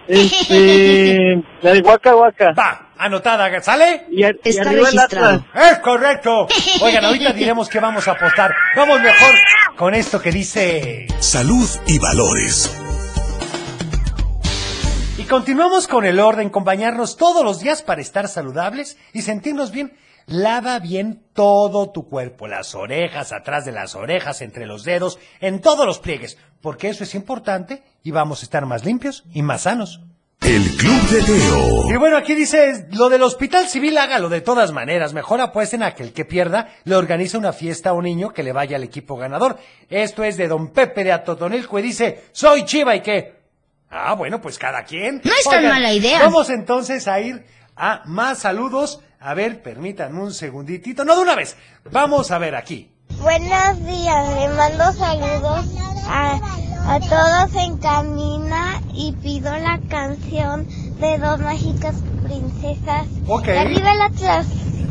este... 0.09 1.43
la 1.63 1.73
de 1.75 1.81
Waka 1.81 2.15
Waka. 2.17 2.53
Va, 2.59 2.91
anotada, 2.99 3.61
¿sale? 3.63 4.07
Y, 4.11 4.25
a- 4.25 4.31
y 4.31 4.49
Está 4.49 4.63
arriba 4.63 4.89
el. 4.89 4.99
Atlas. 4.99 5.41
Es 5.55 5.79
correcto. 5.79 6.47
Oigan, 6.83 7.05
ahorita 7.05 7.33
diremos 7.33 7.69
que 7.69 7.81
vamos 7.81 8.07
a 8.09 8.13
apostar. 8.13 8.53
Vamos 8.77 9.01
mejor 9.01 9.35
con 9.77 9.95
esto 9.95 10.21
que 10.21 10.31
dice... 10.33 11.07
Salud 11.19 11.69
y 11.87 11.99
valores. 11.99 12.77
Y 15.19 15.25
continuamos 15.25 15.87
con 15.87 16.05
el 16.07 16.19
orden, 16.19 16.51
con 16.51 16.65
bañarnos 16.65 17.17
todos 17.17 17.45
los 17.45 17.61
días 17.61 17.83
para 17.83 18.01
estar 18.01 18.27
saludables 18.29 18.97
y 19.13 19.23
sentirnos 19.23 19.71
bien. 19.71 19.93
Lava 20.31 20.78
bien 20.78 21.24
todo 21.33 21.91
tu 21.91 22.09
cuerpo, 22.09 22.47
las 22.47 22.76
orejas, 22.76 23.33
atrás 23.33 23.64
de 23.64 23.72
las 23.72 23.97
orejas, 23.97 24.43
entre 24.43 24.64
los 24.64 24.85
dedos, 24.85 25.18
en 25.41 25.61
todos 25.61 25.85
los 25.85 25.99
pliegues, 25.99 26.39
porque 26.61 26.89
eso 26.89 27.03
es 27.03 27.16
importante 27.16 27.83
y 28.05 28.12
vamos 28.12 28.41
a 28.41 28.45
estar 28.45 28.64
más 28.64 28.85
limpios 28.85 29.24
y 29.33 29.43
más 29.43 29.62
sanos. 29.62 30.01
El 30.41 30.62
Club 30.76 31.09
de 31.11 31.22
Teo. 31.22 31.91
Y 31.93 31.97
bueno, 31.97 32.16
aquí 32.16 32.37
dice, 32.37 32.87
lo 32.93 33.09
del 33.09 33.22
hospital 33.22 33.66
civil 33.66 33.99
hágalo 33.99 34.28
de 34.28 34.41
todas 34.41 34.70
maneras. 34.70 35.12
Mejor 35.12 35.41
apuesten 35.41 35.83
a 35.83 35.97
que 35.97 36.05
el 36.05 36.12
que 36.12 36.24
pierda 36.24 36.68
le 36.85 36.95
organiza 36.95 37.37
una 37.37 37.53
fiesta 37.53 37.91
a 37.91 37.93
un 37.93 38.05
niño 38.05 38.31
que 38.31 38.45
le 38.45 38.53
vaya 38.53 38.76
al 38.76 38.85
equipo 38.85 39.16
ganador. 39.16 39.59
Esto 39.89 40.22
es 40.22 40.37
de 40.37 40.47
don 40.47 40.68
Pepe 40.68 41.03
de 41.03 41.11
Atotonilco 41.11 41.76
y 41.81 41.83
dice, 41.83 42.24
soy 42.31 42.64
chiva 42.64 42.95
y 42.95 43.01
qué. 43.01 43.35
Ah, 43.91 44.14
bueno, 44.14 44.41
pues 44.41 44.59
cada 44.59 44.85
quien. 44.85 45.20
No 45.24 45.33
es 45.33 45.45
tan 45.45 45.66
mala 45.66 45.93
idea. 45.93 46.20
Vamos 46.20 46.49
entonces 46.51 47.09
a 47.09 47.20
ir 47.20 47.45
a 47.76 48.03
más 48.07 48.39
saludos. 48.39 49.01
A 49.21 49.35
ver, 49.35 49.62
permítanme 49.62 50.21
un 50.23 50.33
segunditito. 50.33 51.05
No, 51.05 51.14
de 51.16 51.23
una 51.23 51.35
vez. 51.37 51.57
Vamos 51.93 52.31
a 52.31 52.39
ver 52.39 52.55
aquí. 52.57 52.91
Buenos 53.21 53.85
días, 53.85 54.29
le 54.35 54.49
mando 54.57 54.93
saludos 54.93 55.66
a, 56.09 56.39
a 56.87 57.01
todos 57.01 57.62
en 57.62 57.77
Camina 57.79 58.81
y 58.95 59.12
pido 59.23 59.53
la 59.59 59.79
canción 59.91 60.66
de 61.01 61.18
dos 61.18 61.39
mágicas 61.41 61.97
princesas. 62.25 63.07
Ok. 63.27 63.49
Arriba 63.49 63.93
el 63.93 64.01
Atlas. 64.01 64.47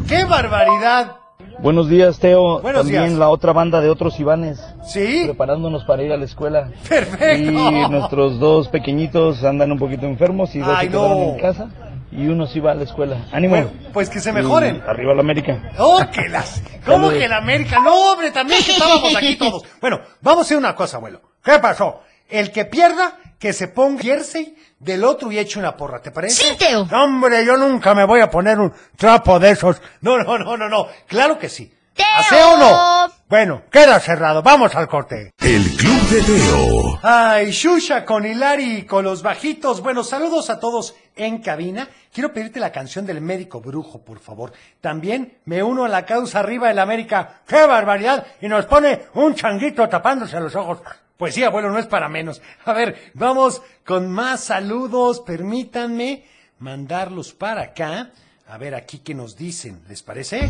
¡Qué 0.08 0.26
barbaridad! 0.26 1.16
Buenos 1.64 1.90
días, 1.90 2.20
Teo. 2.20 2.62
Buenos 2.62 2.84
También 2.84 3.08
días. 3.08 3.20
la 3.20 3.30
otra 3.30 3.52
banda 3.52 3.82
de 3.82 3.90
otros 3.90 4.20
Ivanes. 4.20 4.64
¿Sí? 4.86 5.24
Preparándonos 5.26 5.84
para 5.86 6.04
ir 6.04 6.12
a 6.12 6.18
la 6.18 6.26
escuela. 6.26 6.70
Perfecto. 6.88 7.52
Y 7.52 7.90
nuestros 7.90 8.40
dos 8.40 8.68
pequeñitos 8.70 9.44
andan 9.44 9.72
un 9.72 9.80
poquito 9.80 10.06
enfermos 10.06 10.54
y 10.56 10.60
dos 10.60 10.70
Ay, 10.70 10.86
se 10.88 10.92
quedaron 10.92 11.18
no. 11.18 11.24
en 11.34 11.40
casa. 11.40 11.68
Y 12.12 12.28
uno 12.28 12.48
sí 12.48 12.60
va 12.60 12.72
a 12.72 12.76
la 12.76 12.84
escuela. 12.84 13.28
¡Ánimo! 13.32 13.56
Bueno, 13.56 13.72
pues 13.94 14.10
que 14.10 14.20
se 14.20 14.32
mejoren. 14.32 14.82
Y 14.86 14.90
arriba 14.90 15.14
la 15.14 15.22
América. 15.22 15.72
¡Oh, 15.78 16.02
que 16.12 16.28
las! 16.28 16.62
¿Cómo 16.86 17.10
que 17.12 17.28
la 17.28 17.38
América? 17.38 17.80
No, 17.80 18.12
hombre, 18.12 18.32
también 18.32 18.64
que 18.64 18.72
estábamos 18.72 19.16
aquí 19.16 19.36
todos. 19.36 19.64
Bueno, 19.80 20.02
vamos 20.22 20.40
a 20.40 20.42
hacer 20.42 20.58
una 20.58 20.76
cosa, 20.76 20.98
abuelo. 20.98 21.22
¿Qué 21.44 21.60
pasó? 21.60 22.02
El 22.28 22.52
que 22.52 22.66
pierda, 22.66 23.18
que 23.38 23.54
se 23.54 23.68
ponga 23.68 24.02
jersey 24.02 24.56
del 24.80 25.04
otro 25.04 25.32
y 25.32 25.38
eche 25.38 25.60
una 25.60 25.78
porra, 25.78 26.02
¿te 26.02 26.12
parece? 26.12 26.44
Sí, 26.44 26.58
Teo. 26.58 26.86
No, 26.86 27.04
hombre, 27.04 27.46
yo 27.46 27.58
nunca 27.58 27.94
me 27.94 28.06
voy 28.06 28.22
a 28.22 28.30
poner 28.30 28.60
un 28.60 28.74
trapo 28.98 29.40
de 29.40 29.52
esos. 29.52 29.82
No, 30.02 30.18
no, 30.18 30.38
no, 30.38 30.58
no, 30.58 30.68
no. 30.68 30.88
Claro 31.08 31.38
que 31.38 31.50
sí. 31.50 31.72
Teo. 31.94 32.06
¿Hace 32.18 32.44
o 32.44 32.58
no? 32.58 33.19
Bueno, 33.30 33.62
queda 33.70 34.00
cerrado. 34.00 34.42
Vamos 34.42 34.76
al 34.76 34.88
corte. 34.88 35.34
El 35.38 35.62
Club 35.78 36.02
de 36.10 36.22
Teo. 36.24 37.00
Ay, 37.04 37.52
Shusha 37.52 38.04
con 38.04 38.26
Hilari 38.26 38.78
y 38.78 38.82
con 38.86 39.06
los 39.06 39.22
bajitos. 39.22 39.82
Bueno, 39.82 40.04
saludos 40.04 40.50
a 40.50 40.60
todos 40.60 40.96
en 41.16 41.38
cabina. 41.38 41.88
Quiero 42.12 42.34
pedirte 42.34 42.60
la 42.60 42.72
canción 42.72 43.06
del 43.06 43.22
médico 43.22 43.62
brujo, 43.62 44.04
por 44.04 44.18
favor. 44.18 44.52
También 44.82 45.38
me 45.46 45.62
uno 45.62 45.86
a 45.86 45.90
la 45.90 46.08
causa 46.08 46.40
arriba 46.40 46.70
del 46.70 46.80
América. 46.80 47.42
¡Qué 47.46 47.68
barbaridad! 47.68 48.26
Y 48.42 48.48
nos 48.48 48.66
pone 48.66 49.04
un 49.14 49.36
changuito 49.36 49.88
tapándose 49.88 50.40
los 50.40 50.56
ojos. 50.56 50.80
Pues 51.16 51.36
sí, 51.36 51.44
abuelo, 51.44 51.70
no 51.70 51.78
es 51.78 51.86
para 51.86 52.10
menos. 52.10 52.42
A 52.66 52.74
ver, 52.74 53.12
vamos 53.14 53.62
con 53.86 54.10
más 54.10 54.46
saludos. 54.46 55.20
Permítanme 55.20 56.26
mandarlos 56.58 57.34
para 57.34 57.62
acá. 57.62 58.10
A 58.52 58.58
ver 58.58 58.74
aquí 58.74 59.00
qué 59.04 59.14
nos 59.14 59.36
dicen. 59.38 59.80
¿Les 59.90 60.02
parece? 60.02 60.50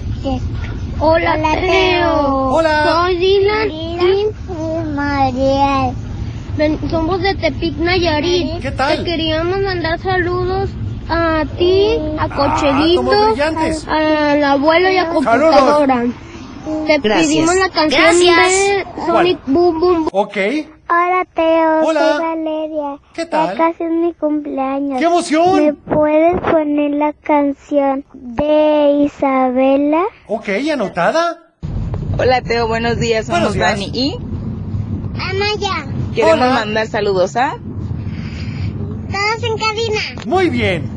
Hola, 0.99 1.37
Teo. 1.59 2.51
Hola. 2.53 2.83
Soy 2.85 3.17
Dylan 3.17 3.71
y 3.71 3.97
Mariel. 4.95 5.93
somos 6.89 7.21
de 7.21 7.35
Tepic, 7.35 7.75
Nayarit. 7.77 8.61
¿Qué 8.61 8.71
tal? 8.71 8.97
Te 8.99 9.03
queríamos 9.03 9.59
mandar 9.59 9.99
saludos 9.99 10.69
a 11.09 11.43
ti, 11.57 11.97
a 12.17 12.23
Ah, 12.23 12.29
Cochelito, 12.29 13.01
somos 13.03 13.27
brillantes. 13.31 13.87
a- 13.87 14.31
al 14.31 14.43
abuelo 14.43 14.89
y 14.91 14.97
a 14.97 15.09
computadora. 15.09 16.05
Te 16.87 16.99
Gracias. 16.99 17.27
pedimos 17.27 17.55
la 17.55 17.69
canción 17.69 18.01
Gracias. 18.01 18.51
de 18.51 18.85
Sonic 19.07 19.39
Boom 19.47 19.79
Boom 19.79 19.95
Boom. 20.05 20.09
Ok. 20.13 20.37
Hola 20.91 21.25
Teo, 21.35 21.81
Hola. 21.87 21.99
soy 21.99 22.21
Valeria. 22.23 22.97
¿Qué 23.13 23.25
tal? 23.27 23.49
Ya 23.49 23.57
casi 23.57 23.83
es 23.83 23.91
mi 23.91 24.13
cumpleaños. 24.13 24.97
¡Qué 24.99 25.05
emoción! 25.05 25.65
¿Me 25.65 25.73
puedes 25.73 26.39
poner 26.41 26.91
la 26.91 27.13
canción 27.13 28.05
de 28.13 29.03
Isabela? 29.05 30.03
Ok, 30.27 30.49
anotada. 30.73 31.43
Hola 32.17 32.41
Teo, 32.41 32.67
buenos 32.67 32.97
días. 32.99 33.27
Buenos 33.29 33.53
Somos 33.53 33.55
días. 33.55 33.69
Dani 33.71 33.91
y 33.93 34.15
Amaya. 35.13 35.85
queremos 36.15 36.35
Hola. 36.47 36.53
mandar 36.55 36.87
saludos 36.87 37.35
a 37.35 37.51
Todos 39.11 39.43
en 39.43 39.57
cabina. 39.57 39.99
Muy 40.25 40.49
bien. 40.49 40.89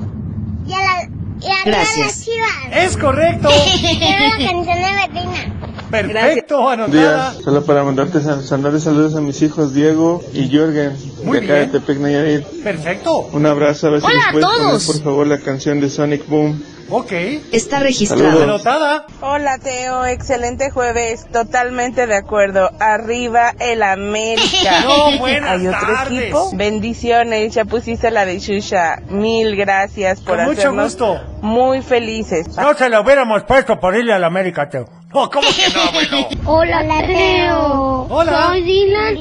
Y 0.67 0.73
a 0.73 0.79
la, 0.79 1.03
y 1.05 1.47
a 1.51 1.65
Gracias. 1.67 2.07
las 2.07 2.25
chivas. 2.25 2.49
Es 2.73 2.97
correcto. 2.97 3.49
Quiero 3.81 4.25
la 4.39 4.53
canción 4.53 4.65
de 4.79 4.91
Betina. 5.03 5.72
Perfecto, 5.93 6.69
anotada. 6.69 7.35
Solo 7.45 7.63
para 7.65 7.85
mandarte 7.85 8.21
sal- 8.21 8.43
mandarle 8.51 8.81
saludos 8.81 9.15
a 9.15 9.21
mis 9.21 9.41
hijos 9.43 9.75
Diego 9.75 10.23
y 10.33 10.49
Jürgen 10.49 10.97
Muy 11.23 11.39
de 11.39 11.45
acá 11.45 11.55
bien. 11.59 11.71
de 11.73 11.79
Tepec 11.81 11.99
Nayarit. 11.99 12.45
Perfecto. 12.65 13.29
Un 13.33 13.47
abrazo, 13.47 13.89
a 13.89 13.91
ver 13.91 14.01
si 14.01 14.07
Hola 14.07 14.17
les 14.17 14.27
a 14.27 14.31
puedes 14.33 14.47
poner 14.47 14.69
todos. 14.71 14.87
por 14.87 15.03
favor 15.03 15.27
la 15.27 15.39
canción 15.39 15.81
de 15.81 15.91
Sonic 15.91 16.27
Boom. 16.29 16.61
Ok. 16.91 17.13
Está 17.53 17.81
registrado. 17.81 18.43
Anotada. 18.43 19.07
Hola 19.21 19.59
Teo, 19.59 20.05
excelente 20.05 20.71
jueves, 20.71 21.27
totalmente 21.33 22.07
de 22.07 22.17
acuerdo. 22.17 22.71
Arriba 22.81 23.53
el 23.59 23.83
América. 23.83 24.43
No, 24.83 25.19
buenas 25.19 25.61
¿Hay 25.61 25.67
otro 25.69 25.81
tardes. 25.81 26.23
equipo? 26.23 26.51
Bendiciones, 26.55 27.55
ya 27.55 27.65
pusiste 27.65 28.11
la 28.11 28.25
de 28.25 28.39
Shusha. 28.39 28.97
Mil 29.09 29.55
gracias 29.57 30.21
por 30.21 30.37
Con 30.37 30.47
mucho 30.47 30.59
hacernos 30.61 30.85
gusto. 30.97 31.21
muy 31.41 31.83
felices. 31.83 32.49
No 32.57 32.75
se 32.75 32.89
lo 32.89 33.03
hubiéramos 33.03 33.45
puesto 33.45 33.79
por 33.79 33.97
irle 33.97 34.13
al 34.13 34.25
América, 34.25 34.69
Teo. 34.69 34.87
No, 35.15 35.31
¿cómo 35.31 35.47
que 35.49 35.73
no, 35.75 35.83
abuelo? 35.83 36.29
Hola, 36.47 37.07
Teo. 37.07 38.07
Hola. 38.11 38.47
Soy 38.49 38.63
Dylan 38.63 39.17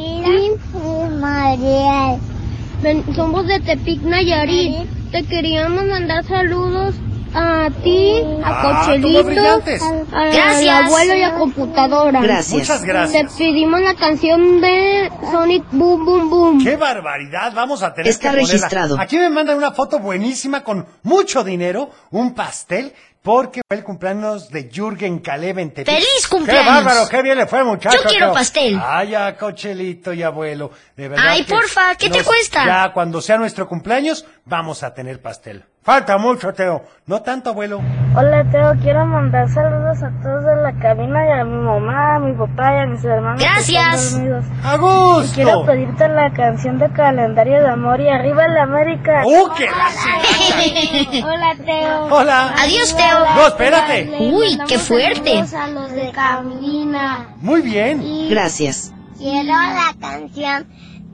somos 3.16 3.48
de 3.48 3.60
Tepic, 3.60 4.02
Nayarit. 4.02 4.90
Te 5.12 5.24
queríamos 5.24 5.84
mandar 5.86 6.24
saludos 6.24 6.96
a 7.34 7.70
ti, 7.84 8.22
a 8.44 8.50
Ah, 8.50 8.84
Cochelito, 8.86 9.20
a- 9.20 10.22
al 10.22 10.32
Gracias. 10.34 10.86
abuelo 10.86 11.16
y 11.16 11.24
a 11.24 11.34
computadora. 11.36 12.22
Gracias. 12.22 12.54
Muchas 12.54 12.82
Te 12.82 12.88
gracias. 12.88 13.34
pedimos 13.38 13.82
la 13.82 13.96
canción 13.96 14.62
de 14.62 15.12
Sonic 15.32 15.64
Boom 15.72 16.06
Boom 16.06 16.30
Boom. 16.30 16.64
¡Qué 16.64 16.76
barbaridad! 16.76 17.54
Vamos 17.54 17.84
a 17.84 17.94
tener 17.94 18.10
Está 18.10 18.32
que 18.32 18.38
ponerla. 18.38 18.52
registrado. 18.54 19.00
Aquí 19.00 19.18
me 19.18 19.30
mandan 19.30 19.58
una 19.58 19.72
foto 19.72 20.00
buenísima 20.00 20.64
con 20.64 20.86
mucho 21.04 21.44
dinero, 21.44 21.90
un 22.12 22.34
pastel, 22.34 22.94
porque 23.24 23.62
fue 23.68 23.78
el 23.78 23.84
cumpleaños 23.84 24.50
de 24.50 24.68
Jürgen 24.74 25.20
Caleb 25.20 25.60
en 25.60 25.72
Tepic. 25.74 25.94
¡Feliz 25.94 26.08
¡Qué 26.24 26.30
cumpleaños! 26.36 26.84
bárbaro! 26.84 27.08
¡Qué 27.08 27.22
bien 27.22 27.38
le 27.38 27.46
fue, 27.46 27.64
muchacho! 27.64 27.98
Yo 28.04 28.10
quiero 28.10 28.34
pastel. 28.34 28.82
Ay, 28.84 29.10
ya, 29.12 29.38
cochelito 29.38 30.12
y 30.12 30.24
abuelo. 30.24 30.72
De 30.98 31.08
verdad 31.08 31.26
Ay, 31.30 31.44
que 31.46 31.54
porfa, 31.54 31.94
¿qué 31.96 32.10
te 32.10 32.24
cuesta? 32.24 32.66
Ya, 32.66 32.92
cuando 32.94 33.22
sea 33.22 33.38
nuestro 33.38 33.68
cumpleaños, 33.68 34.26
vamos 34.46 34.82
a 34.82 34.94
tener 34.96 35.22
pastel. 35.22 35.64
Falta 35.84 36.20
mucho, 36.20 36.54
Teo. 36.54 36.84
No 37.08 37.24
tanto, 37.24 37.50
abuelo. 37.50 37.82
Hola 38.16 38.44
Teo, 38.52 38.74
quiero 38.84 39.04
mandar 39.08 39.50
saludos 39.50 39.98
a 40.04 40.12
todos 40.22 40.46
de 40.46 40.56
la 40.62 40.74
cabina 40.80 41.26
y 41.26 41.40
a 41.40 41.44
mi 41.44 41.58
mamá, 41.58 42.16
a 42.16 42.20
mi 42.20 42.34
papá 42.34 42.76
y 42.76 42.80
a 42.82 42.86
mis 42.86 43.04
hermanos. 43.04 43.42
Gracias. 43.42 44.16
¡A 44.64 44.76
Y 44.76 44.78
gusto! 44.78 45.32
quiero 45.34 45.66
pedirte 45.66 46.08
la 46.08 46.32
canción 46.34 46.78
de 46.78 46.88
calendario 46.92 47.62
de 47.62 47.68
amor 47.70 48.00
y 48.00 48.10
arriba 48.10 48.48
la 48.48 48.64
América. 48.64 49.24
¡Uh, 49.26 49.50
qué 49.58 49.66
Hola, 51.24 51.56
Teo. 51.66 52.06
Hola. 52.16 52.54
Adiós, 52.60 52.96
Teo. 52.96 53.20
No, 53.36 53.48
espérate. 53.48 54.18
Uy, 54.20 54.60
qué 54.68 54.78
fuerte. 54.78 55.46
Saludos 55.48 55.54
a 55.56 55.68
los 55.68 55.92
de 55.94 56.12
cabina. 56.12 57.28
Muy 57.42 57.62
bien. 57.62 58.30
Gracias. 58.30 58.94
Quiero 59.18 59.48
la 59.50 59.94
canción 60.00 60.68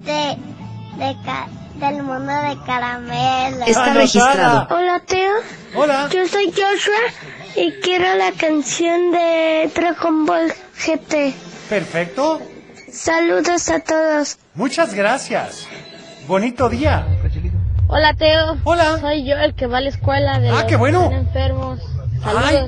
de, 0.03 0.37
de 0.97 1.15
ca- 1.25 1.47
del 1.79 2.03
mundo 2.03 2.31
de 2.33 2.57
caramelo. 2.65 3.65
Está 3.65 3.93
registrado. 3.93 4.67
Hola 4.75 5.01
Teo, 5.05 5.33
Hola. 5.75 6.09
yo 6.11 6.27
soy 6.27 6.47
Joshua 6.51 6.95
y 7.55 7.71
quiero 7.81 8.15
la 8.15 8.31
canción 8.31 9.11
de 9.11 9.69
Dragon 9.75 10.25
Ball 10.25 10.51
GT. 10.85 11.33
Perfecto. 11.69 12.41
Saludos 12.91 13.69
a 13.69 13.79
todos. 13.79 14.37
Muchas 14.55 14.93
gracias. 14.93 15.67
Bonito 16.27 16.69
día. 16.69 17.05
Hola 17.87 18.13
Teo. 18.13 18.57
Hola. 18.63 18.97
Soy 18.99 19.25
yo 19.25 19.35
el 19.37 19.53
que 19.53 19.67
va 19.67 19.77
a 19.77 19.81
la 19.81 19.89
escuela 19.89 20.39
de 20.39 20.49
Ah, 20.49 20.53
los 20.53 20.63
qué 20.63 20.75
bueno. 20.75 21.09
enfermos. 21.11 21.79
Saludos. 22.23 22.43
Ay. 22.47 22.67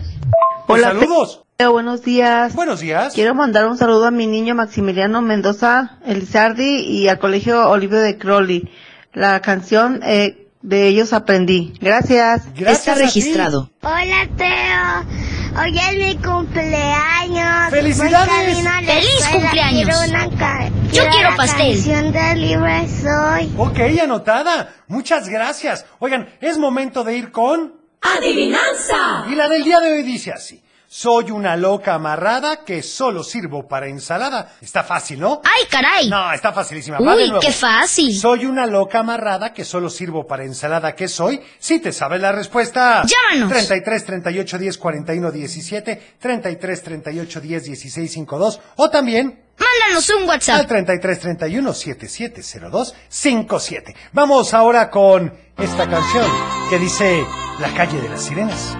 Pues 0.67 0.83
Hola, 0.83 0.93
saludos. 0.93 1.43
Teo, 1.57 1.71
buenos 1.73 2.03
días. 2.03 2.53
Buenos 2.53 2.79
días. 2.79 3.13
Quiero 3.13 3.33
mandar 3.35 3.65
un 3.67 3.77
saludo 3.77 4.05
a 4.05 4.11
mi 4.11 4.27
niño 4.27 4.55
Maximiliano 4.55 5.21
Mendoza 5.21 5.97
Elizardi 6.05 6.81
y 6.85 7.07
al 7.09 7.17
colegio 7.19 7.69
Olivio 7.69 7.99
de 7.99 8.17
Crowley. 8.17 8.71
La 9.13 9.41
canción 9.41 10.01
eh, 10.03 10.47
de 10.61 10.87
ellos 10.87 11.13
aprendí. 11.13 11.73
Gracias. 11.81 12.43
Gracias 12.55 12.79
Está 12.79 12.91
a 12.91 12.95
ti. 12.95 13.01
registrado. 13.03 13.69
Hola, 13.81 14.27
Teo. 14.37 15.61
Hoy 15.61 15.77
es 15.77 15.97
mi 15.97 16.15
cumpleaños. 16.23 17.69
¡Felicidades! 17.71 18.57
¡Feliz 18.85 19.27
cumpleaños! 19.31 19.83
Quiero 19.89 19.99
una 20.09 20.37
ca- 20.37 20.69
Yo 20.91 21.03
quiero 21.09 21.31
la 21.31 21.35
pastel. 21.35 21.73
canción 21.73 22.11
de 22.11 22.35
Libre 22.35 22.87
Soy. 22.87 23.51
Ok, 23.57 23.79
anotada. 24.03 24.73
Muchas 24.87 25.27
gracias. 25.27 25.85
Oigan, 25.99 26.29
es 26.39 26.57
momento 26.57 27.03
de 27.03 27.17
ir 27.17 27.31
con... 27.31 27.73
Adivinanza. 28.01 29.25
Y 29.29 29.35
la 29.35 29.49
del 29.49 29.63
día 29.63 29.79
de 29.79 29.91
hoy 29.91 30.03
dice 30.03 30.31
así. 30.31 30.61
Soy 30.91 31.29
una 31.29 31.55
loca 31.55 31.93
amarrada 31.93 32.65
que 32.65 32.81
solo 32.81 33.23
sirvo 33.23 33.67
para 33.67 33.87
ensalada. 33.87 34.53
Está 34.59 34.83
fácil, 34.83 35.19
¿no? 35.19 35.39
¡Ay, 35.43 35.67
caray! 35.69 36.09
No, 36.09 36.33
está 36.33 36.51
facilísima. 36.51 36.97
Va 36.97 37.15
de 37.15 37.25
Uy, 37.25 37.29
nuevo. 37.29 37.41
qué 37.41 37.51
fácil. 37.51 38.17
Soy 38.17 38.47
una 38.47 38.65
loca 38.65 39.01
amarrada 39.01 39.53
que 39.53 39.63
solo 39.65 39.91
sirvo 39.91 40.25
para 40.25 40.45
ensalada. 40.45 40.95
¿Qué 40.95 41.07
soy? 41.07 41.41
Si 41.59 41.77
te 41.79 41.91
sabes 41.91 42.19
la 42.19 42.31
respuesta. 42.31 43.03
Llámanos. 43.05 43.51
33 43.51 44.03
38 44.03 44.57
10 44.57 44.77
41 44.79 45.31
17, 45.31 46.01
33 46.17 46.83
38 46.83 47.39
10 47.39 47.63
16 47.65 48.11
52 48.11 48.59
o 48.77 48.89
también 48.89 49.43
Mándanos 49.59 50.09
un 50.09 50.23
al 50.23 50.27
WhatsApp. 50.29 50.67
33 50.67 51.19
31 51.19 51.71
7702 51.71 52.95
57. 53.07 53.95
Vamos 54.13 54.55
ahora 54.55 54.89
con 54.89 55.31
esta 55.55 55.87
canción 55.87 56.25
que 56.71 56.79
dice 56.79 57.23
La 57.59 57.71
calle 57.75 58.01
de 58.01 58.09
las 58.09 58.23
sirenas. 58.23 58.75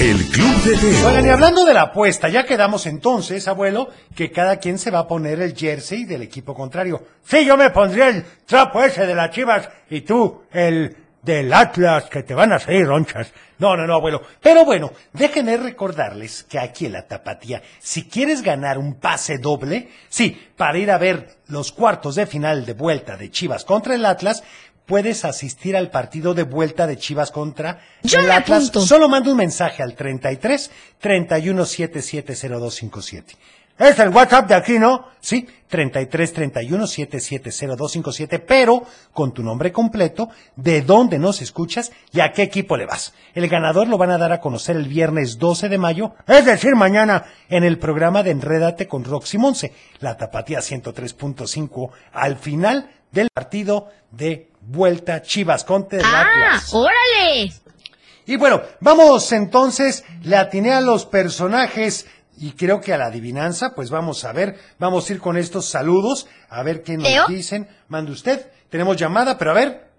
El 0.00 0.16
Club 0.30 0.62
de. 0.62 1.06
Oigan, 1.06 1.26
y 1.26 1.28
hablando 1.28 1.66
de 1.66 1.74
la 1.74 1.82
apuesta, 1.82 2.30
ya 2.30 2.46
quedamos 2.46 2.86
entonces, 2.86 3.46
abuelo, 3.46 3.90
que 4.16 4.32
cada 4.32 4.56
quien 4.56 4.78
se 4.78 4.90
va 4.90 5.00
a 5.00 5.06
poner 5.06 5.42
el 5.42 5.54
jersey 5.54 6.06
del 6.06 6.22
equipo 6.22 6.54
contrario. 6.54 7.02
Sí, 7.22 7.44
yo 7.44 7.58
me 7.58 7.68
pondría 7.68 8.08
el 8.08 8.24
trapo 8.46 8.82
ese 8.82 9.04
de 9.04 9.14
las 9.14 9.30
chivas 9.30 9.68
y 9.90 10.00
tú 10.00 10.44
el 10.52 10.96
del 11.22 11.52
Atlas, 11.52 12.04
que 12.04 12.22
te 12.22 12.34
van 12.34 12.50
a 12.52 12.58
salir 12.58 12.86
ronchas. 12.86 13.30
No, 13.58 13.76
no, 13.76 13.86
no, 13.86 13.96
abuelo. 13.96 14.22
Pero 14.40 14.64
bueno, 14.64 14.90
déjenme 15.12 15.58
recordarles 15.58 16.44
que 16.44 16.58
aquí 16.58 16.86
en 16.86 16.92
la 16.92 17.06
Tapatía, 17.06 17.60
si 17.78 18.08
quieres 18.08 18.40
ganar 18.40 18.78
un 18.78 18.94
pase 18.94 19.36
doble, 19.36 19.90
sí, 20.08 20.48
para 20.56 20.78
ir 20.78 20.90
a 20.90 20.96
ver 20.96 21.28
los 21.48 21.72
cuartos 21.72 22.14
de 22.14 22.26
final 22.26 22.64
de 22.64 22.72
vuelta 22.72 23.18
de 23.18 23.30
Chivas 23.30 23.66
contra 23.66 23.94
el 23.94 24.06
Atlas, 24.06 24.42
puedes 24.90 25.24
asistir 25.24 25.76
al 25.76 25.88
partido 25.88 26.34
de 26.34 26.42
vuelta 26.42 26.88
de 26.88 26.96
Chivas 26.96 27.30
contra 27.30 27.78
Yo 28.02 28.18
el 28.18 28.28
Atlas. 28.28 28.70
apunto. 28.70 28.80
Solo 28.80 29.08
manda 29.08 29.30
un 29.30 29.36
mensaje 29.36 29.84
al 29.84 29.94
33 29.94 30.68
31 30.98 31.64
770257. 31.64 33.36
Es 33.78 33.98
el 34.00 34.08
WhatsApp 34.08 34.48
de 34.48 34.56
aquí, 34.56 34.80
¿no? 34.80 35.06
Sí, 35.20 35.48
33 35.68 36.32
31 36.32 36.86
770257, 36.88 38.40
pero 38.40 38.82
con 39.12 39.32
tu 39.32 39.44
nombre 39.44 39.70
completo, 39.70 40.28
de 40.56 40.82
dónde 40.82 41.20
nos 41.20 41.40
escuchas 41.40 41.92
y 42.12 42.18
a 42.18 42.32
qué 42.32 42.42
equipo 42.42 42.76
le 42.76 42.86
vas. 42.86 43.14
El 43.32 43.46
ganador 43.46 43.86
lo 43.86 43.96
van 43.96 44.10
a 44.10 44.18
dar 44.18 44.32
a 44.32 44.40
conocer 44.40 44.74
el 44.74 44.88
viernes 44.88 45.38
12 45.38 45.68
de 45.68 45.78
mayo, 45.78 46.14
es 46.26 46.44
decir, 46.44 46.74
mañana, 46.74 47.26
en 47.48 47.62
el 47.62 47.78
programa 47.78 48.24
de 48.24 48.32
Enrédate 48.32 48.88
con 48.88 49.04
Roxy 49.04 49.38
Monse, 49.38 49.72
la 50.00 50.16
tapatía 50.16 50.58
103.5, 50.58 51.90
al 52.12 52.36
final 52.38 52.90
del 53.12 53.28
partido 53.32 53.88
de 54.10 54.49
vuelta 54.70 55.22
Chivas 55.22 55.64
contra 55.64 55.98
el 55.98 56.04
¡Ah! 56.04 56.22
Atlas. 56.22 56.72
¡Órale! 56.74 57.52
Y 58.26 58.36
bueno, 58.36 58.62
vamos 58.80 59.32
entonces, 59.32 60.04
le 60.22 60.36
atiné 60.36 60.72
a 60.72 60.80
los 60.80 61.04
personajes 61.06 62.06
y 62.38 62.52
creo 62.52 62.80
que 62.80 62.94
a 62.94 62.98
la 62.98 63.06
adivinanza, 63.06 63.74
pues 63.74 63.90
vamos 63.90 64.24
a 64.24 64.32
ver, 64.32 64.58
vamos 64.78 65.08
a 65.08 65.12
ir 65.12 65.20
con 65.20 65.36
estos 65.36 65.66
saludos, 65.68 66.26
a 66.48 66.62
ver 66.62 66.82
qué 66.82 66.96
nos 66.96 67.08
¿Teo? 67.08 67.26
dicen. 67.26 67.68
Mande 67.88 68.12
usted, 68.12 68.46
tenemos 68.70 68.96
llamada, 68.96 69.36
pero 69.36 69.50
a 69.50 69.54
ver. 69.54 69.89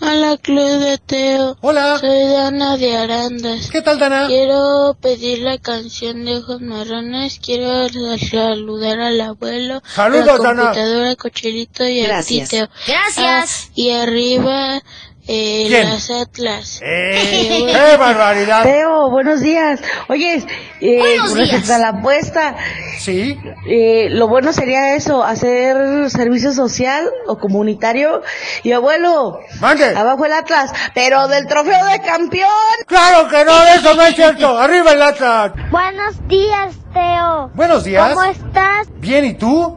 Hola 0.00 0.36
Club 0.40 0.78
de 0.78 0.98
Teo. 0.98 1.56
Hola, 1.60 1.98
Soy 1.98 2.28
Dana 2.28 2.76
de 2.76 2.96
Arandas. 2.96 3.68
¿qué 3.70 3.82
tal 3.82 3.98
Dana? 3.98 4.26
Quiero 4.28 4.96
pedir 5.00 5.40
la 5.40 5.58
canción 5.58 6.24
de 6.24 6.36
Ojos 6.36 6.60
Marrones. 6.60 7.40
Quiero 7.44 7.88
saludar 7.88 9.00
al 9.00 9.20
abuelo. 9.20 9.82
Saludos, 9.92 10.28
a 10.28 10.32
la 10.36 10.38
Dana. 10.38 10.62
computadora, 10.62 11.16
Cocherito 11.16 11.84
y 11.84 12.00
a 12.02 12.08
Gracias. 12.08 12.48
ti, 12.48 12.56
Teo. 12.58 12.68
Gracias. 12.86 13.66
Ah, 13.68 13.72
y 13.74 13.90
arriba 13.90 14.82
eh, 15.28 15.64
¿Quién? 15.68 15.88
las 15.90 16.10
Atlas. 16.10 16.80
¡Eh! 16.82 17.66
¡Qué 17.72 17.96
barbaridad! 17.96 18.62
Teo, 18.64 19.10
buenos 19.10 19.40
días. 19.40 19.80
Oye, 20.08 20.44
eh, 20.80 20.98
Buenos 20.98 21.34
respecto 21.36 21.66
días. 21.66 21.70
a 21.70 21.78
la 21.78 21.88
apuesta, 21.88 22.56
Sí, 22.98 23.38
eh, 23.68 24.08
lo 24.10 24.26
bueno 24.26 24.52
sería 24.52 24.94
eso, 24.96 25.22
hacer 25.22 26.10
servicio 26.10 26.52
social 26.52 27.08
o 27.26 27.38
comunitario. 27.38 28.22
Y 28.64 28.72
abuelo, 28.72 29.38
mande. 29.60 29.94
abajo 29.96 30.24
el 30.24 30.32
Atlas, 30.32 30.72
pero 30.94 31.28
del 31.28 31.46
trofeo 31.46 31.84
de 31.86 32.00
campeón. 32.00 32.48
Claro 32.86 33.28
que 33.28 33.44
no, 33.44 33.52
eso 33.74 33.94
no 33.94 34.02
es 34.02 34.14
cierto. 34.16 34.58
Arriba 34.58 34.92
el 34.92 35.02
Atlas. 35.02 35.52
Buenos 35.70 36.26
días, 36.26 36.74
Teo. 36.92 37.50
Buenos 37.54 37.84
días. 37.84 38.08
¿Cómo 38.14 38.24
estás? 38.24 38.88
Bien, 38.96 39.24
¿y 39.26 39.34
tú? 39.34 39.76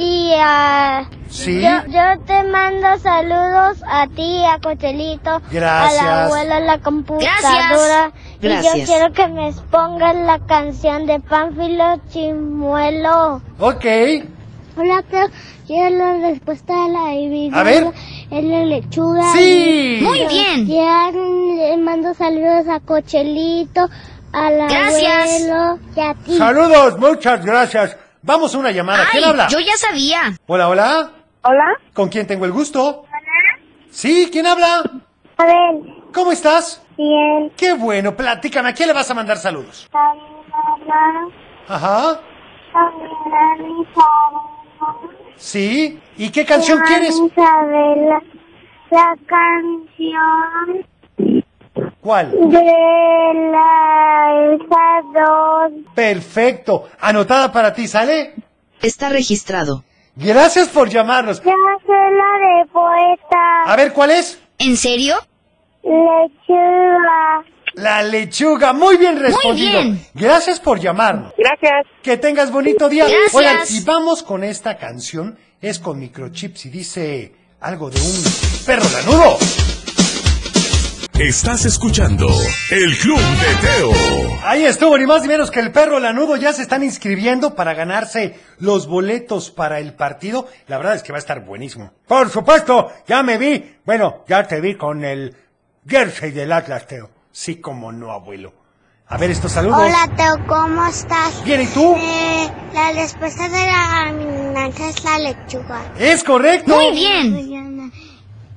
Y 0.00 0.32
ah, 0.38 1.08
Sí. 1.28 1.60
yo, 1.60 1.68
yo 1.88 2.20
te 2.24 2.44
mando 2.44 2.86
saludos 3.00 3.82
a 3.84 4.06
ti, 4.06 4.44
a 4.44 4.60
Cochelito, 4.60 5.42
Gracias. 5.50 6.00
a 6.02 6.04
la 6.06 6.24
abuela, 6.26 6.56
a 6.58 6.60
la 6.60 6.78
computadora. 6.78 8.12
Y 8.40 8.46
yo 8.46 8.48
Gracias. 8.48 8.88
quiero 8.88 9.12
que 9.12 9.26
me 9.26 9.52
pongas 9.72 10.14
la 10.14 10.38
canción 10.46 11.06
de 11.06 11.18
Pánfilo 11.18 12.00
Chimuelo. 12.10 13.42
Ok. 13.58 13.84
Hola, 14.76 15.02
Teo. 15.10 15.26
Quiero 15.66 15.96
la 15.96 16.28
respuesta 16.28 16.72
de 16.84 16.92
la 16.92 17.06
adivinanza. 17.08 17.60
A 17.60 17.62
ver. 17.64 17.84
Es 18.30 18.44
la 18.44 18.64
lechuga. 18.64 19.32
Sí. 19.32 19.98
Muy 20.00 20.26
bien. 20.28 20.66
Ya 20.68 21.10
le 21.10 21.76
mando 21.78 22.14
saludos 22.14 22.68
a 22.68 22.78
Cochelito, 22.78 23.88
al 24.32 24.54
Gracias. 24.68 25.42
abuelo 25.42 25.78
y 25.96 26.00
a 26.00 26.14
ti. 26.14 26.38
Saludos, 26.38 26.98
muchas 27.00 27.44
gracias. 27.44 27.96
Vamos 28.22 28.54
a 28.54 28.58
una 28.58 28.70
llamada. 28.70 29.06
¿Quién 29.10 29.24
habla? 29.24 29.48
Yo 29.48 29.58
ya 29.60 29.76
sabía. 29.76 30.20
Hola, 30.46 30.68
hola. 30.68 31.10
Hola. 31.42 31.64
¿Con 31.94 32.08
quién 32.08 32.26
tengo 32.26 32.44
el 32.44 32.52
gusto? 32.52 33.04
Sí, 33.90 34.28
¿quién 34.30 34.46
habla? 34.46 34.82
A 35.36 35.44
ver, 35.44 35.54
¿Cómo 36.12 36.32
estás? 36.32 36.82
bien. 36.96 37.52
Qué 37.56 37.72
bueno, 37.74 38.14
platícame, 38.16 38.70
¿a 38.70 38.74
quién 38.74 38.88
le 38.88 38.92
vas 38.92 39.08
a 39.10 39.14
mandar 39.14 39.36
saludos? 39.36 39.88
A 39.92 40.14
mi 40.14 40.20
mamá, 40.50 41.28
Ajá, 41.68 42.10
a 42.10 42.90
mi 43.58 43.82
Isabela, 43.82 45.12
sí. 45.36 46.00
¿Y 46.16 46.30
qué 46.30 46.44
canción 46.44 46.80
quieres? 46.86 47.14
Isabela, 47.14 48.20
la 48.90 49.14
canción 49.26 50.86
¿Cuál? 52.08 52.30
de 52.30 52.64
la 53.52 53.68
Elsa 54.32 54.86
2. 55.68 55.94
Perfecto, 55.94 56.88
anotada 56.98 57.52
para 57.52 57.74
ti, 57.74 57.86
¿sale? 57.86 58.32
Está 58.80 59.10
registrado. 59.10 59.84
Gracias 60.16 60.68
por 60.68 60.88
llamarnos. 60.88 61.42
Ya 61.42 61.52
sé 61.52 61.92
la 61.92 62.62
de 62.62 62.66
poeta. 62.72 63.64
A 63.66 63.76
ver, 63.76 63.92
¿cuál 63.92 64.12
es? 64.12 64.40
¿En 64.58 64.78
serio? 64.78 65.16
Lechuga. 65.82 67.44
La 67.74 68.02
lechuga, 68.02 68.72
muy 68.72 68.96
bien 68.96 69.20
respondido. 69.20 69.82
bien. 69.82 70.06
Gracias 70.14 70.60
por 70.60 70.80
llamarnos. 70.80 71.34
Gracias. 71.36 71.84
Que 72.02 72.16
tengas 72.16 72.50
bonito 72.50 72.88
día. 72.88 73.04
Gracias. 73.04 73.34
Oigan, 73.34 73.58
y 73.68 73.84
vamos 73.84 74.22
con 74.22 74.44
esta 74.44 74.78
canción. 74.78 75.38
Es 75.60 75.78
con 75.78 75.98
microchips 75.98 76.64
y 76.64 76.70
dice 76.70 77.34
algo 77.60 77.90
de 77.90 78.00
un 78.00 78.64
perro 78.64 78.86
lanudo. 78.94 79.36
Estás 81.18 81.64
escuchando 81.64 82.28
El 82.70 82.96
Club 82.96 83.18
de 83.18 83.54
Teo. 83.60 84.38
Ahí 84.44 84.64
estuvo, 84.64 84.96
ni 84.96 85.04
más 85.04 85.22
ni 85.22 85.28
menos 85.28 85.50
que 85.50 85.58
el 85.58 85.72
perro 85.72 85.98
lanudo. 85.98 86.36
Ya 86.36 86.52
se 86.52 86.62
están 86.62 86.84
inscribiendo 86.84 87.56
para 87.56 87.74
ganarse 87.74 88.38
los 88.58 88.86
boletos 88.86 89.50
para 89.50 89.80
el 89.80 89.94
partido. 89.94 90.46
La 90.68 90.76
verdad 90.76 90.94
es 90.94 91.02
que 91.02 91.10
va 91.10 91.18
a 91.18 91.18
estar 91.18 91.44
buenísimo. 91.44 91.92
Por 92.06 92.30
supuesto, 92.30 92.92
ya 93.08 93.24
me 93.24 93.36
vi. 93.36 93.78
Bueno, 93.84 94.22
ya 94.28 94.46
te 94.46 94.60
vi 94.60 94.76
con 94.76 95.04
el 95.04 95.36
jersey 95.84 96.30
del 96.30 96.52
Atlas, 96.52 96.86
Teo. 96.86 97.10
Sí, 97.32 97.56
como 97.56 97.90
no, 97.90 98.12
abuelo. 98.12 98.52
A 99.08 99.16
ver 99.16 99.32
estos 99.32 99.50
saludos. 99.50 99.80
Hola 99.80 100.08
Teo, 100.16 100.46
¿cómo 100.46 100.86
estás? 100.86 101.42
Bien, 101.44 101.62
¿y 101.62 101.66
tú? 101.66 101.96
Eh, 101.96 102.48
la 102.72 102.92
respuesta 102.92 103.48
de 103.48 103.66
la 103.66 104.02
adivinanza 104.02 104.88
es 104.88 105.02
la 105.02 105.18
lechuga. 105.18 105.82
Es 105.98 106.22
correcto. 106.22 106.76
Muy 106.76 106.92
bien. 106.92 107.92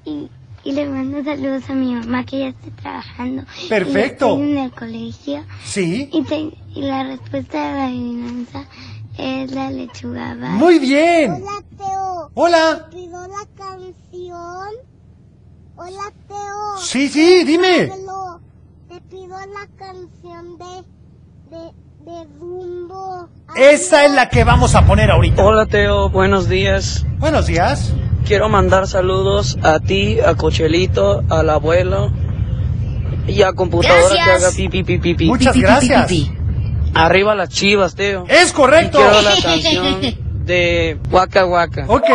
Y, 0.05 0.30
y 0.64 0.72
le 0.74 0.88
mando 0.88 1.24
saludos 1.24 1.70
a 1.70 1.74
mi 1.74 1.93
mamá 1.95 2.24
que 2.26 2.39
ya 2.39 2.47
está 2.49 2.70
trabajando. 2.82 3.43
Perfecto. 3.70 4.38
Y 4.38 4.41
en 4.51 4.57
el 4.57 4.72
colegio. 4.72 5.43
Sí. 5.64 6.09
Y, 6.12 6.24
te- 6.24 6.53
y 6.76 6.82
la 6.82 7.03
respuesta 7.03 7.68
de 7.68 7.74
la 7.78 7.86
adivinanza 7.86 8.66
es 9.18 9.51
la 9.51 9.72
lechuga. 9.72 10.30
¿vale? 10.36 10.49
Muy 10.49 10.80
bien. 10.80 11.32
Hola 11.32 11.64
Teo. 11.78 12.32
Hola. 12.36 12.88
¿Te 12.89 12.95
pido 12.97 13.28
la 13.28 13.45
canción? 13.57 14.68
Hola 15.76 16.12
Teo. 16.28 16.78
Sí, 16.80 17.07
sí, 17.09 17.43
dime. 17.43 17.88
Pablo, 17.88 18.39
Te 18.89 19.01
pido 19.01 19.30
la 19.39 19.68
canción 19.78 20.57
de, 20.59 21.55
de, 21.57 22.12
de 22.12 22.24
rumbo. 22.39 23.30
Esa 23.55 24.05
es 24.05 24.12
la 24.12 24.30
que 24.30 24.43
vamos 24.43 24.76
a 24.76 24.86
poner 24.86 25.09
ahorita. 25.12 25.43
Hola 25.43 25.66
Teo, 25.66 26.09
buenos 26.09 26.47
días. 26.47 27.05
Buenos 27.20 27.47
días. 27.47 27.93
Quiero 28.26 28.50
mandar 28.50 28.88
saludos 28.88 29.58
a 29.64 29.80
ti, 29.80 30.20
a 30.20 30.36
Cochelito, 30.36 31.24
al 31.30 31.50
abuelo 31.50 32.12
y 33.28 33.42
a 33.42 33.54
computadora 33.54 34.02
Gracias. 34.14 34.26
que 34.26 34.32
haga 34.32 34.52
pipi 34.56 34.84
pipi 34.84 34.98
pipi. 35.14 35.26
Muchas 35.26 35.54
Pi, 35.54 35.60
pi, 35.60 35.66
pi, 35.66 35.72
gracias. 35.72 36.08
pi, 36.08 36.24
pi. 36.30 36.38
Arriba 36.94 37.36
las 37.36 37.50
chivas, 37.50 37.96
Teo. 37.96 38.26
Es 38.28 38.52
correcto. 38.54 39.00
Y 39.00 39.02
quiero 39.02 39.22
la 39.22 39.42
canción 39.42 40.16
de 40.46 40.98
Waka 41.12 41.46
Waka. 41.46 41.86
Ok. 41.88 42.10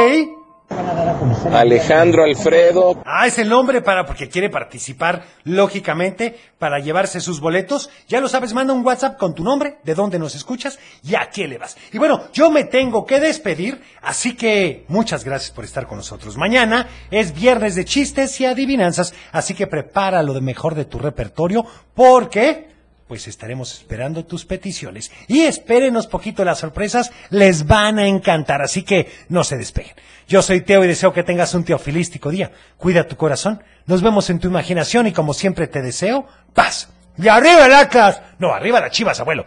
Alejandro 1.52 2.24
Alfredo. 2.24 3.02
Ah, 3.04 3.26
es 3.26 3.38
el 3.38 3.48
nombre 3.48 3.80
para 3.82 4.04
porque 4.04 4.28
quiere 4.28 4.50
participar, 4.50 5.24
lógicamente, 5.44 6.38
para 6.58 6.78
llevarse 6.80 7.20
sus 7.20 7.40
boletos. 7.40 7.90
Ya 8.08 8.20
lo 8.20 8.28
sabes, 8.28 8.52
manda 8.52 8.72
un 8.72 8.84
WhatsApp 8.84 9.16
con 9.16 9.34
tu 9.34 9.44
nombre, 9.44 9.78
de 9.84 9.94
dónde 9.94 10.18
nos 10.18 10.34
escuchas 10.34 10.78
y 11.02 11.14
a 11.14 11.30
qué 11.30 11.46
le 11.46 11.58
vas. 11.58 11.76
Y 11.92 11.98
bueno, 11.98 12.24
yo 12.32 12.50
me 12.50 12.64
tengo 12.64 13.06
que 13.06 13.20
despedir, 13.20 13.80
así 14.02 14.34
que 14.34 14.84
muchas 14.88 15.24
gracias 15.24 15.52
por 15.52 15.64
estar 15.64 15.86
con 15.86 15.98
nosotros. 15.98 16.36
Mañana 16.36 16.88
es 17.10 17.32
viernes 17.32 17.74
de 17.74 17.84
chistes 17.84 18.40
y 18.40 18.46
adivinanzas, 18.46 19.14
así 19.32 19.54
que 19.54 19.66
prepara 19.66 20.22
lo 20.22 20.34
de 20.34 20.40
mejor 20.40 20.74
de 20.74 20.84
tu 20.84 20.98
repertorio, 20.98 21.64
porque 21.94 22.75
pues 23.08 23.28
estaremos 23.28 23.72
esperando 23.72 24.24
tus 24.24 24.44
peticiones. 24.44 25.12
Y 25.28 25.42
espérenos 25.42 26.06
poquito 26.06 26.44
las 26.44 26.58
sorpresas, 26.58 27.12
les 27.30 27.66
van 27.66 27.98
a 27.98 28.06
encantar, 28.06 28.62
así 28.62 28.82
que 28.82 29.10
no 29.28 29.44
se 29.44 29.56
despeguen. 29.56 29.94
Yo 30.28 30.42
soy 30.42 30.60
Teo 30.60 30.84
y 30.84 30.88
deseo 30.88 31.12
que 31.12 31.22
tengas 31.22 31.54
un 31.54 31.64
teofilístico 31.64 32.30
día. 32.30 32.50
Cuida 32.76 33.06
tu 33.06 33.16
corazón, 33.16 33.62
nos 33.86 34.02
vemos 34.02 34.28
en 34.30 34.40
tu 34.40 34.48
imaginación 34.48 35.06
y 35.06 35.12
como 35.12 35.34
siempre 35.34 35.68
te 35.68 35.82
deseo, 35.82 36.26
paz. 36.52 36.90
Y 37.16 37.28
arriba 37.28 37.66
el 37.66 37.74
Atlas. 37.74 38.20
No, 38.38 38.52
arriba 38.52 38.80
las 38.80 38.90
chivas, 38.90 39.20
abuelo. 39.20 39.46